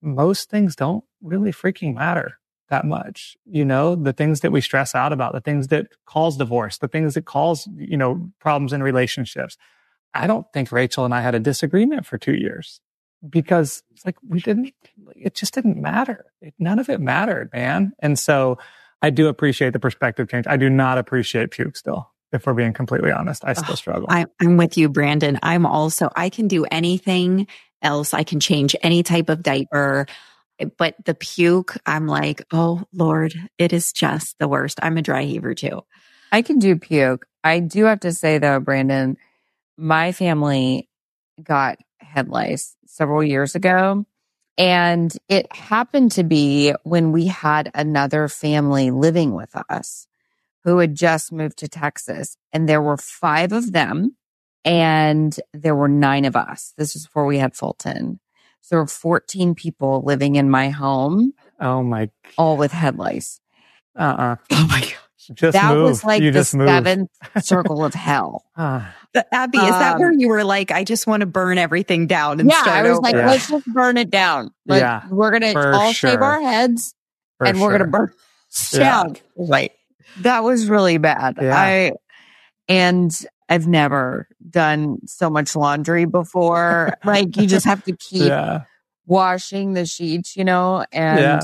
most 0.02 0.50
things 0.50 0.76
don't 0.76 1.04
really 1.22 1.52
freaking 1.52 1.94
matter 1.94 2.38
that 2.68 2.84
much. 2.84 3.36
You 3.44 3.64
know, 3.64 3.94
the 3.94 4.12
things 4.12 4.40
that 4.40 4.50
we 4.50 4.60
stress 4.60 4.94
out 4.94 5.12
about, 5.12 5.32
the 5.32 5.40
things 5.40 5.68
that 5.68 5.88
cause 6.06 6.36
divorce, 6.36 6.78
the 6.78 6.88
things 6.88 7.14
that 7.14 7.24
cause, 7.24 7.68
you 7.76 7.96
know, 7.96 8.30
problems 8.40 8.72
in 8.72 8.82
relationships. 8.82 9.57
I 10.14 10.26
don't 10.26 10.46
think 10.53 10.72
Rachel 10.72 11.05
and 11.05 11.14
I 11.14 11.20
had 11.20 11.34
a 11.34 11.40
disagreement 11.40 12.07
for 12.07 12.18
two 12.18 12.34
years 12.34 12.80
because 13.28 13.82
it's 13.92 14.05
like 14.05 14.16
we 14.26 14.40
didn't, 14.40 14.74
it 15.14 15.34
just 15.34 15.55
didn't 15.55 15.80
matter. 15.80 16.26
It, 16.40 16.55
none 16.59 16.78
of 16.78 16.88
it 16.88 17.00
mattered, 17.00 17.50
man. 17.53 17.92
And 18.00 18.18
so 18.18 18.59
I 19.00 19.11
do 19.11 19.28
appreciate 19.28 19.72
the 19.72 19.78
perspective 19.78 20.28
change. 20.28 20.46
I 20.48 20.57
do 20.57 20.68
not 20.68 20.98
appreciate 20.98 21.50
puke 21.50 21.76
still. 21.76 22.11
If 22.32 22.46
we're 22.46 22.55
being 22.55 22.72
completely 22.72 23.12
honest, 23.12 23.44
I 23.44 23.53
still 23.53 23.76
struggle. 23.76 24.07
I, 24.09 24.24
I'm 24.40 24.57
with 24.57 24.78
you, 24.78 24.88
Brandon. 24.88 25.38
I'm 25.42 25.66
also, 25.66 26.11
I 26.16 26.30
can 26.30 26.48
do 26.48 26.64
anything 26.64 27.46
else. 27.83 28.14
I 28.14 28.24
can 28.24 28.41
change 28.41 28.76
any 28.83 29.03
type 29.03 29.28
of 29.28 29.43
diaper, 29.43 30.07
but 30.78 30.95
the 31.05 31.14
puke, 31.14 31.76
I'm 31.87 32.07
like, 32.07 32.43
oh 32.53 32.85
Lord, 32.93 33.35
it 33.59 33.72
is 33.72 33.93
just 33.93 34.39
the 34.39 34.49
worst. 34.49 34.78
I'm 34.83 34.97
a 34.99 35.03
dry 35.03 35.24
heaver 35.24 35.55
too. 35.55 35.83
I 36.30 36.43
can 36.43 36.59
do 36.59 36.76
puke. 36.76 37.26
I 37.45 37.61
do 37.61 37.85
have 37.85 38.01
to 38.01 38.12
say 38.12 38.39
though, 38.39 38.61
Brandon, 38.61 39.16
my 39.76 40.12
family 40.12 40.89
got 41.43 41.78
head 41.99 42.28
lice 42.28 42.76
several 42.87 43.22
years 43.22 43.55
ago. 43.55 44.05
And 44.59 45.12
it 45.28 45.55
happened 45.55 46.12
to 46.12 46.24
be 46.24 46.74
when 46.85 47.11
we 47.12 47.26
had 47.26 47.70
another 47.74 48.28
family 48.28 48.91
living 48.91 49.35
with 49.35 49.57
us 49.68 50.07
who 50.64 50.78
had 50.78 50.95
just 50.95 51.33
moved 51.33 51.59
to 51.59 51.68
Texas. 51.68 52.37
And 52.53 52.68
there 52.68 52.83
were 52.83 52.99
five 52.99 53.53
of 53.53 53.72
them 53.72 54.14
and 54.64 55.38
there 55.52 55.74
were 55.74 55.88
nine 55.88 56.24
of 56.24 56.36
us. 56.36 56.72
This 56.76 56.94
was 56.94 57.04
before 57.06 57.26
we 57.26 57.38
had 57.38 57.54
Fulton. 57.56 58.20
So 58.60 58.76
there 58.76 58.80
were 58.82 58.86
14 58.86 59.54
people 59.54 60.02
living 60.04 60.36
in 60.36 60.48
my 60.50 60.68
home, 60.70 61.32
Oh 61.60 61.82
my. 61.82 62.10
all 62.38 62.56
with 62.56 62.72
head 62.72 62.96
lice. 62.96 63.40
Uh. 63.98 64.02
uh 64.02 64.36
Oh 64.52 64.66
my 64.70 64.80
God. 64.80 64.92
Just 65.34 65.52
that 65.52 65.72
move. 65.72 65.84
was 65.84 66.04
like 66.04 66.20
you 66.20 66.32
the 66.32 66.44
seventh 66.44 67.08
circle 67.42 67.84
of 67.84 67.94
hell. 67.94 68.44
Ah, 68.56 68.92
Abby, 69.30 69.58
is 69.58 69.70
that 69.70 69.94
Um, 69.94 70.00
where 70.00 70.12
you 70.12 70.28
were 70.28 70.42
like, 70.42 70.72
I 70.72 70.82
just 70.82 71.06
want 71.06 71.20
to 71.20 71.26
burn 71.26 71.58
everything 71.58 72.08
down 72.08 72.40
and 72.40 72.50
yeah, 72.50 72.60
start 72.60 72.76
I 72.78 72.82
was 72.82 72.90
over? 72.92 73.00
like, 73.02 73.14
Yeah. 73.14 73.26
let's 73.28 73.48
just 73.48 73.66
burn 73.66 73.96
it 73.98 74.10
down. 74.10 74.50
Like, 74.66 74.80
Yeah, 74.80 75.02
we're 75.10 75.30
gonna 75.30 75.52
for 75.52 75.74
all 75.74 75.92
shave 75.92 76.20
our 76.20 76.40
heads 76.40 76.94
for 77.38 77.46
and 77.46 77.60
we're 77.60 77.70
gonna 77.70 77.86
burn 77.90 78.12
Yeah. 78.72 78.78
down. 78.80 79.16
right. 79.36 79.70
That 80.22 80.42
was 80.42 80.68
really 80.68 80.98
bad. 80.98 81.38
Yeah. 81.40 81.56
I 81.56 81.92
and 82.68 83.16
I've 83.48 83.66
never 83.68 84.26
done 84.51 84.99
so 85.07 85.30
much 85.30 85.55
laundry 85.57 86.05
before. 86.05 86.95
like 87.05 87.36
you 87.36 87.47
just 87.47 87.66
have 87.66 87.82
to 87.84 87.97
keep 87.97 88.28
Yeah. 88.30 88.64
washing 89.07 89.72
the 89.74 89.86
sheets, 89.86 90.36
you 90.36 90.45
know, 90.45 90.84
and 90.93 91.18
Yeah. 91.18 91.40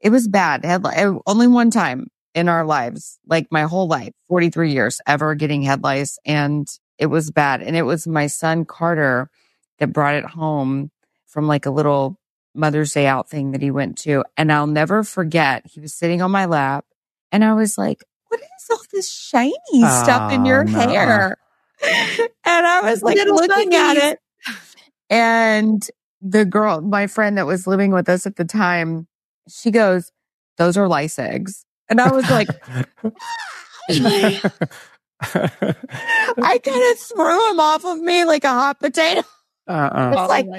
it 0.00 0.10
was 0.10 0.28
bad. 0.28 0.64
Head 0.64 0.84
eh, 0.94 1.12
only 1.26 1.46
one 1.46 1.70
time 1.70 2.08
in 2.34 2.48
our 2.48 2.64
lives, 2.64 3.18
like 3.26 3.46
my 3.50 3.62
whole 3.62 3.88
life, 3.88 4.12
43 4.28 4.72
years 4.72 5.00
ever 5.06 5.34
getting 5.34 5.62
head 5.62 5.82
lice. 5.82 6.18
And 6.26 6.68
it 6.98 7.06
was 7.06 7.30
bad. 7.30 7.62
And 7.62 7.76
it 7.76 7.82
was 7.82 8.06
my 8.06 8.26
son 8.26 8.64
Carter 8.64 9.30
that 9.78 9.92
brought 9.92 10.14
it 10.14 10.24
home 10.24 10.90
from 11.26 11.46
like 11.46 11.66
a 11.66 11.70
little 11.70 12.18
Mother's 12.54 12.92
Day 12.92 13.06
out 13.06 13.28
thing 13.28 13.52
that 13.52 13.62
he 13.62 13.70
went 13.70 13.98
to. 13.98 14.24
And 14.36 14.52
I'll 14.52 14.66
never 14.66 15.02
forget, 15.02 15.64
he 15.66 15.80
was 15.80 15.94
sitting 15.94 16.22
on 16.22 16.30
my 16.30 16.46
lap 16.46 16.84
and 17.32 17.44
I 17.44 17.54
was 17.54 17.76
like, 17.76 18.02
what 18.28 18.40
is 18.40 18.70
all 18.70 18.80
this 18.92 19.10
shiny 19.10 19.52
stuff 19.86 20.32
in 20.32 20.44
Oh, 20.44 20.48
your 20.48 20.64
no. 20.64 20.78
hair? 20.78 21.36
And 21.82 22.66
I 22.66 22.80
was 22.82 23.02
like 23.02 23.16
Little 23.16 23.36
looking 23.36 23.74
at 23.74 23.96
it. 23.96 24.18
And 25.10 25.86
the 26.20 26.44
girl, 26.44 26.80
my 26.80 27.06
friend 27.06 27.38
that 27.38 27.46
was 27.46 27.66
living 27.66 27.90
with 27.92 28.08
us 28.08 28.26
at 28.26 28.36
the 28.36 28.44
time, 28.44 29.06
she 29.48 29.70
goes, 29.70 30.10
those 30.58 30.76
are 30.76 30.88
lice 30.88 31.18
eggs. 31.18 31.64
And 31.88 32.00
I 32.00 32.10
was 32.10 32.28
like, 32.30 32.48
I 35.20 36.58
kind 36.64 36.92
of 36.92 36.98
threw 36.98 37.50
him 37.50 37.60
off 37.60 37.84
of 37.84 37.98
me 38.00 38.24
like 38.24 38.44
a 38.44 38.48
hot 38.48 38.80
potato. 38.80 39.22
uh-uh. 39.68 40.10
It's 40.12 40.20
Oh 40.20 40.26
like, 40.26 40.46
my 40.46 40.58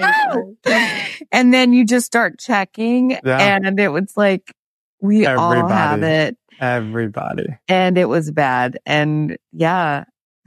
"Ah." 0.66 1.08
and 1.32 1.54
then 1.54 1.74
you 1.74 1.86
just 1.86 2.06
start 2.06 2.40
checking, 2.40 3.12
Yeah. 3.24 3.38
and 3.66 3.80
it 3.80 3.90
was 3.90 4.14
like, 4.16 4.54
we 5.02 5.26
all 5.26 5.52
have 5.52 6.02
Everybody. 6.04 6.06
it, 6.14 6.38
Everybody. 6.60 7.46
and 7.68 7.98
it 7.98 8.06
was 8.06 8.32
bad. 8.32 8.80
And 8.86 9.38
yeah, 9.52 10.00
We- 10.00 10.06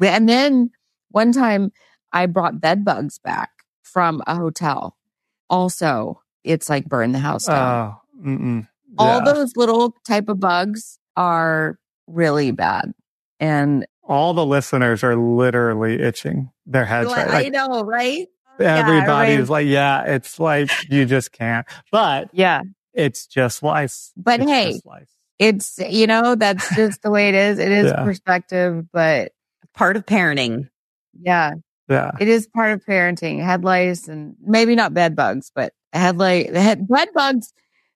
and 0.08 0.28
then 0.28 0.70
one 1.10 1.32
time 1.32 1.72
I 2.12 2.26
brought 2.26 2.60
bed 2.60 2.84
bugs 2.84 3.18
back 3.18 3.50
from 3.82 4.22
a 4.26 4.34
hotel. 4.36 4.96
Also, 5.48 6.20
it's 6.44 6.68
like 6.68 6.86
burn 6.88 7.12
the 7.12 7.18
house 7.18 7.46
down. 7.46 7.94
Oh. 7.94 8.00
Mm-mm. 8.24 8.68
all 8.98 9.24
those 9.24 9.56
little 9.56 9.94
type 10.06 10.28
of 10.28 10.38
bugs 10.40 10.98
are 11.16 11.78
really 12.06 12.50
bad. 12.50 12.92
And 13.38 13.86
all 14.02 14.34
the 14.34 14.44
listeners 14.44 15.02
are 15.02 15.16
literally 15.16 16.00
itching 16.02 16.50
their 16.66 16.84
heads 16.84 17.08
Like, 17.08 17.26
right. 17.26 17.28
I 17.28 17.42
Like, 17.44 17.52
know, 17.52 17.82
right? 17.84 18.26
everybody 18.58 19.36
right. 19.38 19.48
like, 19.48 19.66
yeah, 19.66 20.02
it's 20.04 20.38
like 20.38 20.70
you 20.90 21.06
just 21.06 21.32
can't. 21.32 21.66
But 21.90 22.28
yeah, 22.32 22.62
it's 22.92 23.26
just 23.26 23.62
lice. 23.62 24.12
But 24.16 24.40
It's 24.40 24.50
hey, 24.50 24.80
lice. 24.84 25.08
it's, 25.38 25.78
you 25.88 26.06
know, 26.06 26.34
that's 26.34 26.74
just 26.76 27.02
the 27.02 27.10
way 27.10 27.28
it 27.30 27.34
is. 27.34 27.58
It 27.58 27.72
is 27.72 27.86
Yeah. 27.86 28.04
perspective, 28.04 28.84
but 28.92 29.32
Part 29.74 29.96
of 29.96 30.04
parenting. 30.06 30.68
yeah, 31.20 31.52
yeah. 31.88 32.10
it 32.20 32.28
is 32.28 32.46
part 32.48 32.72
of 32.72 32.84
parenting. 32.84 33.42
Head 33.42 33.64
lice 33.64 34.08
and 34.08 34.34
maybe 34.44 34.74
not 34.74 34.92
bed 34.94 35.14
bugs, 35.16 35.50
but 35.54 35.72
head 35.92 36.18
lice, 36.18 36.50
head, 36.50 36.86
bed 36.88 37.08
bugs, 37.14 37.52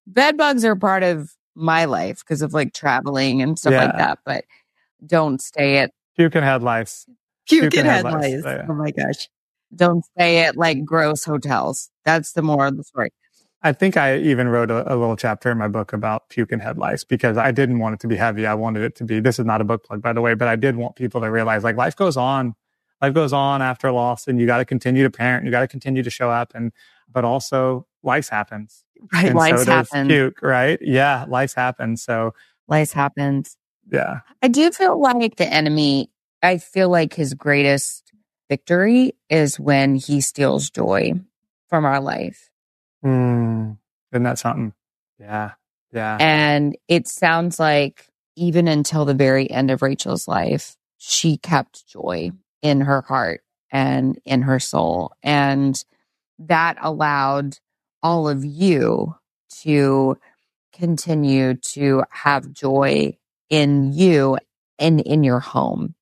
bed 0.06 0.36
bugs 0.36 0.64
are 0.64 0.76
part 0.76 1.02
of 1.02 1.30
my 1.54 1.84
life 1.84 2.20
because 2.20 2.42
of 2.42 2.52
like 2.54 2.72
traveling 2.72 3.42
and 3.42 3.58
stuff 3.58 3.74
like 3.74 3.96
that, 3.96 4.18
but 4.24 4.44
don't 5.06 5.40
stay 5.42 5.78
at, 5.78 5.90
Puke 6.16 6.34
and 6.36 6.44
head 6.44 6.62
lice. 6.62 7.06
You 7.50 7.56
You 7.64 7.70
can 7.70 7.70
can 7.70 7.86
have 7.86 8.04
have 8.06 8.14
lice. 8.14 8.32
lice. 8.32 8.42
Oh, 8.46 8.50
yeah. 8.50 8.66
Oh 8.68 8.74
my 8.74 8.90
gosh. 8.90 9.28
don't 9.74 10.04
stay 10.04 10.44
at 10.44 10.56
like 10.56 10.84
gross 10.84 11.24
hotels. 11.24 11.90
That's 12.04 12.32
the 12.32 12.42
more 12.42 12.66
of 12.66 12.76
the 12.76 12.84
story. 12.84 13.10
I 13.64 13.72
think 13.72 13.96
I 13.96 14.18
even 14.18 14.48
wrote 14.48 14.70
a, 14.70 14.92
a 14.92 14.94
little 14.94 15.16
chapter 15.16 15.50
in 15.50 15.56
my 15.56 15.68
book 15.68 15.94
about 15.94 16.28
puke 16.28 16.52
and 16.52 16.60
head 16.60 16.76
lice 16.76 17.02
because 17.02 17.38
I 17.38 17.50
didn't 17.50 17.78
want 17.78 17.94
it 17.94 18.00
to 18.00 18.06
be 18.06 18.14
heavy. 18.16 18.46
I 18.46 18.52
wanted 18.52 18.82
it 18.82 18.94
to 18.96 19.04
be, 19.04 19.20
this 19.20 19.38
is 19.38 19.46
not 19.46 19.62
a 19.62 19.64
book 19.64 19.84
plug, 19.84 20.02
by 20.02 20.12
the 20.12 20.20
way, 20.20 20.34
but 20.34 20.48
I 20.48 20.56
did 20.56 20.76
want 20.76 20.96
people 20.96 21.22
to 21.22 21.30
realize 21.30 21.64
like 21.64 21.76
life 21.76 21.96
goes 21.96 22.16
on. 22.18 22.54
Life 23.00 23.14
goes 23.14 23.32
on 23.32 23.62
after 23.62 23.90
loss 23.90 24.28
and 24.28 24.38
you 24.38 24.46
got 24.46 24.58
to 24.58 24.64
continue 24.66 25.02
to 25.02 25.10
parent. 25.10 25.46
You 25.46 25.50
got 25.50 25.60
to 25.60 25.66
continue 25.68 26.02
to 26.02 26.10
show 26.10 26.30
up. 26.30 26.52
And, 26.54 26.72
but 27.10 27.24
also 27.24 27.86
lice 28.02 28.28
happens. 28.28 28.84
Right. 29.12 29.26
And 29.26 29.34
Lice 29.34 29.60
so 29.60 29.64
does 29.64 29.90
happen. 29.90 30.08
puke, 30.08 30.42
right? 30.42 30.78
Yeah. 30.82 31.24
Lice 31.28 31.54
happens. 31.54 32.02
So 32.02 32.34
Lice 32.68 32.92
happens. 32.92 33.56
yeah. 33.90 34.20
I 34.42 34.48
do 34.48 34.70
feel 34.72 35.00
like 35.00 35.36
the 35.36 35.46
enemy, 35.52 36.10
I 36.42 36.58
feel 36.58 36.88
like 36.90 37.14
his 37.14 37.34
greatest 37.34 38.12
victory 38.48 39.14
is 39.30 39.58
when 39.58 39.94
he 39.96 40.20
steals 40.20 40.70
joy 40.70 41.14
from 41.68 41.84
our 41.86 42.00
life. 42.00 42.50
Hmm. 43.04 43.72
Isn't 44.12 44.22
that 44.22 44.38
something? 44.38 44.72
Yeah. 45.20 45.52
Yeah. 45.92 46.16
And 46.18 46.76
it 46.88 47.06
sounds 47.06 47.60
like 47.60 48.08
even 48.36 48.66
until 48.66 49.04
the 49.04 49.14
very 49.14 49.48
end 49.50 49.70
of 49.70 49.82
Rachel's 49.82 50.26
life, 50.26 50.76
she 50.98 51.36
kept 51.36 51.86
joy 51.86 52.32
in 52.62 52.80
her 52.80 53.02
heart 53.02 53.42
and 53.70 54.18
in 54.24 54.42
her 54.42 54.58
soul. 54.58 55.12
And 55.22 55.76
that 56.38 56.78
allowed 56.80 57.58
all 58.02 58.28
of 58.28 58.44
you 58.44 59.14
to 59.62 60.16
continue 60.72 61.54
to 61.54 62.04
have 62.10 62.52
joy 62.52 63.16
in 63.50 63.92
you 63.92 64.38
and 64.78 65.00
in 65.00 65.22
your 65.22 65.40
home, 65.40 65.94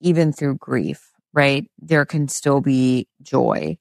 even 0.00 0.32
through 0.32 0.56
grief, 0.56 1.12
right? 1.32 1.70
There 1.78 2.04
can 2.04 2.28
still 2.28 2.60
be 2.60 3.08
joy. 3.22 3.78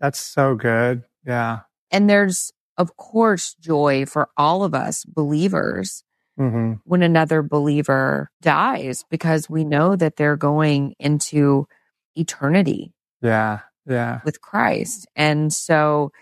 That's 0.00 0.18
so 0.20 0.54
good. 0.54 1.04
Yeah. 1.24 1.60
And 1.90 2.08
there's, 2.10 2.52
of 2.76 2.96
course, 2.96 3.54
joy 3.60 4.06
for 4.06 4.28
all 4.36 4.64
of 4.64 4.74
us 4.74 5.04
believers 5.04 6.02
hmm 6.36 6.74
when 6.84 7.02
another 7.02 7.42
believer 7.42 8.30
dies 8.42 9.04
because 9.10 9.50
we 9.50 9.64
know 9.64 9.96
that 9.96 10.16
they're 10.16 10.36
going 10.36 10.94
into 11.00 11.66
eternity 12.14 12.92
Yeah. 13.20 13.60
Yeah. 13.86 14.20
with 14.24 14.40
Christ. 14.40 15.06
And 15.16 15.52
so 15.52 16.12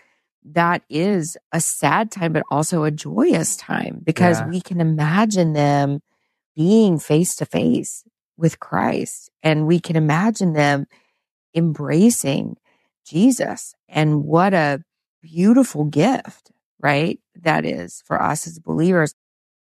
that 0.43 0.83
is 0.89 1.37
a 1.51 1.59
sad 1.59 2.11
time, 2.11 2.33
but 2.33 2.43
also 2.49 2.83
a 2.83 2.91
joyous 2.91 3.57
time 3.57 3.99
because 4.03 4.39
Yeah. 4.39 4.47
we 4.47 4.61
can 4.61 4.79
imagine 4.81 5.53
them 5.53 5.99
being 6.55 6.97
face 6.97 7.35
to 7.35 7.45
face 7.45 8.03
with 8.37 8.59
Christ 8.59 9.29
and 9.43 9.67
we 9.67 9.79
can 9.79 9.95
imagine 9.95 10.53
them 10.53 10.87
embracing 11.55 12.57
Jesus. 13.05 13.75
And 13.87 14.23
what 14.23 14.53
a 14.53 14.81
beautiful 15.25 15.85
gift, 15.85 16.51
right? 16.79 17.19
That 17.41 17.65
is 17.65 18.03
for 18.05 18.21
us 18.21 18.47
as 18.47 18.59
believers. 18.59 19.15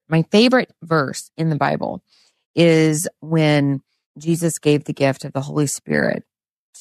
My 0.08 0.22
favorite 0.30 0.72
verse 0.82 1.30
in 1.36 1.48
the 1.48 1.56
Bible 1.56 2.02
is 2.54 3.08
when 3.20 3.82
Jesus 4.18 4.58
gave 4.58 4.84
the 4.84 4.92
gift 4.92 5.24
of 5.24 5.32
the 5.32 5.40
Holy 5.40 5.66
Spirit 5.66 6.24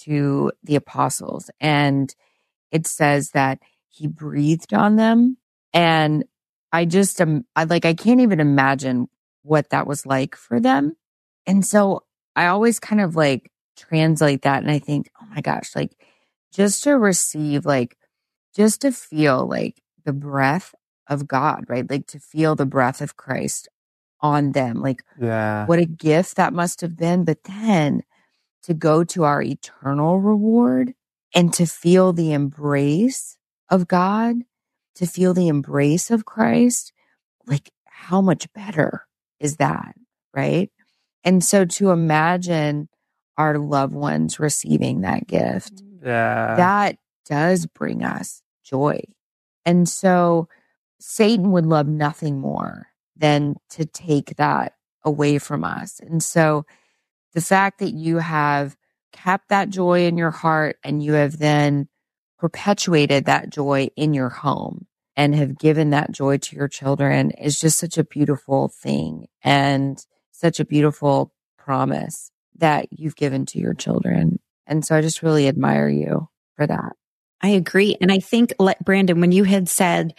to 0.04 0.52
the 0.64 0.76
apostles. 0.76 1.50
And 1.60 2.14
it 2.72 2.86
says 2.86 3.32
that 3.32 3.60
he 3.90 4.08
breathed 4.08 4.74
on 4.74 4.98
them. 4.98 5.38
And 5.74 6.26
I 6.72 6.86
just 6.86 7.22
am, 7.22 7.46
I 7.56 7.64
like, 7.64 7.86
I 7.86 7.94
can't 7.94 8.22
even 8.22 8.40
imagine 8.40 9.08
what 9.44 9.70
that 9.70 9.88
was 9.88 10.06
like 10.06 10.36
for 10.36 10.60
them. 10.60 10.96
And 11.46 11.66
so 11.66 12.04
I 12.36 12.48
always 12.48 12.80
kind 12.80 13.02
of 13.02 13.16
like 13.16 13.52
translate 13.78 14.42
that 14.44 14.64
and 14.64 14.72
I 14.72 14.80
think, 14.80 15.10
oh 15.22 15.26
my 15.34 15.42
gosh, 15.42 15.76
like 15.76 15.92
just 16.54 16.84
to 16.84 16.98
receive, 16.98 17.66
like, 17.66 17.98
just 18.56 18.82
to 18.82 18.92
feel 18.92 19.48
like 19.48 19.82
the 20.06 20.14
breath 20.14 20.74
of 21.08 21.28
God, 21.28 21.66
right? 21.68 21.90
Like 21.90 22.08
to 22.08 22.20
feel 22.20 22.56
the 22.56 22.66
breath 22.66 23.02
of 23.02 23.18
Christ 23.18 23.68
on 24.22 24.52
them. 24.54 24.82
Like 24.82 25.04
Yeah. 25.20 25.66
what 25.66 25.80
a 25.80 25.86
gift 25.86 26.36
that 26.38 26.54
must 26.54 26.82
have 26.82 26.96
been. 26.96 27.26
But 27.26 27.44
then 27.44 28.04
to 28.64 28.74
go 28.74 29.04
to 29.04 29.24
our 29.24 29.42
eternal 29.42 30.20
reward 30.22 30.94
and 31.36 31.54
to 31.54 31.66
feel 31.66 32.14
the 32.14 32.32
embrace 32.32 33.38
of 33.70 33.88
God, 33.88 34.38
to 34.96 35.06
feel 35.08 35.34
the 35.34 35.48
embrace 35.48 36.12
of 36.12 36.26
Christ, 36.26 36.94
like 37.48 37.72
how 37.86 38.22
much 38.22 38.52
better 38.54 39.06
is 39.40 39.58
that? 39.58 39.96
Right. 40.34 40.72
And 41.24 41.44
so 41.44 41.66
to 41.66 41.92
imagine 41.92 42.88
our 43.38 43.58
loved 43.58 43.94
ones 43.94 44.40
receiving 44.40 45.02
that 45.02 45.28
gift, 45.28 45.82
Yeah. 46.02 46.56
that 46.56 46.98
does 47.26 47.66
bring 47.66 48.04
us 48.04 48.42
joy. 48.64 49.02
And 49.66 49.88
so 49.88 50.48
Satan 51.00 51.52
would 51.52 51.66
love 51.66 51.88
nothing 51.88 52.40
more 52.40 52.88
than 53.16 53.56
to 53.72 53.86
take 53.86 54.36
that 54.38 54.74
away 55.04 55.38
from 55.38 55.64
us. 55.64 56.00
And 56.00 56.24
so 56.24 56.66
the 57.34 57.42
fact 57.42 57.80
that 57.80 57.92
you 57.92 58.18
have 58.18 58.76
kept 59.12 59.50
that 59.50 59.70
joy 59.70 60.06
in 60.06 60.18
your 60.18 60.32
heart 60.32 60.78
and 60.84 61.04
you 61.04 61.14
have 61.14 61.38
then 61.38 61.88
perpetuated 62.40 63.26
that 63.26 63.50
joy 63.50 63.90
in 63.96 64.14
your 64.14 64.30
home 64.30 64.88
and 65.16 65.36
have 65.36 65.58
given 65.58 65.92
that 65.92 66.12
joy 66.12 66.38
to 66.38 66.56
your 66.56 66.68
children 66.68 67.32
is 67.32 67.60
just 67.60 67.78
such 67.80 67.98
a 67.98 68.04
beautiful 68.04 68.68
thing 68.68 69.28
and 69.44 70.06
such 70.32 70.60
a 70.60 70.66
beautiful 70.66 71.32
promise 71.58 72.32
that 72.58 72.88
you've 72.92 73.16
given 73.16 73.46
to 73.46 73.60
your 73.60 73.74
children. 73.74 74.40
And 74.66 74.84
so 74.86 74.96
I 74.96 75.02
just 75.02 75.22
really 75.22 75.48
admire 75.48 75.90
you 75.90 76.28
for 76.56 76.66
that. 76.68 76.94
I 77.44 77.50
agree. 77.50 77.98
And 78.02 78.12
I 78.12 78.20
think, 78.20 78.54
Brandon, 78.84 79.20
when 79.20 79.34
you 79.34 79.44
had 79.44 79.68
said 79.68 80.14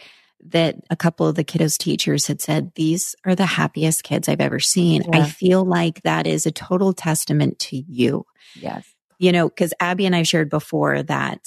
that 0.46 0.76
a 0.90 0.96
couple 0.96 1.26
of 1.26 1.36
the 1.36 1.44
kiddos 1.44 1.78
teachers 1.78 2.26
had 2.26 2.40
said, 2.42 2.72
these 2.74 3.16
are 3.24 3.34
the 3.34 3.46
happiest 3.46 4.04
kids 4.04 4.28
I've 4.28 4.42
ever 4.42 4.60
seen, 4.60 5.02
Yeah. 5.02 5.20
I 5.20 5.28
feel 5.28 5.64
like 5.64 6.02
that 6.02 6.26
is 6.26 6.44
a 6.44 6.52
total 6.52 6.92
testament 6.92 7.58
to 7.60 7.76
you. 7.76 8.26
Yes. 8.54 8.86
You 9.18 9.32
know, 9.32 9.48
because 9.48 9.72
Abby 9.80 10.04
and 10.04 10.14
I 10.14 10.22
shared 10.22 10.50
before 10.50 11.02
that, 11.02 11.40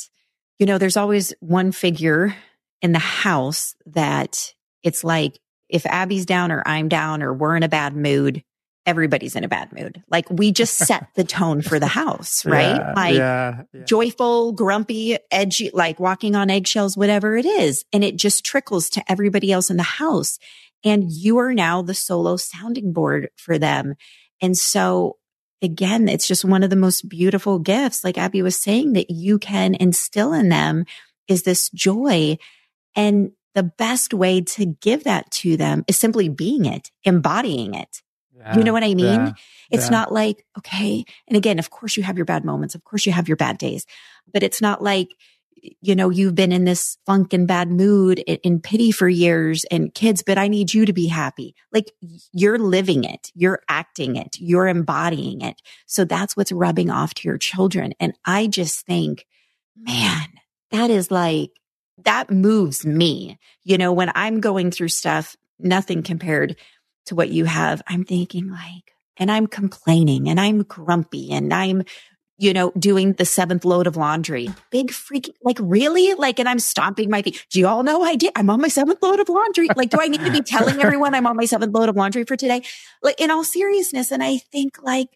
you 0.58 0.66
know, 0.66 0.80
there's 0.80 0.98
always 0.98 1.34
one 1.42 1.72
figure 1.72 2.36
in 2.82 2.92
the 2.92 3.00
house 3.00 3.76
that 3.86 4.54
it's 4.82 5.04
like 5.04 5.40
if 5.70 5.86
Abby's 5.86 6.26
down 6.26 6.52
or 6.52 6.64
I'm 6.66 6.88
down 6.88 7.22
or 7.22 7.34
we're 7.34 7.56
in 7.56 7.64
a 7.64 7.70
bad 7.70 7.96
mood, 7.96 8.44
everybody's 8.88 9.36
in 9.36 9.44
a 9.44 9.50
bad 9.50 9.72
mood. 9.74 10.02
Like 10.10 10.28
we 10.30 10.52
just 10.52 10.78
set 10.78 11.10
the 11.16 11.26
tone 11.26 11.62
for 11.62 11.78
the 11.78 11.88
house, 11.88 12.46
right? 12.46 12.78
Yeah, 12.78 12.94
like 12.96 13.16
yeah, 13.16 13.62
yeah. 13.74 13.84
joyful, 13.84 14.54
grumpy, 14.54 15.18
edgy, 15.30 15.70
like 15.74 16.00
walking 16.00 16.36
on 16.36 16.50
eggshells, 16.50 16.98
whatever 16.98 17.36
it 17.36 17.46
is. 17.46 17.86
And 17.92 18.04
it 18.04 18.16
just 18.16 18.46
trickles 18.46 18.90
to 18.92 19.12
everybody 19.12 19.52
else 19.52 19.70
in 19.70 19.78
the 19.78 19.84
house. 19.84 20.40
And 20.84 21.12
you 21.12 21.38
are 21.40 21.54
now 21.54 21.82
the 21.82 21.94
solo 21.94 22.38
sounding 22.38 22.94
board 22.94 23.30
for 23.36 23.60
them. 23.60 23.96
And 24.42 24.58
so 24.58 25.18
again, 25.62 26.08
it's 26.08 26.28
just 26.28 26.46
one 26.46 26.64
of 26.64 26.70
the 26.70 26.76
most 26.76 27.10
beautiful 27.10 27.60
gifts, 27.60 28.04
like 28.04 28.18
Abby 28.18 28.42
was 28.42 28.56
saying, 28.56 28.94
that 28.94 29.10
you 29.10 29.38
can 29.38 29.76
instill 29.76 30.34
in 30.34 30.50
them 30.50 30.86
is 31.28 31.44
this 31.44 31.70
joy. 31.72 32.38
And 32.96 33.32
the 33.54 33.64
best 33.64 34.14
way 34.14 34.42
to 34.42 34.66
give 34.66 35.04
that 35.06 35.30
to 35.32 35.58
them 35.58 35.84
is 35.88 35.98
simply 35.98 36.30
being 36.30 36.66
it, 36.66 36.92
embodying 37.04 37.74
it. 37.74 38.02
You 38.56 38.64
know 38.64 38.74
what 38.74 38.84
I 38.84 38.94
mean? 38.94 39.06
Yeah, 39.06 39.34
It's 39.72 39.86
yeah. 39.86 39.92
not 39.92 40.12
like, 40.12 40.46
okay. 40.58 41.04
And 41.28 41.38
again, 41.38 41.60
of 41.60 41.70
course 41.70 41.98
you 41.98 42.04
have 42.04 42.18
your 42.18 42.26
bad 42.26 42.46
moments. 42.46 42.76
Of 42.76 42.84
course 42.84 43.06
you 43.06 43.12
have 43.12 43.28
your 43.28 43.38
bad 43.38 43.58
days, 43.58 43.86
but 44.32 44.44
it's 44.44 44.62
not 44.62 44.82
like, 44.82 45.10
you 45.82 45.96
know, 45.96 46.10
you've 46.10 46.36
been 46.36 46.52
in 46.52 46.66
this 46.66 46.98
funk 47.06 47.34
and 47.34 47.48
bad 47.48 47.70
mood 47.70 48.20
in, 48.20 48.38
in 48.38 48.62
pity 48.62 48.92
for 48.92 49.10
years 49.10 49.66
and 49.66 49.94
kids, 49.94 50.24
but 50.26 50.38
I 50.38 50.48
need 50.48 50.74
you 50.74 50.86
to 50.86 50.94
be 50.94 51.08
happy. 51.08 51.56
Like 51.74 51.92
you're 52.32 52.60
living 52.60 53.04
it. 53.04 53.32
You're 53.34 53.62
acting 53.68 54.16
it. 54.16 54.38
You're 54.40 54.68
embodying 54.68 55.42
it. 55.42 55.62
So 55.88 56.06
that's 56.06 56.38
what's 56.38 56.52
rubbing 56.52 56.90
off 56.90 57.16
to 57.16 57.28
your 57.28 57.40
children. 57.40 57.94
And 58.00 58.14
I 58.24 58.48
just 58.48 58.86
think, 58.86 59.26
man, 59.76 60.28
that 60.72 60.90
is 60.90 61.10
like, 61.12 61.52
that 62.06 62.30
moves 62.30 62.86
me. 62.86 63.40
You 63.64 63.78
know, 63.78 63.92
when 63.92 64.12
I'm 64.14 64.40
going 64.40 64.70
through 64.72 64.90
stuff, 64.90 65.36
nothing 65.60 66.04
compared 66.04 66.56
to 67.08 67.16
what 67.16 67.30
you 67.30 67.46
have, 67.46 67.82
I'm 67.88 68.06
thinking 68.06 68.50
like, 68.50 68.94
and 69.18 69.32
I'm 69.32 69.48
complaining 69.48 70.30
and 70.30 70.40
I'm 70.40 70.64
grumpy 70.64 71.32
and 71.32 71.54
I'm, 71.54 71.84
you 72.38 72.54
know, 72.54 72.72
doing 72.78 73.14
the 73.14 73.26
seventh 73.26 73.66
load 73.66 73.88
of 73.88 73.98
laundry. 73.98 74.50
Big 74.70 74.92
freaking, 74.92 75.34
like 75.42 75.58
really? 75.60 76.14
Like, 76.14 76.40
and 76.40 76.48
I'm 76.48 76.60
stomping 76.60 77.10
my 77.10 77.24
feet. 77.24 77.44
Do 77.50 77.60
you 77.60 77.68
all 77.68 77.82
know 77.82 78.04
I 78.04 78.16
did? 78.16 78.32
I'm 78.36 78.50
on 78.50 78.62
my 78.62 78.68
seventh 78.68 79.02
load 79.02 79.20
of 79.20 79.28
laundry. 79.28 79.68
Like, 79.76 79.90
do 79.90 79.98
I 80.00 80.08
need 80.08 80.22
to 80.22 80.32
be 80.32 80.42
telling 80.42 80.80
everyone 80.80 81.16
I'm 81.16 81.26
on 81.26 81.36
my 81.36 81.46
seventh 81.46 81.74
load 81.74 81.90
of 81.90 81.96
laundry 81.96 82.26
for 82.26 82.36
today? 82.36 82.62
Like, 83.02 83.20
in 83.20 83.32
all 83.32 83.44
seriousness. 83.44 84.12
And 84.12 84.24
I 84.24 84.38
think 84.38 84.84
like, 84.84 85.10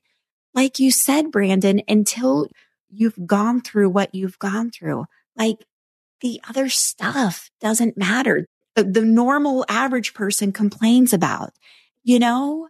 like 0.55 0.79
you 0.79 0.89
said, 0.91 1.31
Brandon, 1.31 1.81
until 1.87 2.47
you've 2.89 3.27
gone 3.27 3.61
through 3.61 3.89
what 3.89 4.15
you've 4.15 4.39
gone 4.39 4.71
through, 4.71 5.05
like 5.35 5.57
the 6.21 6.41
other 6.49 6.69
stuff 6.69 7.49
doesn't 7.61 7.97
matter. 7.97 8.47
The, 8.75 8.83
the 8.83 9.01
normal 9.01 9.65
average 9.69 10.13
person 10.13 10.51
complains 10.51 11.13
about, 11.13 11.53
you 12.03 12.19
know? 12.19 12.67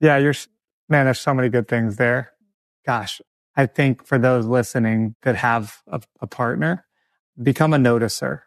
Yeah, 0.00 0.18
you're 0.18 0.34
man. 0.88 1.06
There's 1.06 1.20
so 1.20 1.34
many 1.34 1.48
good 1.48 1.68
things 1.68 1.96
there. 1.96 2.32
Gosh, 2.84 3.20
I 3.56 3.66
think 3.66 4.04
for 4.04 4.18
those 4.18 4.46
listening 4.46 5.14
that 5.22 5.36
have 5.36 5.78
a, 5.86 6.02
a 6.20 6.26
partner, 6.26 6.84
become 7.40 7.72
a 7.72 7.78
noticer. 7.78 8.40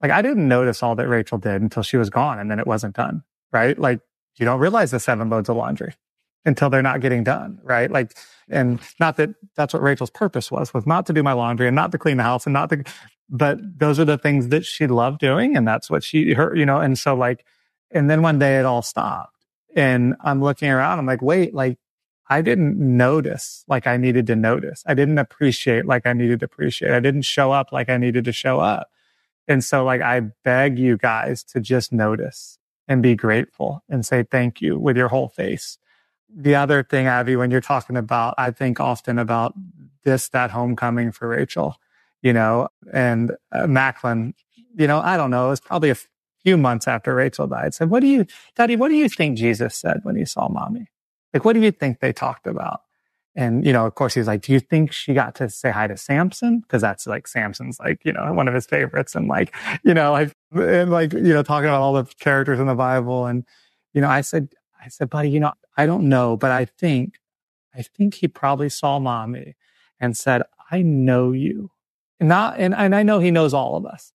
Like 0.00 0.10
I 0.10 0.22
didn't 0.22 0.48
notice 0.48 0.82
all 0.82 0.96
that 0.96 1.08
Rachel 1.08 1.38
did 1.38 1.62
until 1.62 1.82
she 1.82 1.96
was 1.96 2.10
gone, 2.10 2.38
and 2.38 2.50
then 2.50 2.58
it 2.58 2.66
wasn't 2.66 2.96
done. 2.96 3.22
Right? 3.52 3.78
Like 3.78 4.00
you 4.36 4.46
don't 4.46 4.60
realize 4.60 4.90
the 4.90 5.00
seven 5.00 5.28
loads 5.28 5.48
of 5.48 5.56
laundry 5.56 5.94
until 6.44 6.70
they're 6.70 6.82
not 6.82 7.00
getting 7.00 7.22
done. 7.24 7.60
Right? 7.62 7.90
Like, 7.90 8.16
and 8.48 8.80
not 8.98 9.16
that 9.18 9.30
that's 9.54 9.74
what 9.74 9.82
Rachel's 9.82 10.10
purpose 10.10 10.50
was 10.50 10.72
was 10.72 10.86
not 10.86 11.06
to 11.06 11.12
do 11.12 11.22
my 11.22 11.34
laundry 11.34 11.66
and 11.66 11.76
not 11.76 11.92
to 11.92 11.98
clean 11.98 12.16
the 12.16 12.22
house 12.22 12.46
and 12.46 12.52
not 12.52 12.70
to, 12.70 12.84
but 13.28 13.58
those 13.78 14.00
are 14.00 14.04
the 14.04 14.18
things 14.18 14.48
that 14.48 14.64
she 14.64 14.86
loved 14.86 15.20
doing, 15.20 15.56
and 15.56 15.68
that's 15.68 15.90
what 15.90 16.02
she 16.02 16.32
her 16.32 16.56
you 16.56 16.64
know. 16.64 16.80
And 16.80 16.98
so 16.98 17.14
like, 17.14 17.44
and 17.90 18.08
then 18.08 18.22
one 18.22 18.38
day 18.38 18.58
it 18.58 18.64
all 18.64 18.82
stopped 18.82 19.31
and 19.74 20.14
I'm 20.20 20.42
looking 20.42 20.70
around. 20.70 20.98
I'm 20.98 21.06
like, 21.06 21.22
wait, 21.22 21.54
like 21.54 21.78
I 22.28 22.40
didn't 22.42 22.78
notice 22.78 23.64
like 23.68 23.86
I 23.86 23.96
needed 23.96 24.26
to 24.28 24.36
notice. 24.36 24.82
I 24.86 24.94
didn't 24.94 25.18
appreciate 25.18 25.86
like 25.86 26.06
I 26.06 26.12
needed 26.12 26.40
to 26.40 26.46
appreciate. 26.46 26.92
I 26.92 27.00
didn't 27.00 27.22
show 27.22 27.52
up 27.52 27.72
like 27.72 27.88
I 27.88 27.96
needed 27.96 28.24
to 28.24 28.32
show 28.32 28.60
up. 28.60 28.88
And 29.48 29.62
so 29.62 29.84
like 29.84 30.00
I 30.00 30.20
beg 30.44 30.78
you 30.78 30.96
guys 30.96 31.42
to 31.44 31.60
just 31.60 31.92
notice 31.92 32.58
and 32.88 33.02
be 33.02 33.14
grateful 33.14 33.82
and 33.88 34.04
say 34.04 34.22
thank 34.22 34.60
you 34.60 34.78
with 34.78 34.96
your 34.96 35.08
whole 35.08 35.28
face. 35.28 35.78
The 36.34 36.54
other 36.54 36.82
thing, 36.82 37.06
Abby, 37.06 37.36
when 37.36 37.50
you're 37.50 37.60
talking 37.60 37.96
about, 37.96 38.34
I 38.38 38.50
think 38.50 38.80
often 38.80 39.18
about 39.18 39.54
this, 40.04 40.28
that 40.30 40.50
homecoming 40.50 41.12
for 41.12 41.28
Rachel, 41.28 41.76
you 42.22 42.32
know, 42.32 42.68
and 42.92 43.32
uh, 43.52 43.66
Macklin, 43.66 44.34
you 44.74 44.86
know, 44.86 45.00
I 45.00 45.16
don't 45.16 45.30
know. 45.30 45.46
It 45.46 45.50
was 45.50 45.60
probably 45.60 45.90
a 45.90 45.96
few 46.44 46.56
months 46.56 46.88
after 46.88 47.14
Rachel 47.14 47.46
died. 47.46 47.74
Said, 47.74 47.90
what 47.90 48.00
do 48.00 48.06
you, 48.06 48.26
Daddy, 48.56 48.76
what 48.76 48.88
do 48.88 48.94
you 48.94 49.08
think 49.08 49.38
Jesus 49.38 49.76
said 49.76 50.00
when 50.02 50.16
he 50.16 50.24
saw 50.24 50.48
mommy? 50.48 50.88
Like, 51.32 51.44
what 51.44 51.54
do 51.54 51.60
you 51.60 51.70
think 51.70 52.00
they 52.00 52.12
talked 52.12 52.46
about? 52.46 52.82
And, 53.34 53.64
you 53.64 53.72
know, 53.72 53.86
of 53.86 53.94
course, 53.94 54.12
he's 54.12 54.26
like, 54.26 54.42
do 54.42 54.52
you 54.52 54.60
think 54.60 54.92
she 54.92 55.14
got 55.14 55.34
to 55.36 55.48
say 55.48 55.70
hi 55.70 55.86
to 55.86 55.96
Samson? 55.96 56.62
Cause 56.68 56.82
that's 56.82 57.06
like 57.06 57.26
Samson's 57.26 57.78
like, 57.80 58.04
you 58.04 58.12
know, 58.12 58.30
one 58.34 58.46
of 58.46 58.54
his 58.54 58.66
favorites. 58.66 59.14
And 59.14 59.26
like, 59.26 59.54
you 59.82 59.94
know, 59.94 60.12
like, 60.12 60.32
and 60.52 60.90
like, 60.90 61.14
you 61.14 61.32
know, 61.32 61.42
talking 61.42 61.68
about 61.68 61.80
all 61.80 61.94
the 61.94 62.04
characters 62.20 62.60
in 62.60 62.66
the 62.66 62.74
Bible. 62.74 63.26
And, 63.26 63.44
you 63.94 64.02
know, 64.02 64.08
I 64.08 64.20
said, 64.20 64.48
I 64.84 64.88
said, 64.88 65.08
buddy, 65.08 65.30
you 65.30 65.40
know, 65.40 65.52
I 65.76 65.86
don't 65.86 66.08
know, 66.08 66.36
but 66.36 66.50
I 66.50 66.66
think, 66.66 67.14
I 67.74 67.80
think 67.80 68.14
he 68.14 68.28
probably 68.28 68.68
saw 68.68 68.98
mommy 68.98 69.54
and 69.98 70.14
said, 70.14 70.42
I 70.70 70.82
know 70.82 71.32
you. 71.32 71.70
And 72.20 72.28
not, 72.28 72.58
and, 72.58 72.74
and 72.74 72.94
I 72.94 73.02
know 73.02 73.18
he 73.18 73.30
knows 73.30 73.54
all 73.54 73.76
of 73.76 73.86
us, 73.86 74.12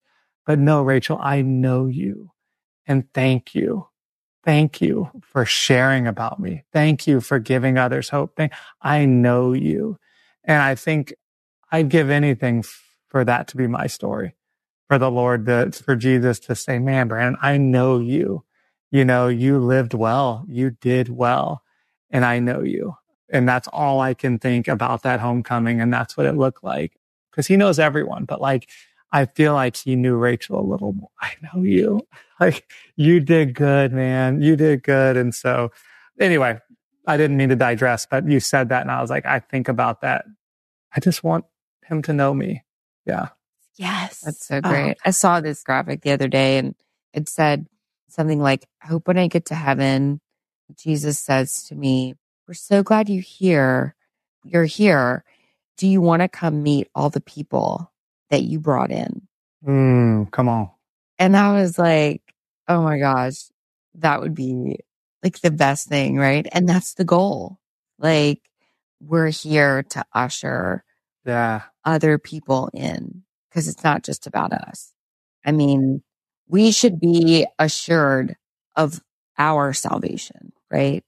but 0.47 0.59
no, 0.59 0.83
Rachel, 0.83 1.19
I 1.21 1.43
know 1.43 1.87
you. 1.87 2.31
And 2.87 3.13
thank 3.13 3.55
you. 3.55 3.89
Thank 4.45 4.81
you 4.81 5.11
for 5.21 5.45
sharing 5.45 6.07
about 6.07 6.39
me. 6.39 6.63
Thank 6.73 7.07
you 7.07 7.21
for 7.21 7.39
giving 7.39 7.77
others 7.77 8.09
hope. 8.09 8.39
I 8.81 9.05
know 9.05 9.53
you. 9.53 9.99
And 10.45 10.63
I 10.63 10.75
think 10.75 11.13
I'd 11.71 11.89
give 11.89 12.09
anything 12.09 12.65
for 13.09 13.25
that 13.25 13.49
to 13.49 13.57
be 13.57 13.67
my 13.67 13.87
story, 13.87 14.35
for 14.87 14.97
the 14.99 15.11
Lord, 15.11 15.45
that 15.47 15.75
for 15.75 15.97
Jesus 15.97 16.39
to 16.41 16.55
say, 16.55 16.79
man, 16.79 17.09
Brandon, 17.09 17.37
I 17.43 17.57
know 17.57 17.99
you. 17.99 18.45
You 18.91 19.05
know, 19.05 19.29
you 19.29 19.59
lived 19.59 19.93
well. 19.93 20.45
You 20.49 20.71
did 20.71 21.09
well. 21.09 21.63
And 22.11 22.25
I 22.25 22.39
know 22.39 22.63
you. 22.63 22.95
And 23.31 23.49
that's 23.49 23.69
all 23.73 24.01
I 24.01 24.15
can 24.15 24.39
think 24.39 24.69
about 24.69 25.03
that 25.03 25.21
homecoming. 25.21 25.81
And 25.81 25.93
that's 25.93 26.17
what 26.17 26.27
it 26.27 26.37
looked 26.37 26.63
like 26.63 26.93
because 27.31 27.47
he 27.47 27.57
knows 27.57 27.79
everyone, 27.79 28.25
but 28.25 28.41
like, 28.41 28.69
I 29.12 29.26
feel 29.26 29.53
like 29.53 29.78
he 29.78 29.95
knew 29.95 30.16
Rachel 30.16 30.60
a 30.60 30.66
little 30.68 30.93
more. 30.93 31.10
I 31.22 31.32
know 31.41 31.64
you. 31.64 32.01
Like 32.39 32.70
you 32.95 33.20
did 33.20 33.55
good, 33.55 33.91
man. 33.93 34.43
You 34.43 34.55
did 34.55 34.84
good. 34.84 35.18
And 35.18 35.34
so 35.34 35.72
anyway, 36.20 36.60
I 37.08 37.18
didn't 37.18 37.36
mean 37.36 37.49
to 37.49 37.55
digress, 37.55 38.05
but 38.05 38.30
you 38.30 38.39
said 38.39 38.70
that 38.70 38.82
and 38.84 38.91
I 38.91 39.01
was 39.01 39.10
like, 39.10 39.26
I 39.26 39.39
think 39.39 39.68
about 39.70 40.01
that. 40.01 40.26
I 40.95 40.99
just 40.99 41.24
want 41.24 41.45
him 41.86 42.03
to 42.03 42.14
know 42.14 42.36
me. 42.36 42.64
Yeah. 43.08 43.30
Yes. 43.76 44.20
That's 44.20 44.45
so 44.45 44.62
Oh, 44.64 44.70
great. 44.70 44.97
I 45.03 45.10
saw 45.10 45.41
this 45.41 45.64
graphic 45.64 46.01
the 46.01 46.12
other 46.12 46.28
day 46.28 46.60
and 46.60 46.76
it 47.12 47.28
said 47.28 47.66
something 48.08 48.39
like, 48.39 48.68
I 48.84 48.88
hope 48.88 49.08
when 49.08 49.18
I 49.18 49.26
get 49.28 49.45
to 49.45 49.55
heaven, 49.55 50.22
Jesus 50.76 51.18
says 51.18 51.64
to 51.70 51.76
me, 51.76 52.14
We're 52.47 52.53
so 52.53 52.84
glad 52.84 53.10
you're 53.10 53.24
here. 53.24 53.95
You're 54.43 54.66
here. 54.66 55.24
Do 55.78 55.88
you 55.88 56.01
want 56.01 56.22
to 56.22 56.28
come 56.28 56.62
meet 56.62 56.88
all 56.93 57.10
the 57.10 57.20
people 57.20 57.91
that 58.30 58.43
you 58.43 58.59
brought 58.59 58.91
in? 58.91 59.28
Mm, 59.65 60.32
come 60.32 60.49
on. 60.49 60.69
And 61.19 61.36
I 61.36 61.59
was 61.61 61.80
like, 61.80 62.21
oh 62.67 62.82
my 62.84 62.99
gosh, 62.99 63.45
that 63.95 64.21
would 64.21 64.36
be 64.36 64.80
like 65.23 65.39
the 65.41 65.51
best 65.51 65.88
thing, 65.88 66.17
right? 66.17 66.47
And 66.51 66.67
that's 66.67 66.93
the 66.93 67.05
goal. 67.05 67.57
Like 67.99 68.41
we're 69.01 69.30
here 69.30 69.84
to 69.84 70.05
usher 70.13 70.84
Yeah. 71.25 71.63
other 71.86 72.17
people 72.17 72.69
in 72.73 73.23
because 73.49 73.67
it's 73.67 73.84
not 73.84 74.03
just 74.03 74.28
about 74.28 74.53
us. 74.53 74.93
I 75.45 75.51
mean, 75.51 76.03
we 76.47 76.71
should 76.71 76.99
be 76.99 77.47
assured 77.59 78.36
of 78.75 79.01
our 79.38 79.73
salvation, 79.73 80.53
right? 80.71 81.03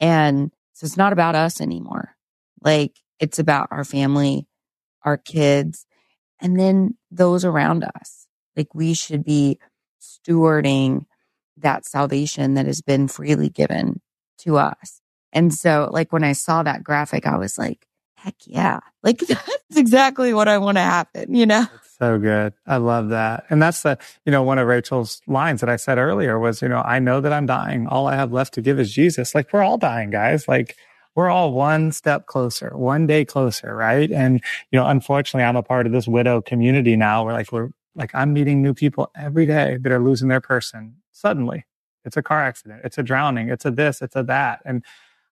And 0.00 0.52
so 0.72 0.84
it's 0.84 0.96
not 0.96 1.12
about 1.12 1.34
us 1.34 1.60
anymore. 1.60 2.16
Like 2.62 2.96
it's 3.20 3.38
about 3.38 3.68
our 3.70 3.84
family, 3.84 4.46
our 5.02 5.16
kids, 5.16 5.85
and 6.40 6.58
then 6.58 6.96
those 7.10 7.44
around 7.44 7.84
us. 7.84 8.26
Like 8.56 8.74
we 8.74 8.94
should 8.94 9.24
be 9.24 9.58
stewarding 10.00 11.06
that 11.58 11.86
salvation 11.86 12.54
that 12.54 12.66
has 12.66 12.80
been 12.82 13.08
freely 13.08 13.48
given 13.48 14.00
to 14.38 14.58
us. 14.58 15.00
And 15.32 15.52
so, 15.52 15.90
like, 15.92 16.12
when 16.12 16.24
I 16.24 16.32
saw 16.32 16.62
that 16.62 16.82
graphic, 16.82 17.26
I 17.26 17.36
was 17.36 17.58
like, 17.58 17.86
heck 18.16 18.34
yeah. 18.46 18.80
Like, 19.02 19.18
that's 19.28 19.76
exactly 19.76 20.32
what 20.32 20.48
I 20.48 20.58
want 20.58 20.78
to 20.78 20.82
happen, 20.82 21.34
you 21.34 21.46
know? 21.46 21.66
So 21.98 22.18
good. 22.18 22.52
I 22.66 22.76
love 22.76 23.08
that. 23.10 23.44
And 23.48 23.60
that's 23.60 23.82
the, 23.82 23.98
you 24.24 24.32
know, 24.32 24.42
one 24.42 24.58
of 24.58 24.66
Rachel's 24.66 25.22
lines 25.26 25.60
that 25.60 25.70
I 25.70 25.76
said 25.76 25.98
earlier 25.98 26.38
was, 26.38 26.60
you 26.60 26.68
know, 26.68 26.82
I 26.82 26.98
know 26.98 27.20
that 27.20 27.32
I'm 27.32 27.46
dying. 27.46 27.86
All 27.86 28.06
I 28.06 28.16
have 28.16 28.32
left 28.32 28.54
to 28.54 28.62
give 28.62 28.78
is 28.78 28.92
Jesus. 28.92 29.34
Like 29.34 29.52
we're 29.52 29.62
all 29.62 29.78
dying, 29.78 30.10
guys. 30.10 30.46
Like 30.46 30.76
we're 31.16 31.30
all 31.30 31.52
one 31.52 31.90
step 31.92 32.26
closer, 32.26 32.76
one 32.76 33.06
day 33.06 33.24
closer, 33.24 33.74
right? 33.74 34.12
And, 34.12 34.42
you 34.70 34.78
know, 34.78 34.86
unfortunately, 34.86 35.44
I'm 35.44 35.56
a 35.56 35.62
part 35.62 35.86
of 35.86 35.92
this 35.92 36.06
widow 36.06 36.42
community 36.42 36.94
now 36.94 37.24
where 37.24 37.32
like 37.32 37.50
we're 37.50 37.70
like, 37.94 38.14
I'm 38.14 38.34
meeting 38.34 38.62
new 38.62 38.74
people 38.74 39.10
every 39.16 39.46
day 39.46 39.78
that 39.80 39.90
are 39.90 39.98
losing 39.98 40.28
their 40.28 40.42
person 40.42 40.96
suddenly. 41.12 41.64
It's 42.04 42.18
a 42.18 42.22
car 42.22 42.42
accident. 42.42 42.82
It's 42.84 42.98
a 42.98 43.02
drowning. 43.02 43.48
It's 43.48 43.64
a 43.64 43.70
this, 43.70 44.02
it's 44.02 44.14
a 44.14 44.22
that. 44.24 44.60
And, 44.66 44.84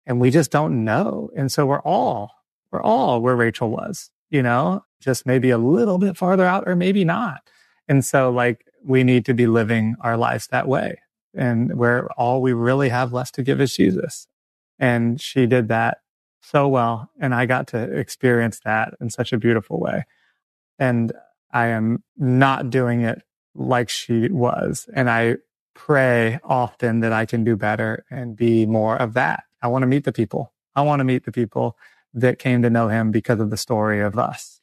and 0.06 0.22
we 0.22 0.30
just 0.30 0.52
don't 0.52 0.86
know. 0.86 1.32
And 1.36 1.52
so 1.52 1.66
we're 1.66 1.82
all, 1.82 2.32
we're 2.72 2.82
all 2.82 3.20
where 3.20 3.36
Rachel 3.36 3.72
was, 3.72 4.12
you 4.30 4.44
know, 4.44 4.86
just 5.00 5.26
maybe 5.26 5.50
a 5.50 5.58
little 5.58 5.98
bit 5.98 6.16
farther 6.16 6.46
out 6.46 6.66
or 6.68 6.76
maybe 6.76 7.04
not. 7.04 7.42
And 7.88 8.06
so 8.06 8.32
like 8.32 8.66
we 8.86 9.04
need 9.04 9.26
to 9.26 9.34
be 9.34 9.48
living 9.48 9.96
our 10.02 10.16
lives 10.16 10.48
that 10.48 10.68
way 10.68 11.00
and 11.34 11.76
where 11.76 12.08
all 12.12 12.42
we 12.42 12.54
really 12.54 12.90
have 12.90 13.14
left 13.14 13.34
to 13.36 13.44
give 13.44 13.60
is 13.60 13.76
Jesus. 13.76 14.28
And 14.82 15.22
she 15.22 15.46
did 15.46 15.70
that 15.70 16.00
so 16.42 16.68
well. 16.68 17.10
And 17.20 17.34
I 17.34 17.46
got 17.46 17.68
to 17.68 17.78
experience 17.78 18.60
that 18.66 18.96
in 19.00 19.12
such 19.12 19.32
a 19.32 19.38
beautiful 19.38 19.80
way. 19.80 20.06
And 20.80 21.14
I 21.54 21.68
am 21.68 22.04
not 22.18 22.72
doing 22.72 23.02
it 23.02 23.22
like 23.54 23.90
she 23.90 24.28
was. 24.30 24.90
And 24.94 25.10
I 25.10 25.38
pray 25.76 26.40
often 26.44 27.02
that 27.02 27.14
I 27.14 27.28
can 27.28 27.44
do 27.44 27.56
better 27.56 28.06
and 28.10 28.36
be 28.36 28.66
more 28.66 28.98
of 28.98 29.14
that. 29.14 29.44
I 29.62 29.68
want 29.68 29.84
to 29.84 29.88
meet 29.88 30.04
the 30.04 30.12
people. 30.12 30.52
I 30.76 30.82
want 30.82 31.00
to 31.00 31.04
meet 31.04 31.26
the 31.26 31.32
people 31.32 31.78
that 32.16 32.40
came 32.40 32.64
to 32.64 32.70
know 32.70 32.88
him 32.88 33.12
because 33.12 33.40
of 33.40 33.52
the 33.52 33.58
story 33.58 34.02
of 34.02 34.18
us. 34.18 34.62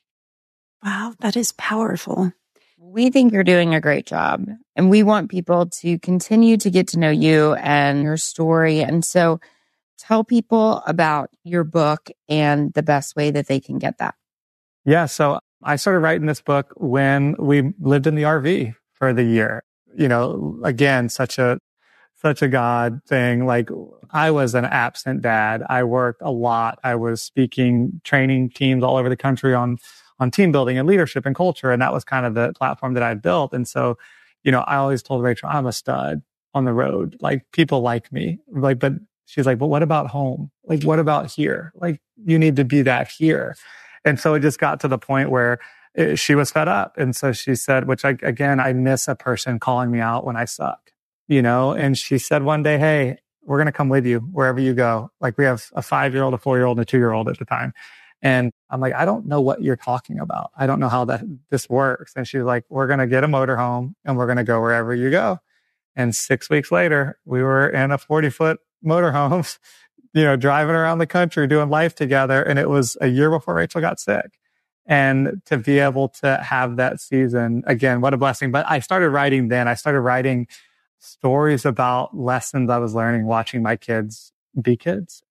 Wow, 0.82 1.14
that 1.20 1.36
is 1.36 1.52
powerful. 1.52 2.32
We 2.76 3.10
think 3.10 3.32
you're 3.32 3.44
doing 3.44 3.74
a 3.74 3.80
great 3.80 4.06
job 4.06 4.46
and 4.74 4.90
we 4.90 5.02
want 5.02 5.30
people 5.30 5.66
to 5.66 5.98
continue 6.00 6.56
to 6.56 6.70
get 6.70 6.88
to 6.88 6.98
know 6.98 7.10
you 7.10 7.54
and 7.54 8.02
your 8.02 8.16
story. 8.16 8.80
And 8.80 9.04
so 9.04 9.40
tell 9.98 10.24
people 10.24 10.82
about 10.86 11.30
your 11.44 11.64
book 11.64 12.10
and 12.28 12.72
the 12.74 12.82
best 12.82 13.16
way 13.16 13.30
that 13.30 13.46
they 13.46 13.60
can 13.60 13.78
get 13.78 13.98
that. 13.98 14.14
Yeah. 14.84 15.06
So 15.06 15.40
I 15.62 15.76
started 15.76 16.00
writing 16.00 16.26
this 16.26 16.40
book 16.40 16.72
when 16.76 17.34
we 17.38 17.72
lived 17.80 18.06
in 18.06 18.14
the 18.14 18.22
RV 18.22 18.74
for 18.92 19.12
the 19.12 19.24
year. 19.24 19.64
You 19.96 20.08
know, 20.08 20.58
again, 20.64 21.08
such 21.08 21.38
a, 21.38 21.58
such 22.14 22.42
a 22.42 22.48
God 22.48 23.00
thing. 23.06 23.46
Like 23.46 23.68
I 24.10 24.30
was 24.30 24.54
an 24.54 24.64
absent 24.64 25.22
dad. 25.22 25.62
I 25.68 25.84
worked 25.84 26.22
a 26.22 26.30
lot. 26.30 26.78
I 26.84 26.94
was 26.94 27.20
speaking, 27.20 28.00
training 28.04 28.50
teams 28.50 28.82
all 28.82 28.96
over 28.96 29.08
the 29.08 29.16
country 29.16 29.54
on, 29.54 29.78
on 30.20 30.30
team 30.30 30.52
building 30.52 30.78
and 30.78 30.88
leadership 30.88 31.26
and 31.26 31.34
culture. 31.34 31.70
And 31.70 31.82
that 31.82 31.92
was 31.92 32.04
kind 32.04 32.24
of 32.26 32.34
the 32.34 32.52
platform 32.54 32.94
that 32.94 33.02
I'd 33.02 33.22
built. 33.22 33.52
And 33.52 33.66
so, 33.66 33.98
you 34.42 34.52
know, 34.52 34.60
I 34.60 34.76
always 34.76 35.02
told 35.02 35.22
Rachel, 35.22 35.48
I'm 35.50 35.66
a 35.66 35.72
stud 35.72 36.22
on 36.54 36.64
the 36.64 36.72
road. 36.72 37.16
Like 37.20 37.44
people 37.52 37.80
like 37.80 38.12
me. 38.12 38.38
Like, 38.50 38.78
but 38.78 38.94
she's 39.28 39.44
like, 39.44 39.58
but 39.58 39.66
what 39.66 39.82
about 39.82 40.08
home? 40.08 40.50
Like, 40.64 40.82
what 40.84 40.98
about 40.98 41.30
here? 41.30 41.70
Like, 41.74 42.00
you 42.24 42.38
need 42.38 42.56
to 42.56 42.64
be 42.64 42.82
that 42.82 43.08
here. 43.08 43.56
And 44.04 44.18
so 44.18 44.32
it 44.34 44.40
just 44.40 44.58
got 44.58 44.80
to 44.80 44.88
the 44.88 44.98
point 44.98 45.30
where 45.30 45.58
it, 45.94 46.16
she 46.18 46.34
was 46.34 46.50
fed 46.50 46.66
up. 46.66 46.96
And 46.96 47.14
so 47.14 47.32
she 47.32 47.54
said, 47.54 47.86
which 47.86 48.04
I, 48.04 48.16
again, 48.22 48.58
I 48.58 48.72
miss 48.72 49.06
a 49.06 49.14
person 49.14 49.60
calling 49.60 49.90
me 49.90 50.00
out 50.00 50.24
when 50.24 50.36
I 50.36 50.46
suck, 50.46 50.92
you 51.26 51.42
know, 51.42 51.72
and 51.72 51.96
she 51.96 52.16
said 52.16 52.42
one 52.42 52.62
day, 52.62 52.78
Hey, 52.78 53.18
we're 53.42 53.58
going 53.58 53.66
to 53.66 53.72
come 53.72 53.90
with 53.90 54.06
you 54.06 54.20
wherever 54.20 54.60
you 54.60 54.72
go. 54.72 55.10
Like 55.20 55.36
we 55.36 55.44
have 55.44 55.66
a 55.74 55.82
five 55.82 56.14
year 56.14 56.22
old, 56.22 56.32
a 56.32 56.38
four 56.38 56.56
year 56.56 56.66
old, 56.66 56.78
and 56.78 56.82
a 56.82 56.86
two 56.86 56.98
year 56.98 57.12
old 57.12 57.28
at 57.28 57.38
the 57.38 57.44
time. 57.44 57.74
And 58.22 58.50
I'm 58.70 58.80
like, 58.80 58.94
I 58.94 59.04
don't 59.04 59.26
know 59.26 59.40
what 59.40 59.62
you're 59.62 59.76
talking 59.76 60.18
about. 60.18 60.50
I 60.56 60.66
don't 60.66 60.80
know 60.80 60.88
how 60.88 61.04
that 61.04 61.22
this 61.50 61.68
works. 61.68 62.14
And 62.16 62.26
she's 62.26 62.42
like, 62.42 62.64
we're 62.68 62.86
going 62.86 62.98
to 62.98 63.06
get 63.06 63.24
a 63.24 63.28
motorhome 63.28 63.94
and 64.04 64.16
we're 64.16 64.26
going 64.26 64.38
to 64.38 64.44
go 64.44 64.60
wherever 64.60 64.94
you 64.94 65.10
go. 65.10 65.38
And 65.94 66.14
six 66.14 66.48
weeks 66.48 66.72
later, 66.72 67.18
we 67.24 67.42
were 67.42 67.68
in 67.68 67.90
a 67.90 67.98
40 67.98 68.30
foot 68.30 68.60
motorhome, 68.84 69.58
you 70.14 70.24
know, 70.24 70.36
driving 70.36 70.74
around 70.74 70.98
the 70.98 71.06
country, 71.06 71.46
doing 71.46 71.68
life 71.68 71.94
together. 71.94 72.42
And 72.42 72.58
it 72.58 72.68
was 72.68 72.96
a 73.00 73.08
year 73.08 73.30
before 73.30 73.54
Rachel 73.54 73.80
got 73.80 74.00
sick. 74.00 74.38
And 74.86 75.42
to 75.44 75.58
be 75.58 75.78
able 75.78 76.08
to 76.20 76.38
have 76.42 76.76
that 76.76 77.00
season 77.00 77.62
again, 77.66 78.00
what 78.00 78.14
a 78.14 78.16
blessing. 78.16 78.50
But 78.50 78.64
I 78.68 78.80
started 78.80 79.10
writing 79.10 79.48
then. 79.48 79.68
I 79.68 79.74
started 79.74 80.00
writing 80.00 80.46
stories 80.98 81.66
about 81.66 82.16
lessons 82.16 82.70
I 82.70 82.78
was 82.78 82.94
learning 82.94 83.26
watching 83.26 83.62
my 83.62 83.76
kids 83.76 84.32
be 84.60 84.76
kids. 84.76 85.22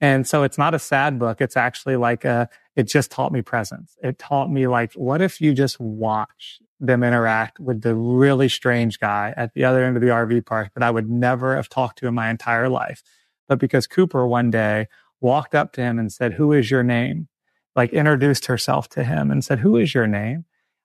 And 0.00 0.26
so 0.26 0.42
it's 0.42 0.58
not 0.58 0.74
a 0.74 0.78
sad 0.78 1.18
book. 1.18 1.40
It's 1.40 1.56
actually 1.56 1.96
like 1.96 2.24
a, 2.24 2.48
it 2.74 2.84
just 2.84 3.10
taught 3.10 3.32
me 3.32 3.42
presence. 3.42 3.96
It 4.02 4.18
taught 4.18 4.50
me 4.50 4.66
like, 4.66 4.92
what 4.92 5.22
if 5.22 5.40
you 5.40 5.54
just 5.54 5.80
watch 5.80 6.60
them 6.78 7.02
interact 7.02 7.58
with 7.58 7.82
the 7.82 7.94
really 7.94 8.48
strange 8.48 8.98
guy 8.98 9.32
at 9.36 9.54
the 9.54 9.64
other 9.64 9.84
end 9.84 9.96
of 9.96 10.02
the 10.02 10.08
RV 10.08 10.44
park 10.44 10.72
that 10.74 10.82
I 10.82 10.90
would 10.90 11.08
never 11.08 11.56
have 11.56 11.68
talked 11.68 11.98
to 11.98 12.06
in 12.06 12.14
my 12.14 12.28
entire 12.28 12.68
life. 12.68 13.02
But 13.48 13.58
because 13.58 13.86
Cooper 13.86 14.26
one 14.26 14.50
day 14.50 14.88
walked 15.20 15.54
up 15.54 15.72
to 15.72 15.80
him 15.80 15.98
and 15.98 16.12
said, 16.12 16.34
who 16.34 16.52
is 16.52 16.70
your 16.70 16.82
name? 16.82 17.28
Like 17.74 17.92
introduced 17.92 18.46
herself 18.46 18.88
to 18.90 19.04
him 19.04 19.30
and 19.30 19.44
said, 19.44 19.60
who 19.60 19.76
is 19.76 19.94
your 19.94 20.06
name? 20.06 20.44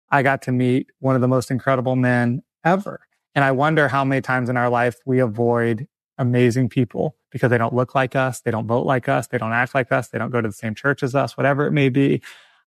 I 0.09 0.23
got 0.23 0.41
to 0.43 0.51
meet 0.51 0.87
one 0.99 1.15
of 1.15 1.21
the 1.21 1.27
most 1.27 1.51
incredible 1.51 1.95
men 1.95 2.43
ever. 2.63 3.01
And 3.33 3.45
I 3.45 3.51
wonder 3.51 3.87
how 3.87 4.03
many 4.03 4.21
times 4.21 4.49
in 4.49 4.57
our 4.57 4.69
life 4.69 4.97
we 5.05 5.19
avoid 5.19 5.87
amazing 6.17 6.69
people 6.69 7.15
because 7.31 7.49
they 7.49 7.57
don't 7.57 7.73
look 7.73 7.95
like 7.95 8.15
us. 8.15 8.41
They 8.41 8.51
don't 8.51 8.67
vote 8.67 8.85
like 8.85 9.07
us. 9.07 9.27
They 9.27 9.37
don't 9.37 9.53
act 9.53 9.73
like 9.73 9.91
us. 9.91 10.09
They 10.09 10.19
don't 10.19 10.31
go 10.31 10.41
to 10.41 10.47
the 10.47 10.53
same 10.53 10.75
church 10.75 11.01
as 11.01 11.15
us, 11.15 11.37
whatever 11.37 11.65
it 11.65 11.71
may 11.71 11.89
be. 11.89 12.21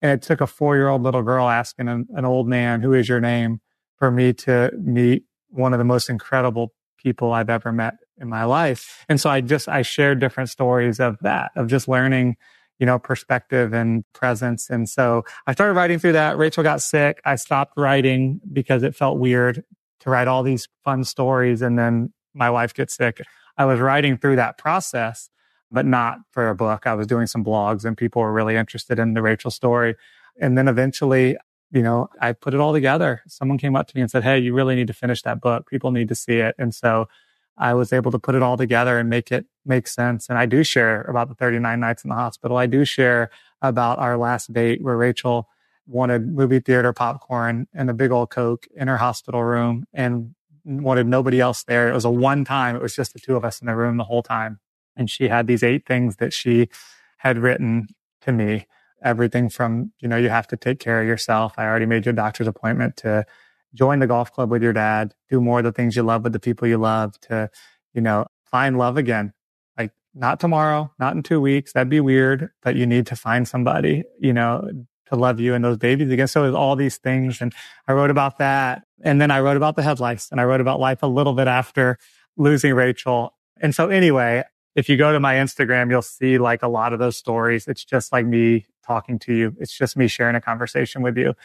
And 0.04 0.12
it 0.12 0.22
took 0.22 0.42
a 0.42 0.48
four 0.48 0.76
year 0.76 0.90
old 0.90 1.02
little 1.02 1.24
girl 1.24 1.48
asking 1.48 1.88
an, 1.88 2.08
an, 2.14 2.26
old 2.26 2.48
man, 2.48 2.82
who 2.82 2.94
is 2.94 3.08
your 3.08 3.22
name 3.22 3.62
for 3.98 4.12
me 4.12 4.34
to 4.34 4.70
meet 4.78 5.24
one 5.48 5.72
of 5.74 5.80
the 5.80 5.86
most 5.86 6.10
incredible 6.10 6.74
people 6.98 7.32
I've 7.32 7.50
ever 7.50 7.72
met 7.72 7.96
in 8.20 8.28
my 8.28 8.44
life. 8.44 9.06
And 9.08 9.20
so 9.20 9.30
I 9.30 9.40
just, 9.40 9.70
I 9.70 9.82
shared 9.82 10.20
different 10.20 10.50
stories 10.50 11.00
of 11.00 11.18
that, 11.22 11.52
of 11.56 11.68
just 11.68 11.88
learning, 11.88 12.36
you 12.80 12.86
know, 12.86 13.00
perspective 13.00 13.74
and 13.74 14.04
presence. 14.14 14.70
And 14.70 14.90
so 14.90 15.24
I 15.48 15.54
started 15.54 15.74
writing 15.74 16.00
through 16.00 16.14
that. 16.14 16.38
Rachel 16.38 16.64
got 16.64 16.82
sick. 16.82 17.22
I 17.24 17.36
stopped 17.36 17.74
writing 17.78 18.42
because 18.52 18.84
it 18.84 18.96
felt 18.96 19.20
weird 19.20 19.64
to 20.02 20.10
write 20.10 20.28
all 20.28 20.44
these 20.44 20.68
fun 20.84 21.06
stories. 21.06 21.62
And 21.62 21.80
then 21.80 22.12
my 22.34 22.50
wife 22.50 22.74
gets 22.74 22.96
sick. 22.96 23.22
I 23.58 23.66
was 23.66 23.80
writing 23.80 24.18
through 24.18 24.36
that 24.36 24.58
process, 24.58 25.30
but 25.74 25.86
not 25.86 26.20
for 26.30 26.50
a 26.50 26.56
book. 26.56 26.86
I 26.86 26.94
was 26.94 27.08
doing 27.08 27.28
some 27.28 27.44
blogs 27.44 27.84
and 27.84 27.98
people 27.98 28.22
were 28.22 28.32
really 28.32 28.56
interested 28.56 29.00
in 29.00 29.16
the 29.16 29.22
Rachel 29.24 29.52
story. 29.52 29.96
And 30.40 30.58
then 30.58 30.68
eventually, 30.68 31.36
you 31.72 31.82
know, 31.82 32.10
I 32.22 32.34
put 32.34 32.54
it 32.54 32.60
all 32.60 32.72
together. 32.72 33.24
Someone 33.28 33.58
came 33.58 33.76
up 33.76 33.88
to 33.88 33.98
me 33.98 34.02
and 34.02 34.10
said, 34.10 34.24
Hey, 34.24 34.38
you 34.38 34.54
really 34.54 34.76
need 34.76 34.88
to 34.88 34.94
finish 34.94 35.24
that 35.24 35.42
book. 35.42 35.68
People 35.68 35.92
need 35.92 36.08
to 36.10 36.16
see 36.16 36.38
it. 36.38 36.54
And 36.60 36.74
so 36.74 37.08
I 37.58 37.74
was 37.74 37.92
able 37.92 38.12
to 38.12 38.20
put 38.20 38.36
it 38.36 38.44
all 38.44 38.56
together 38.56 39.00
and 39.00 39.10
make 39.10 39.32
it 39.32 39.48
make 39.66 39.88
sense. 39.88 40.30
And 40.30 40.38
I 40.38 40.46
do 40.46 40.64
share 40.64 41.02
about 41.02 41.28
the 41.28 41.36
39 41.36 41.80
nights 41.80 42.04
in 42.04 42.10
the 42.10 42.16
hospital. 42.16 42.58
I 42.58 42.68
do 42.68 42.86
share 42.86 43.32
about 43.62 43.98
our 43.98 44.18
last 44.18 44.54
date 44.54 44.84
where 44.84 44.98
Rachel 44.98 45.50
wanted 45.88 46.28
movie 46.28 46.60
theater 46.60 46.94
popcorn 46.94 47.68
and 47.74 47.90
a 47.90 47.94
big 47.94 48.12
old 48.12 48.30
Coke 48.30 48.68
in 48.76 48.88
her 48.88 48.98
hospital 48.98 49.44
room 49.44 49.86
and 49.94 50.36
wanted 50.66 51.08
nobody 51.08 51.40
else 51.42 51.64
there. 51.64 51.90
It 51.90 51.94
was 51.94 52.06
a 52.06 52.12
one 52.12 52.46
time. 52.46 52.76
It 52.76 52.82
was 52.82 52.96
just 52.96 53.14
the 53.14 53.20
two 53.20 53.36
of 53.36 53.44
us 53.44 53.60
in 53.60 53.68
the 53.68 53.76
room 53.76 53.98
the 53.98 54.04
whole 54.04 54.24
time. 54.24 54.60
And 54.96 55.10
she 55.10 55.28
had 55.28 55.48
these 55.48 55.64
eight 55.64 55.86
things 55.86 56.18
that 56.18 56.34
she 56.34 56.70
had 57.18 57.38
written 57.38 57.88
to 58.22 58.32
me. 58.32 58.68
Everything 59.04 59.50
from, 59.50 59.92
you 60.00 60.08
know, 60.08 60.18
you 60.18 60.30
have 60.30 60.48
to 60.48 60.58
take 60.58 60.80
care 60.80 61.02
of 61.02 61.08
yourself. 61.08 61.54
I 61.58 61.66
already 61.66 61.86
made 61.86 62.06
your 62.06 62.14
doctor's 62.14 62.48
appointment 62.48 62.96
to 62.98 63.26
join 63.74 64.00
the 64.00 64.08
golf 64.08 64.32
club 64.32 64.50
with 64.50 64.62
your 64.62 64.74
dad, 64.74 65.14
do 65.30 65.42
more 65.42 65.60
of 65.60 65.66
the 65.66 65.72
things 65.72 65.96
you 65.96 66.04
love 66.04 66.24
with 66.24 66.34
the 66.34 66.40
people 66.40 66.68
you 66.68 66.78
love 66.78 67.20
to, 67.22 67.50
you 67.94 68.02
know, 68.02 68.26
find 68.46 68.78
love 68.78 68.98
again. 68.98 69.34
Like 69.78 69.92
not 70.14 70.40
tomorrow, 70.40 70.92
not 71.00 71.16
in 71.16 71.24
two 71.24 71.42
weeks. 71.42 71.74
That'd 71.74 71.90
be 71.90 72.00
weird, 72.00 72.50
but 72.62 72.76
you 72.76 72.86
need 72.86 73.08
to 73.08 73.16
find 73.16 73.48
somebody, 73.48 74.04
you 74.20 74.32
know, 74.32 74.70
to 75.08 75.16
love 75.16 75.40
you 75.40 75.54
and 75.54 75.64
those 75.64 75.78
babies 75.78 76.12
again. 76.12 76.28
So 76.28 76.44
was 76.44 76.56
all 76.56 76.76
these 76.76 76.98
things. 76.98 77.42
And 77.42 77.54
I 77.88 77.94
wrote 77.94 78.10
about 78.10 78.38
that. 78.38 78.84
And 79.04 79.20
then 79.20 79.32
I 79.32 79.40
wrote 79.40 79.58
about 79.58 79.76
the 79.76 79.84
head 79.84 80.00
lice 80.00 80.30
and 80.32 80.40
I 80.40 80.46
wrote 80.46 80.62
about 80.62 80.80
life 80.80 81.04
a 81.04 81.08
little 81.08 81.34
bit 81.34 81.48
after 81.48 81.98
losing 82.38 82.74
Rachel. 82.74 83.36
And 83.60 83.76
so 83.76 83.90
anyway, 83.90 84.44
if 84.76 84.90
you 84.90 84.98
go 84.98 85.12
to 85.12 85.20
my 85.20 85.36
Instagram, 85.36 85.90
you'll 85.90 86.02
see 86.02 86.38
like 86.38 86.64
a 86.64 86.68
lot 86.68 86.94
of 86.94 87.00
those 87.00 87.18
stories. 87.18 87.68
It's 87.68 87.86
just 87.86 88.12
like 88.12 88.26
me 88.26 88.66
talking 88.86 89.20
to 89.20 89.34
you. 89.34 89.56
It's 89.60 89.76
just 89.76 89.96
me 89.96 90.08
sharing 90.08 90.36
a 90.36 90.42
conversation 90.42 91.02
with 91.02 91.18
you. 91.18 91.36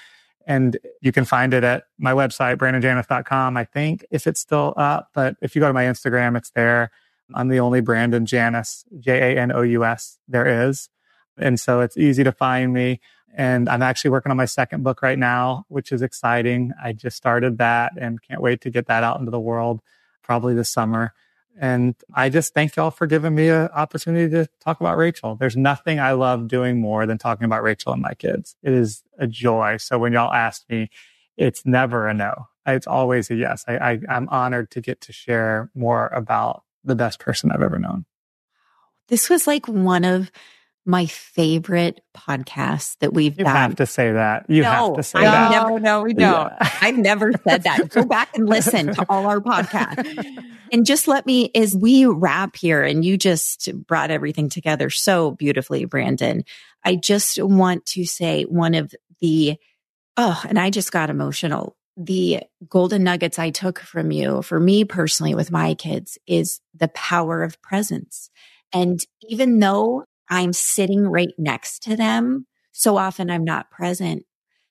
And 0.47 0.79
you 1.03 1.12
can 1.12 1.26
find 1.26 1.53
it 1.53 1.62
at 1.62 1.85
my 1.99 2.12
website, 2.12 2.57
brandonjanous.com. 2.57 3.57
I 3.57 3.64
think 3.64 4.07
if 4.11 4.26
it's 4.26 4.41
still 4.41 4.72
up, 4.76 5.11
but 5.12 5.37
if 5.43 5.55
you 5.55 5.61
go 5.61 5.68
to 5.68 5.74
my 5.74 5.85
Instagram, 5.85 6.37
it's 6.37 6.51
there. 6.51 6.91
I'm 7.35 7.49
the 7.49 7.61
only 7.61 7.83
Brandon 7.83 8.24
Janous, 8.24 8.85
J 8.99 9.35
A 9.35 9.41
N 9.41 9.53
O 9.53 9.61
U 9.61 9.85
S 9.85 10.18
there 10.26 10.66
is. 10.66 10.89
And 11.37 11.61
so 11.61 11.81
it's 11.81 11.99
easy 11.99 12.24
to 12.24 12.33
find 12.33 12.72
me. 12.72 13.01
And 13.35 13.68
I'm 13.68 13.83
actually 13.83 14.11
working 14.11 14.31
on 14.31 14.39
my 14.39 14.47
second 14.47 14.83
book 14.83 15.03
right 15.03 15.18
now, 15.18 15.66
which 15.68 15.93
is 15.93 16.01
exciting. 16.01 16.72
I 16.83 16.95
just 16.95 17.18
started 17.18 17.59
that 17.59 17.93
and 17.99 18.22
can't 18.22 18.41
wait 18.41 18.62
to 18.62 18.70
get 18.70 18.87
that 18.87 19.05
out 19.05 19.18
into 19.20 19.31
the 19.31 19.39
world 19.39 19.81
probably 20.22 20.55
this 20.55 20.70
summer. 20.70 21.12
And 21.61 21.97
I 22.15 22.29
just 22.29 22.55
thank 22.55 22.77
y'all 22.77 22.93
for 22.93 23.07
giving 23.07 23.35
me 23.35 23.49
an 23.49 23.69
opportunity 23.75 24.31
to 24.31 24.49
talk 24.61 24.81
about 24.81 24.97
Rachel. 24.97 25.35
There's 25.35 25.57
nothing 25.57 25.99
I 25.99 26.13
love 26.13 26.47
doing 26.47 26.81
more 26.81 27.05
than 27.05 27.19
talking 27.19 27.45
about 27.45 27.63
Rachel 27.63 27.93
and 27.93 28.01
my 28.01 28.15
kids. 28.15 28.57
It 28.63 28.73
is 28.73 29.03
a 29.19 29.27
joy. 29.27 29.79
So 29.79 29.99
when 29.99 30.13
y'all 30.13 30.33
ask 30.33 30.65
me, 30.71 30.89
it's 31.37 31.67
never 31.67 32.07
a 32.07 32.15
no. 32.15 32.47
It's 32.67 32.87
always 32.87 33.31
a 33.31 33.35
yes. 33.35 33.65
I, 33.67 33.77
I, 33.77 34.01
I'm 34.09 34.29
honored 34.29 34.71
to 34.73 34.81
get 34.81 35.01
to 35.03 35.13
share 35.13 35.71
more 35.75 36.09
about 36.09 36.63
the 36.85 36.95
best 36.95 37.19
person 37.19 37.51
I've 37.51 37.63
ever 37.63 37.79
known. 37.79 38.05
This 39.09 39.29
was 39.29 39.47
like 39.47 39.67
one 39.67 40.05
of 40.05 40.31
my 40.89 41.05
favorite 41.05 42.01
podcast 42.16 42.97
that 43.01 43.12
we've 43.12 43.39
you 43.39 43.45
done. 43.45 43.55
have 43.55 43.76
to 43.76 43.84
say 43.84 44.11
that. 44.11 44.47
You 44.49 44.62
no, 44.62 44.70
have 44.70 44.95
to 44.95 45.03
say 45.03 45.18
I 45.18 45.24
that. 45.24 45.51
Never, 45.51 45.78
no, 45.80 46.03
we 46.03 46.14
don't. 46.14 46.51
Yeah. 46.51 46.70
I've 46.80 46.97
never 46.97 47.32
said 47.47 47.64
that. 47.64 47.91
Go 47.91 48.07
back 48.07 48.34
and 48.34 48.49
listen 48.49 48.95
to 48.95 49.05
all 49.09 49.26
our 49.26 49.41
podcasts. 49.41 50.45
And 50.70 50.84
just 50.84 51.09
let 51.09 51.24
me, 51.24 51.51
as 51.55 51.74
we 51.74 52.05
wrap 52.05 52.55
here, 52.55 52.82
and 52.82 53.03
you 53.03 53.16
just 53.16 53.70
brought 53.86 54.11
everything 54.11 54.51
together 54.51 54.91
so 54.91 55.30
beautifully, 55.30 55.86
Brandon. 55.86 56.45
I 56.84 56.97
just 56.97 57.43
want 57.43 57.86
to 57.86 58.05
say 58.05 58.43
one 58.43 58.74
of 58.74 58.95
the, 59.22 59.57
oh, 60.18 60.43
and 60.47 60.59
I 60.59 60.68
just 60.68 60.93
got 60.93 61.09
emotional. 61.09 61.74
The 61.97 62.41
golden 62.68 63.03
nuggets 63.03 63.39
I 63.39 63.49
took 63.49 63.78
from 63.78 64.12
you, 64.12 64.43
for 64.43 64.61
me 64.61 64.84
personally 64.84 65.34
with 65.34 65.51
my 65.51 65.72
kids, 65.72 66.18
is 66.26 66.61
the 66.74 66.89
power 66.89 67.43
of 67.43 67.62
presence. 67.62 68.28
And 68.70 69.03
even 69.22 69.61
though 69.61 70.05
I'm 70.31 70.53
sitting 70.53 71.09
right 71.09 71.33
next 71.39 71.83
to 71.85 71.97
them, 71.97 72.47
so 72.72 72.97
often 72.97 73.31
I'm 73.31 73.45
not 73.45 73.70
present. 73.70 74.24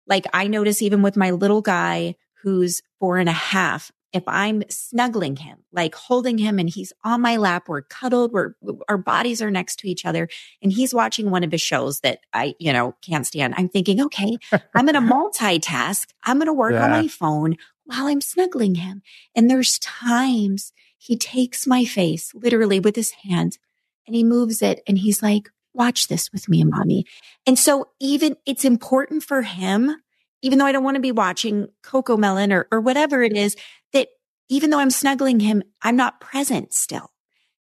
Like 0.08 0.26
I 0.34 0.48
notice 0.48 0.82
even 0.82 1.02
with 1.02 1.18
my 1.18 1.32
little 1.32 1.62
guy 1.62 2.16
who's 2.44 2.82
four 3.00 3.18
and 3.18 3.28
a 3.28 3.34
half, 3.34 3.92
if 4.14 4.24
I'm 4.26 4.64
snuggling 4.70 5.36
him, 5.36 5.58
like 5.72 5.94
holding 5.94 6.38
him 6.38 6.60
and 6.60 6.70
he's 6.70 6.94
on 7.04 7.22
my 7.22 7.38
lap, 7.38 7.68
we're 7.68 7.82
cuddled, 7.82 8.32
we're, 8.32 8.54
our 8.88 8.98
bodies 8.98 9.42
are 9.42 9.52
next 9.52 9.80
to 9.80 9.90
each 9.90 10.06
other 10.06 10.30
and 10.62 10.72
he's 10.72 10.94
watching 10.94 11.30
one 11.30 11.44
of 11.44 11.52
his 11.52 11.62
shows 11.62 12.00
that 12.02 12.20
I, 12.34 12.56
you 12.58 12.72
know, 12.72 12.96
can't 13.02 13.28
stand. 13.28 13.54
I'm 13.58 13.68
thinking, 13.68 14.02
okay, 14.02 14.38
I'm 14.74 14.86
going 14.86 14.94
to 15.08 15.14
multitask. 15.14 16.08
I'm 16.24 16.38
going 16.38 16.48
to 16.48 16.54
work 16.54 16.74
on 16.74 16.92
my 16.92 17.08
phone 17.08 17.58
while 17.86 18.08
I'm 18.08 18.22
snuggling 18.22 18.76
him. 18.76 19.02
And 19.36 19.50
there's 19.50 19.78
times 19.80 20.72
he 20.98 21.18
takes 21.18 21.68
my 21.68 21.86
face 21.86 22.34
literally 22.34 22.80
with 22.80 22.96
his 22.96 23.12
hand 23.12 23.58
and 24.08 24.16
he 24.16 24.24
moves 24.24 24.62
it 24.62 24.82
and 24.88 24.98
he's 24.98 25.22
like, 25.22 25.50
watch 25.74 26.08
this 26.08 26.32
with 26.32 26.50
me, 26.50 26.64
mommy. 26.64 27.06
And 27.46 27.60
so 27.60 27.90
even 28.00 28.36
it's 28.46 28.66
important 28.66 29.24
for 29.24 29.44
him, 29.44 29.96
even 30.42 30.58
though 30.58 30.66
I 30.66 30.72
don't 30.72 30.84
want 30.84 30.96
to 30.96 31.02
be 31.02 31.12
watching 31.12 31.68
CoComelon 31.84 32.52
or, 32.52 32.68
or 32.72 32.82
whatever 32.82 33.22
it 33.22 33.38
is, 33.38 33.56
that 33.94 34.08
even 34.50 34.70
though 34.70 34.80
I'm 34.80 34.90
snuggling 34.90 35.40
him, 35.40 35.62
I'm 35.82 35.96
not 35.96 36.20
present 36.20 36.74
still. 36.74 37.12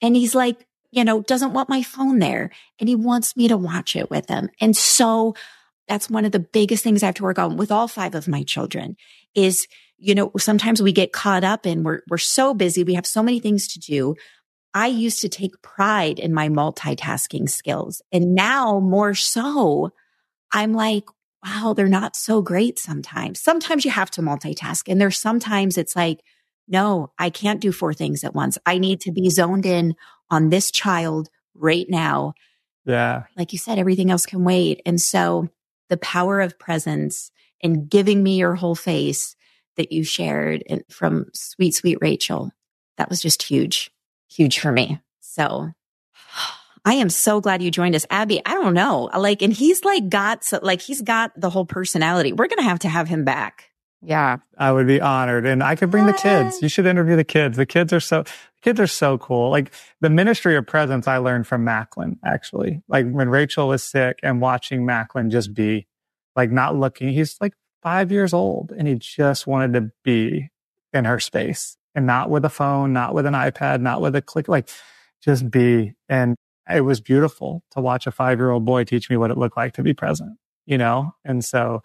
And 0.02 0.16
he's 0.16 0.36
like, 0.36 0.68
you 0.92 1.04
know, 1.04 1.22
doesn't 1.22 1.54
want 1.54 1.70
my 1.70 1.82
phone 1.82 2.20
there 2.20 2.52
and 2.80 2.90
he 2.90 2.96
wants 2.96 3.36
me 3.36 3.48
to 3.48 3.58
watch 3.58 3.96
it 3.96 4.10
with 4.12 4.28
him. 4.30 4.50
And 4.60 4.76
so 4.76 5.36
that's 5.88 6.10
one 6.10 6.26
of 6.26 6.32
the 6.32 6.40
biggest 6.40 6.84
things 6.84 7.04
I 7.04 7.08
have 7.08 7.16
to 7.16 7.24
work 7.24 7.40
on 7.40 7.58
with 7.58 7.72
all 7.72 7.88
five 7.88 8.16
of 8.16 8.28
my 8.28 8.44
children 8.44 8.96
is, 9.34 9.68
you 9.98 10.14
know, 10.14 10.32
sometimes 10.38 10.82
we 10.82 10.92
get 10.92 11.14
caught 11.14 11.44
up 11.44 11.66
and 11.66 11.84
we're, 11.84 12.02
we're 12.10 12.18
so 12.18 12.54
busy. 12.54 12.84
We 12.84 12.94
have 12.94 13.08
so 13.08 13.24
many 13.24 13.40
things 13.40 13.68
to 13.70 13.80
do. 13.80 14.16
I 14.74 14.88
used 14.88 15.22
to 15.22 15.30
take 15.30 15.62
pride 15.62 16.20
in 16.20 16.34
my 16.34 16.50
multitasking 16.50 17.50
skills. 17.50 18.02
And 18.12 18.34
now 18.34 18.80
more 18.80 19.14
so, 19.14 19.92
I'm 20.52 20.74
like, 20.74 21.06
wow, 21.46 21.74
they're 21.74 21.88
not 21.88 22.16
so 22.16 22.42
great 22.42 22.80
sometimes. 22.80 23.40
Sometimes 23.40 23.86
you 23.86 23.92
have 23.92 24.10
to 24.12 24.22
multitask. 24.22 24.84
And 24.88 25.00
there's 25.00 25.20
sometimes 25.20 25.78
it's 25.78 25.96
like, 25.96 26.22
no, 26.68 27.12
I 27.20 27.30
can't 27.30 27.60
do 27.60 27.72
four 27.72 27.94
things 27.94 28.24
at 28.24 28.34
once. 28.34 28.58
I 28.66 28.78
need 28.78 29.02
to 29.02 29.12
be 29.12 29.30
zoned 29.30 29.66
in 29.66 29.96
on 30.30 30.50
this 30.50 30.72
child 30.72 31.30
right 31.54 31.86
now. 31.90 32.34
Yeah. 32.86 33.24
Like 33.38 33.52
you 33.52 33.60
said, 33.60 33.78
everything 33.78 34.10
else 34.10 34.26
can 34.26 34.44
wait. 34.44 34.82
And 34.86 35.00
so 35.00 35.50
the 35.90 35.98
power 35.98 36.40
of 36.42 36.58
presence 36.58 37.32
and 37.62 37.90
giving 37.90 38.24
me 38.24 38.38
your 38.38 38.56
whole 38.56 38.76
face 38.76 39.36
that 39.76 39.92
you 39.92 40.04
shared 40.04 40.64
from 40.90 41.26
sweet, 41.34 41.76
sweet 41.76 41.98
Rachel, 42.02 42.52
that 42.98 43.10
was 43.10 43.22
just 43.22 43.44
huge, 43.44 43.92
huge 44.36 44.60
for 44.60 44.72
me. 44.72 45.00
So 45.20 45.72
I 46.86 46.94
am 46.96 47.10
so 47.10 47.40
glad 47.42 47.62
you 47.62 47.72
joined 47.72 47.96
us, 47.96 48.06
Abby. 48.10 48.42
I 48.46 48.54
don't 48.54 48.74
know, 48.74 49.10
like, 49.18 49.42
and 49.42 49.54
he's 49.54 49.84
like 49.84 50.10
got 50.10 50.44
so, 50.44 50.60
like 50.62 50.82
he's 50.82 51.02
got 51.02 51.32
the 51.40 51.50
whole 51.50 51.66
personality. 51.66 52.34
We're 52.34 52.48
gonna 52.48 52.64
have 52.64 52.80
to 52.80 52.90
have 52.90 53.08
him 53.08 53.24
back. 53.24 53.70
Yeah. 54.06 54.38
I 54.58 54.72
would 54.72 54.86
be 54.86 55.00
honored. 55.00 55.46
And 55.46 55.64
I 55.64 55.76
could 55.76 55.90
bring 55.90 56.06
the 56.06 56.14
kids. 56.14 56.62
You 56.62 56.68
should 56.68 56.86
interview 56.86 57.16
the 57.16 57.24
kids. 57.24 57.56
The 57.56 57.66
kids 57.66 57.94
are 57.94 58.02
so, 58.02 58.26
kids 58.62 58.80
are 58.80 58.88
so 58.88 59.18
cool. 59.18 59.50
Like 59.50 59.72
the 60.02 60.10
ministry 60.10 60.58
of 60.58 60.68
presence 60.68 61.08
I 61.08 61.18
learned 61.18 61.48
from 61.48 61.64
Macklin, 61.64 62.20
actually. 62.24 62.82
Like 62.90 63.10
when 63.10 63.30
Rachel 63.30 63.70
was 63.70 63.82
sick 63.82 64.20
and 64.22 64.42
watching 64.42 64.86
Macklin 64.86 65.30
just 65.30 65.54
be 65.54 65.88
like 66.36 66.52
not 66.52 66.76
looking, 66.76 67.10
he's 67.10 67.38
like 67.40 67.54
five 67.82 68.12
years 68.12 68.34
old 68.34 68.74
and 68.78 68.88
he 68.88 68.96
just 68.96 69.48
wanted 69.48 69.74
to 69.74 69.92
be 70.04 70.50
in 70.92 71.06
her 71.06 71.20
space 71.20 71.78
and 71.96 72.06
not 72.06 72.30
with 72.30 72.46
a 72.46 72.50
phone, 72.50 72.94
not 72.94 73.14
with 73.14 73.26
an 73.26 73.34
iPad, 73.34 73.82
not 73.82 74.02
with 74.02 74.16
a 74.16 74.22
click, 74.22 74.48
like 74.48 74.70
just 75.24 75.50
be. 75.50 75.94
And 76.10 76.36
it 76.70 76.82
was 76.82 77.02
beautiful 77.02 77.64
to 77.72 77.82
watch 77.82 78.08
a 78.08 78.12
five 78.12 78.40
year 78.40 78.52
old 78.52 78.66
boy 78.66 78.84
teach 78.84 79.10
me 79.10 79.18
what 79.18 79.32
it 79.32 79.38
looked 79.38 79.58
like 79.58 79.74
to 79.74 79.84
be 79.84 79.94
present, 79.94 80.38
you 80.66 80.78
know? 80.78 81.14
And 81.26 81.44
so 81.44 81.82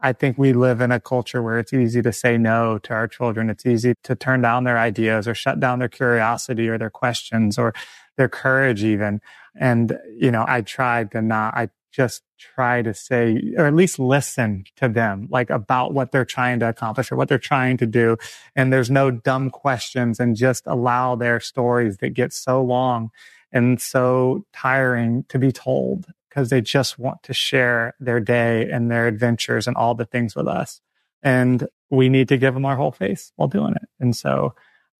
I 0.00 0.12
think 0.12 0.36
we 0.36 0.52
live 0.52 0.80
in 0.80 0.92
a 0.92 1.00
culture 1.00 1.42
where 1.42 1.58
it's 1.58 1.72
easy 1.72 2.02
to 2.02 2.12
say 2.12 2.36
no 2.36 2.78
to 2.78 2.92
our 2.92 3.08
children. 3.08 3.48
It's 3.48 3.64
easy 3.64 3.94
to 4.04 4.14
turn 4.14 4.42
down 4.42 4.64
their 4.64 4.78
ideas 4.78 5.26
or 5.26 5.34
shut 5.34 5.60
down 5.60 5.78
their 5.78 5.88
curiosity 5.88 6.68
or 6.68 6.78
their 6.78 6.90
questions 6.90 7.58
or 7.58 7.72
their 8.16 8.28
courage 8.28 8.84
even. 8.84 9.20
And, 9.58 9.98
you 10.18 10.30
know, 10.30 10.44
I 10.46 10.62
tried 10.62 11.12
to 11.12 11.22
not, 11.22 11.54
I 11.54 11.70
just 11.94 12.22
try 12.38 12.82
to 12.82 12.92
say, 12.92 13.54
or 13.56 13.66
at 13.66 13.74
least 13.74 14.00
listen 14.00 14.64
to 14.76 14.88
them, 14.88 15.28
like 15.30 15.48
about 15.48 15.94
what 15.94 16.10
they're 16.10 16.24
trying 16.24 16.58
to 16.58 16.68
accomplish 16.68 17.12
or 17.12 17.16
what 17.16 17.28
they're 17.28 17.38
trying 17.38 17.76
to 17.76 17.86
do. 17.86 18.16
And 18.56 18.72
there's 18.72 18.90
no 18.90 19.12
dumb 19.12 19.48
questions 19.50 20.18
and 20.18 20.34
just 20.34 20.64
allow 20.66 21.14
their 21.14 21.38
stories 21.38 21.98
that 21.98 22.10
get 22.10 22.32
so 22.32 22.62
long 22.62 23.10
and 23.52 23.80
so 23.80 24.44
tiring 24.52 25.24
to 25.28 25.38
be 25.38 25.52
told 25.52 26.06
because 26.28 26.50
they 26.50 26.60
just 26.60 26.98
want 26.98 27.22
to 27.22 27.32
share 27.32 27.94
their 28.00 28.18
day 28.18 28.68
and 28.68 28.90
their 28.90 29.06
adventures 29.06 29.68
and 29.68 29.76
all 29.76 29.94
the 29.94 30.04
things 30.04 30.34
with 30.34 30.48
us. 30.48 30.80
And 31.22 31.68
we 31.90 32.08
need 32.08 32.28
to 32.28 32.36
give 32.36 32.54
them 32.54 32.66
our 32.66 32.74
whole 32.74 32.90
face 32.90 33.32
while 33.36 33.48
doing 33.48 33.74
it. 33.74 33.88
And 34.00 34.16
so 34.16 34.54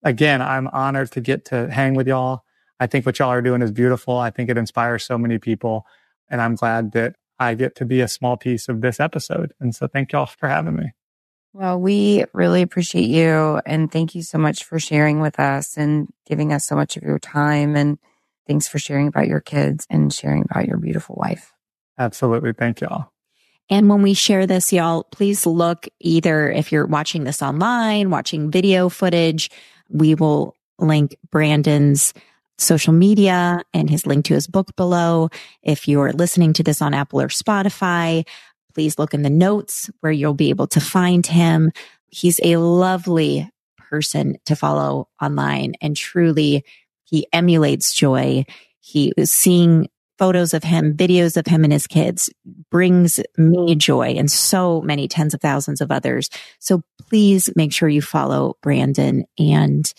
again, 0.05 0.41
I'm 0.41 0.69
honored 0.69 1.11
to 1.13 1.21
get 1.21 1.47
to 1.47 1.69
hang 1.69 1.95
with 1.95 2.07
y'all. 2.07 2.45
I 2.79 2.87
think 2.87 3.05
what 3.05 3.19
y'all 3.19 3.31
are 3.31 3.43
doing 3.43 3.63
is 3.63 3.73
beautiful. 3.73 4.17
I 4.17 4.31
think 4.31 4.49
it 4.49 4.57
inspires 4.57 5.03
so 5.03 5.19
many 5.19 5.39
people. 5.39 5.87
And 6.29 6.41
I'm 6.41 6.55
glad 6.55 6.93
that 6.93 7.17
I 7.39 7.55
get 7.55 7.75
to 7.77 7.85
be 7.85 8.01
a 8.01 8.09
small 8.09 8.37
piece 8.37 8.69
of 8.69 8.81
this 8.81 9.01
episode. 9.01 9.53
And 9.61 9.75
so 9.75 9.87
thank 9.87 10.13
y'all 10.13 10.27
for 10.27 10.49
having 10.49 10.77
me. 10.77 10.93
Well, 11.53 11.81
we 11.81 12.25
really 12.33 12.63
appreciate 12.63 13.09
you 13.09 13.61
and 13.65 13.91
thank 13.91 14.15
you 14.15 14.23
so 14.23 14.39
much 14.39 14.65
for 14.65 14.81
sharing 14.81 15.21
with 15.21 15.39
us 15.39 15.77
and 15.77 16.09
giving 16.27 16.53
us 16.53 16.67
so 16.67 16.75
much 16.75 16.97
of 16.97 17.05
your 17.05 17.19
time. 17.21 17.77
And 17.77 17.99
thanks 18.47 18.67
for 18.67 18.79
sharing 18.79 19.07
about 19.07 19.29
your 19.29 19.41
kids 19.41 19.87
and 19.89 20.13
sharing 20.13 20.45
about 20.51 20.67
your 20.67 20.79
beautiful 20.79 21.17
wife. 21.17 21.53
Absolutely. 21.97 22.53
Thank 22.53 22.81
y'all. 22.81 23.11
And 23.71 23.89
when 23.89 24.03
we 24.03 24.15
share 24.15 24.47
this, 24.47 24.73
y'all, 24.73 25.05
please 25.05 25.47
look 25.47 25.87
either 26.01 26.51
if 26.51 26.73
you're 26.73 26.87
watching 26.87 27.25
this 27.25 27.41
online, 27.41 28.11
watching 28.11 28.51
video 28.51 28.89
footage, 28.89 29.49
we 29.89 30.15
will 30.15 30.57
link 30.79 31.17
Brandon's 31.31 32.13
social 32.59 32.93
media 32.93 33.63
and 33.73 33.91
his 33.91 34.07
link 34.07 34.25
to 34.27 34.35
his 34.35 34.47
book 34.47 34.75
below. 34.77 35.29
If 35.63 35.89
you're 35.89 36.13
listening 36.13 36.53
to 36.55 36.63
this 36.63 36.81
on 36.81 36.95
Apple 36.95 37.21
or 37.21 37.29
Spotify, 37.29 38.27
please 38.75 38.99
look 38.99 39.15
in 39.15 39.23
the 39.23 39.31
notes 39.31 39.91
where 40.01 40.13
you'll 40.13 40.35
be 40.35 40.51
able 40.51 40.67
to 40.69 40.81
find 40.81 41.27
him. 41.27 41.71
He's 42.09 42.41
a 42.43 42.57
lovely 42.57 43.51
person 43.77 44.37
to 44.47 44.57
follow 44.57 45.09
online 45.21 45.75
and 45.81 45.97
truly 45.97 46.65
he 47.05 47.27
emulates 47.33 47.93
joy. 47.93 48.45
He 48.81 49.13
is 49.17 49.31
seeing 49.31 49.89
photos 50.19 50.55
of 50.55 50.63
him, 50.63 50.97
videos 50.97 51.37
of 51.37 51.47
him 51.47 51.65
and 51.65 51.73
his 51.73 51.87
kids 51.87 52.31
brings 52.71 53.21
me 53.37 53.75
joy 53.75 54.15
and 54.17 54.31
so 54.31 54.81
many 54.81 55.09
tens 55.09 55.35
of 55.35 55.41
thousands 55.41 55.81
of 55.81 55.91
others. 55.91 56.31
So 56.61 56.83
please 57.09 57.51
make 57.57 57.73
sure 57.73 57.89
you 57.89 58.03
follow 58.03 58.57
Brandon 58.63 59.25
and 59.39 59.93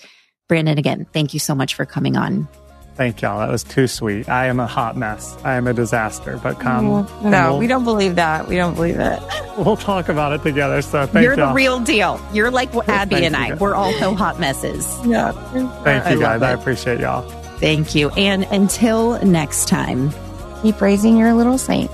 Brandon 0.47 0.77
again. 0.77 1.05
Thank 1.11 1.33
you 1.33 1.39
so 1.39 1.55
much 1.55 1.73
for 1.75 1.85
coming 1.85 2.15
on. 2.17 2.47
Thank 2.95 3.21
y'all. 3.21 3.39
That 3.39 3.49
was 3.51 3.63
too 3.63 3.87
sweet. 3.87 4.29
I 4.29 4.45
am 4.47 4.57
a 4.59 4.67
hot 4.67 4.95
mess. 4.95 5.35
I 5.43 5.55
am 5.55 5.67
a 5.67 5.73
disaster, 5.73 6.39
but 6.41 6.59
come. 6.61 6.85
and 6.93 7.23
No, 7.31 7.51
we'll, 7.51 7.59
we 7.59 7.67
don't 7.67 7.83
believe 7.83 8.15
that. 8.15 8.47
We 8.47 8.55
don't 8.55 8.73
believe 8.75 8.99
it. 8.99 9.19
We'll 9.57 9.77
talk 9.77 10.09
about 10.09 10.33
it 10.33 10.43
together. 10.43 10.81
So 10.81 11.05
thank 11.05 11.23
You're 11.23 11.37
y'all. 11.37 11.47
the 11.47 11.53
real 11.53 11.79
deal. 11.79 12.19
You're 12.33 12.51
like 12.51 12.75
Abby 12.89 13.23
and 13.23 13.37
I. 13.37 13.51
guys. 13.51 13.59
We're 13.61 13.73
all 13.73 13.85
also 13.93 14.13
hot 14.13 14.37
messes. 14.37 14.85
Yeah. 15.05 15.31
Thank 15.85 16.05
I 16.05 16.11
you 16.11 16.19
guys. 16.19 16.41
love 16.41 16.43
I 16.43 16.51
appreciate 16.51 16.99
y'all. 16.99 17.21
Thank 17.59 17.95
you. 17.95 18.09
And 18.11 18.43
until 18.51 19.17
next 19.25 19.69
time. 19.69 20.11
Keep 20.61 20.81
raising 20.81 21.15
your 21.15 21.33
little 21.33 21.57
saints. 21.57 21.93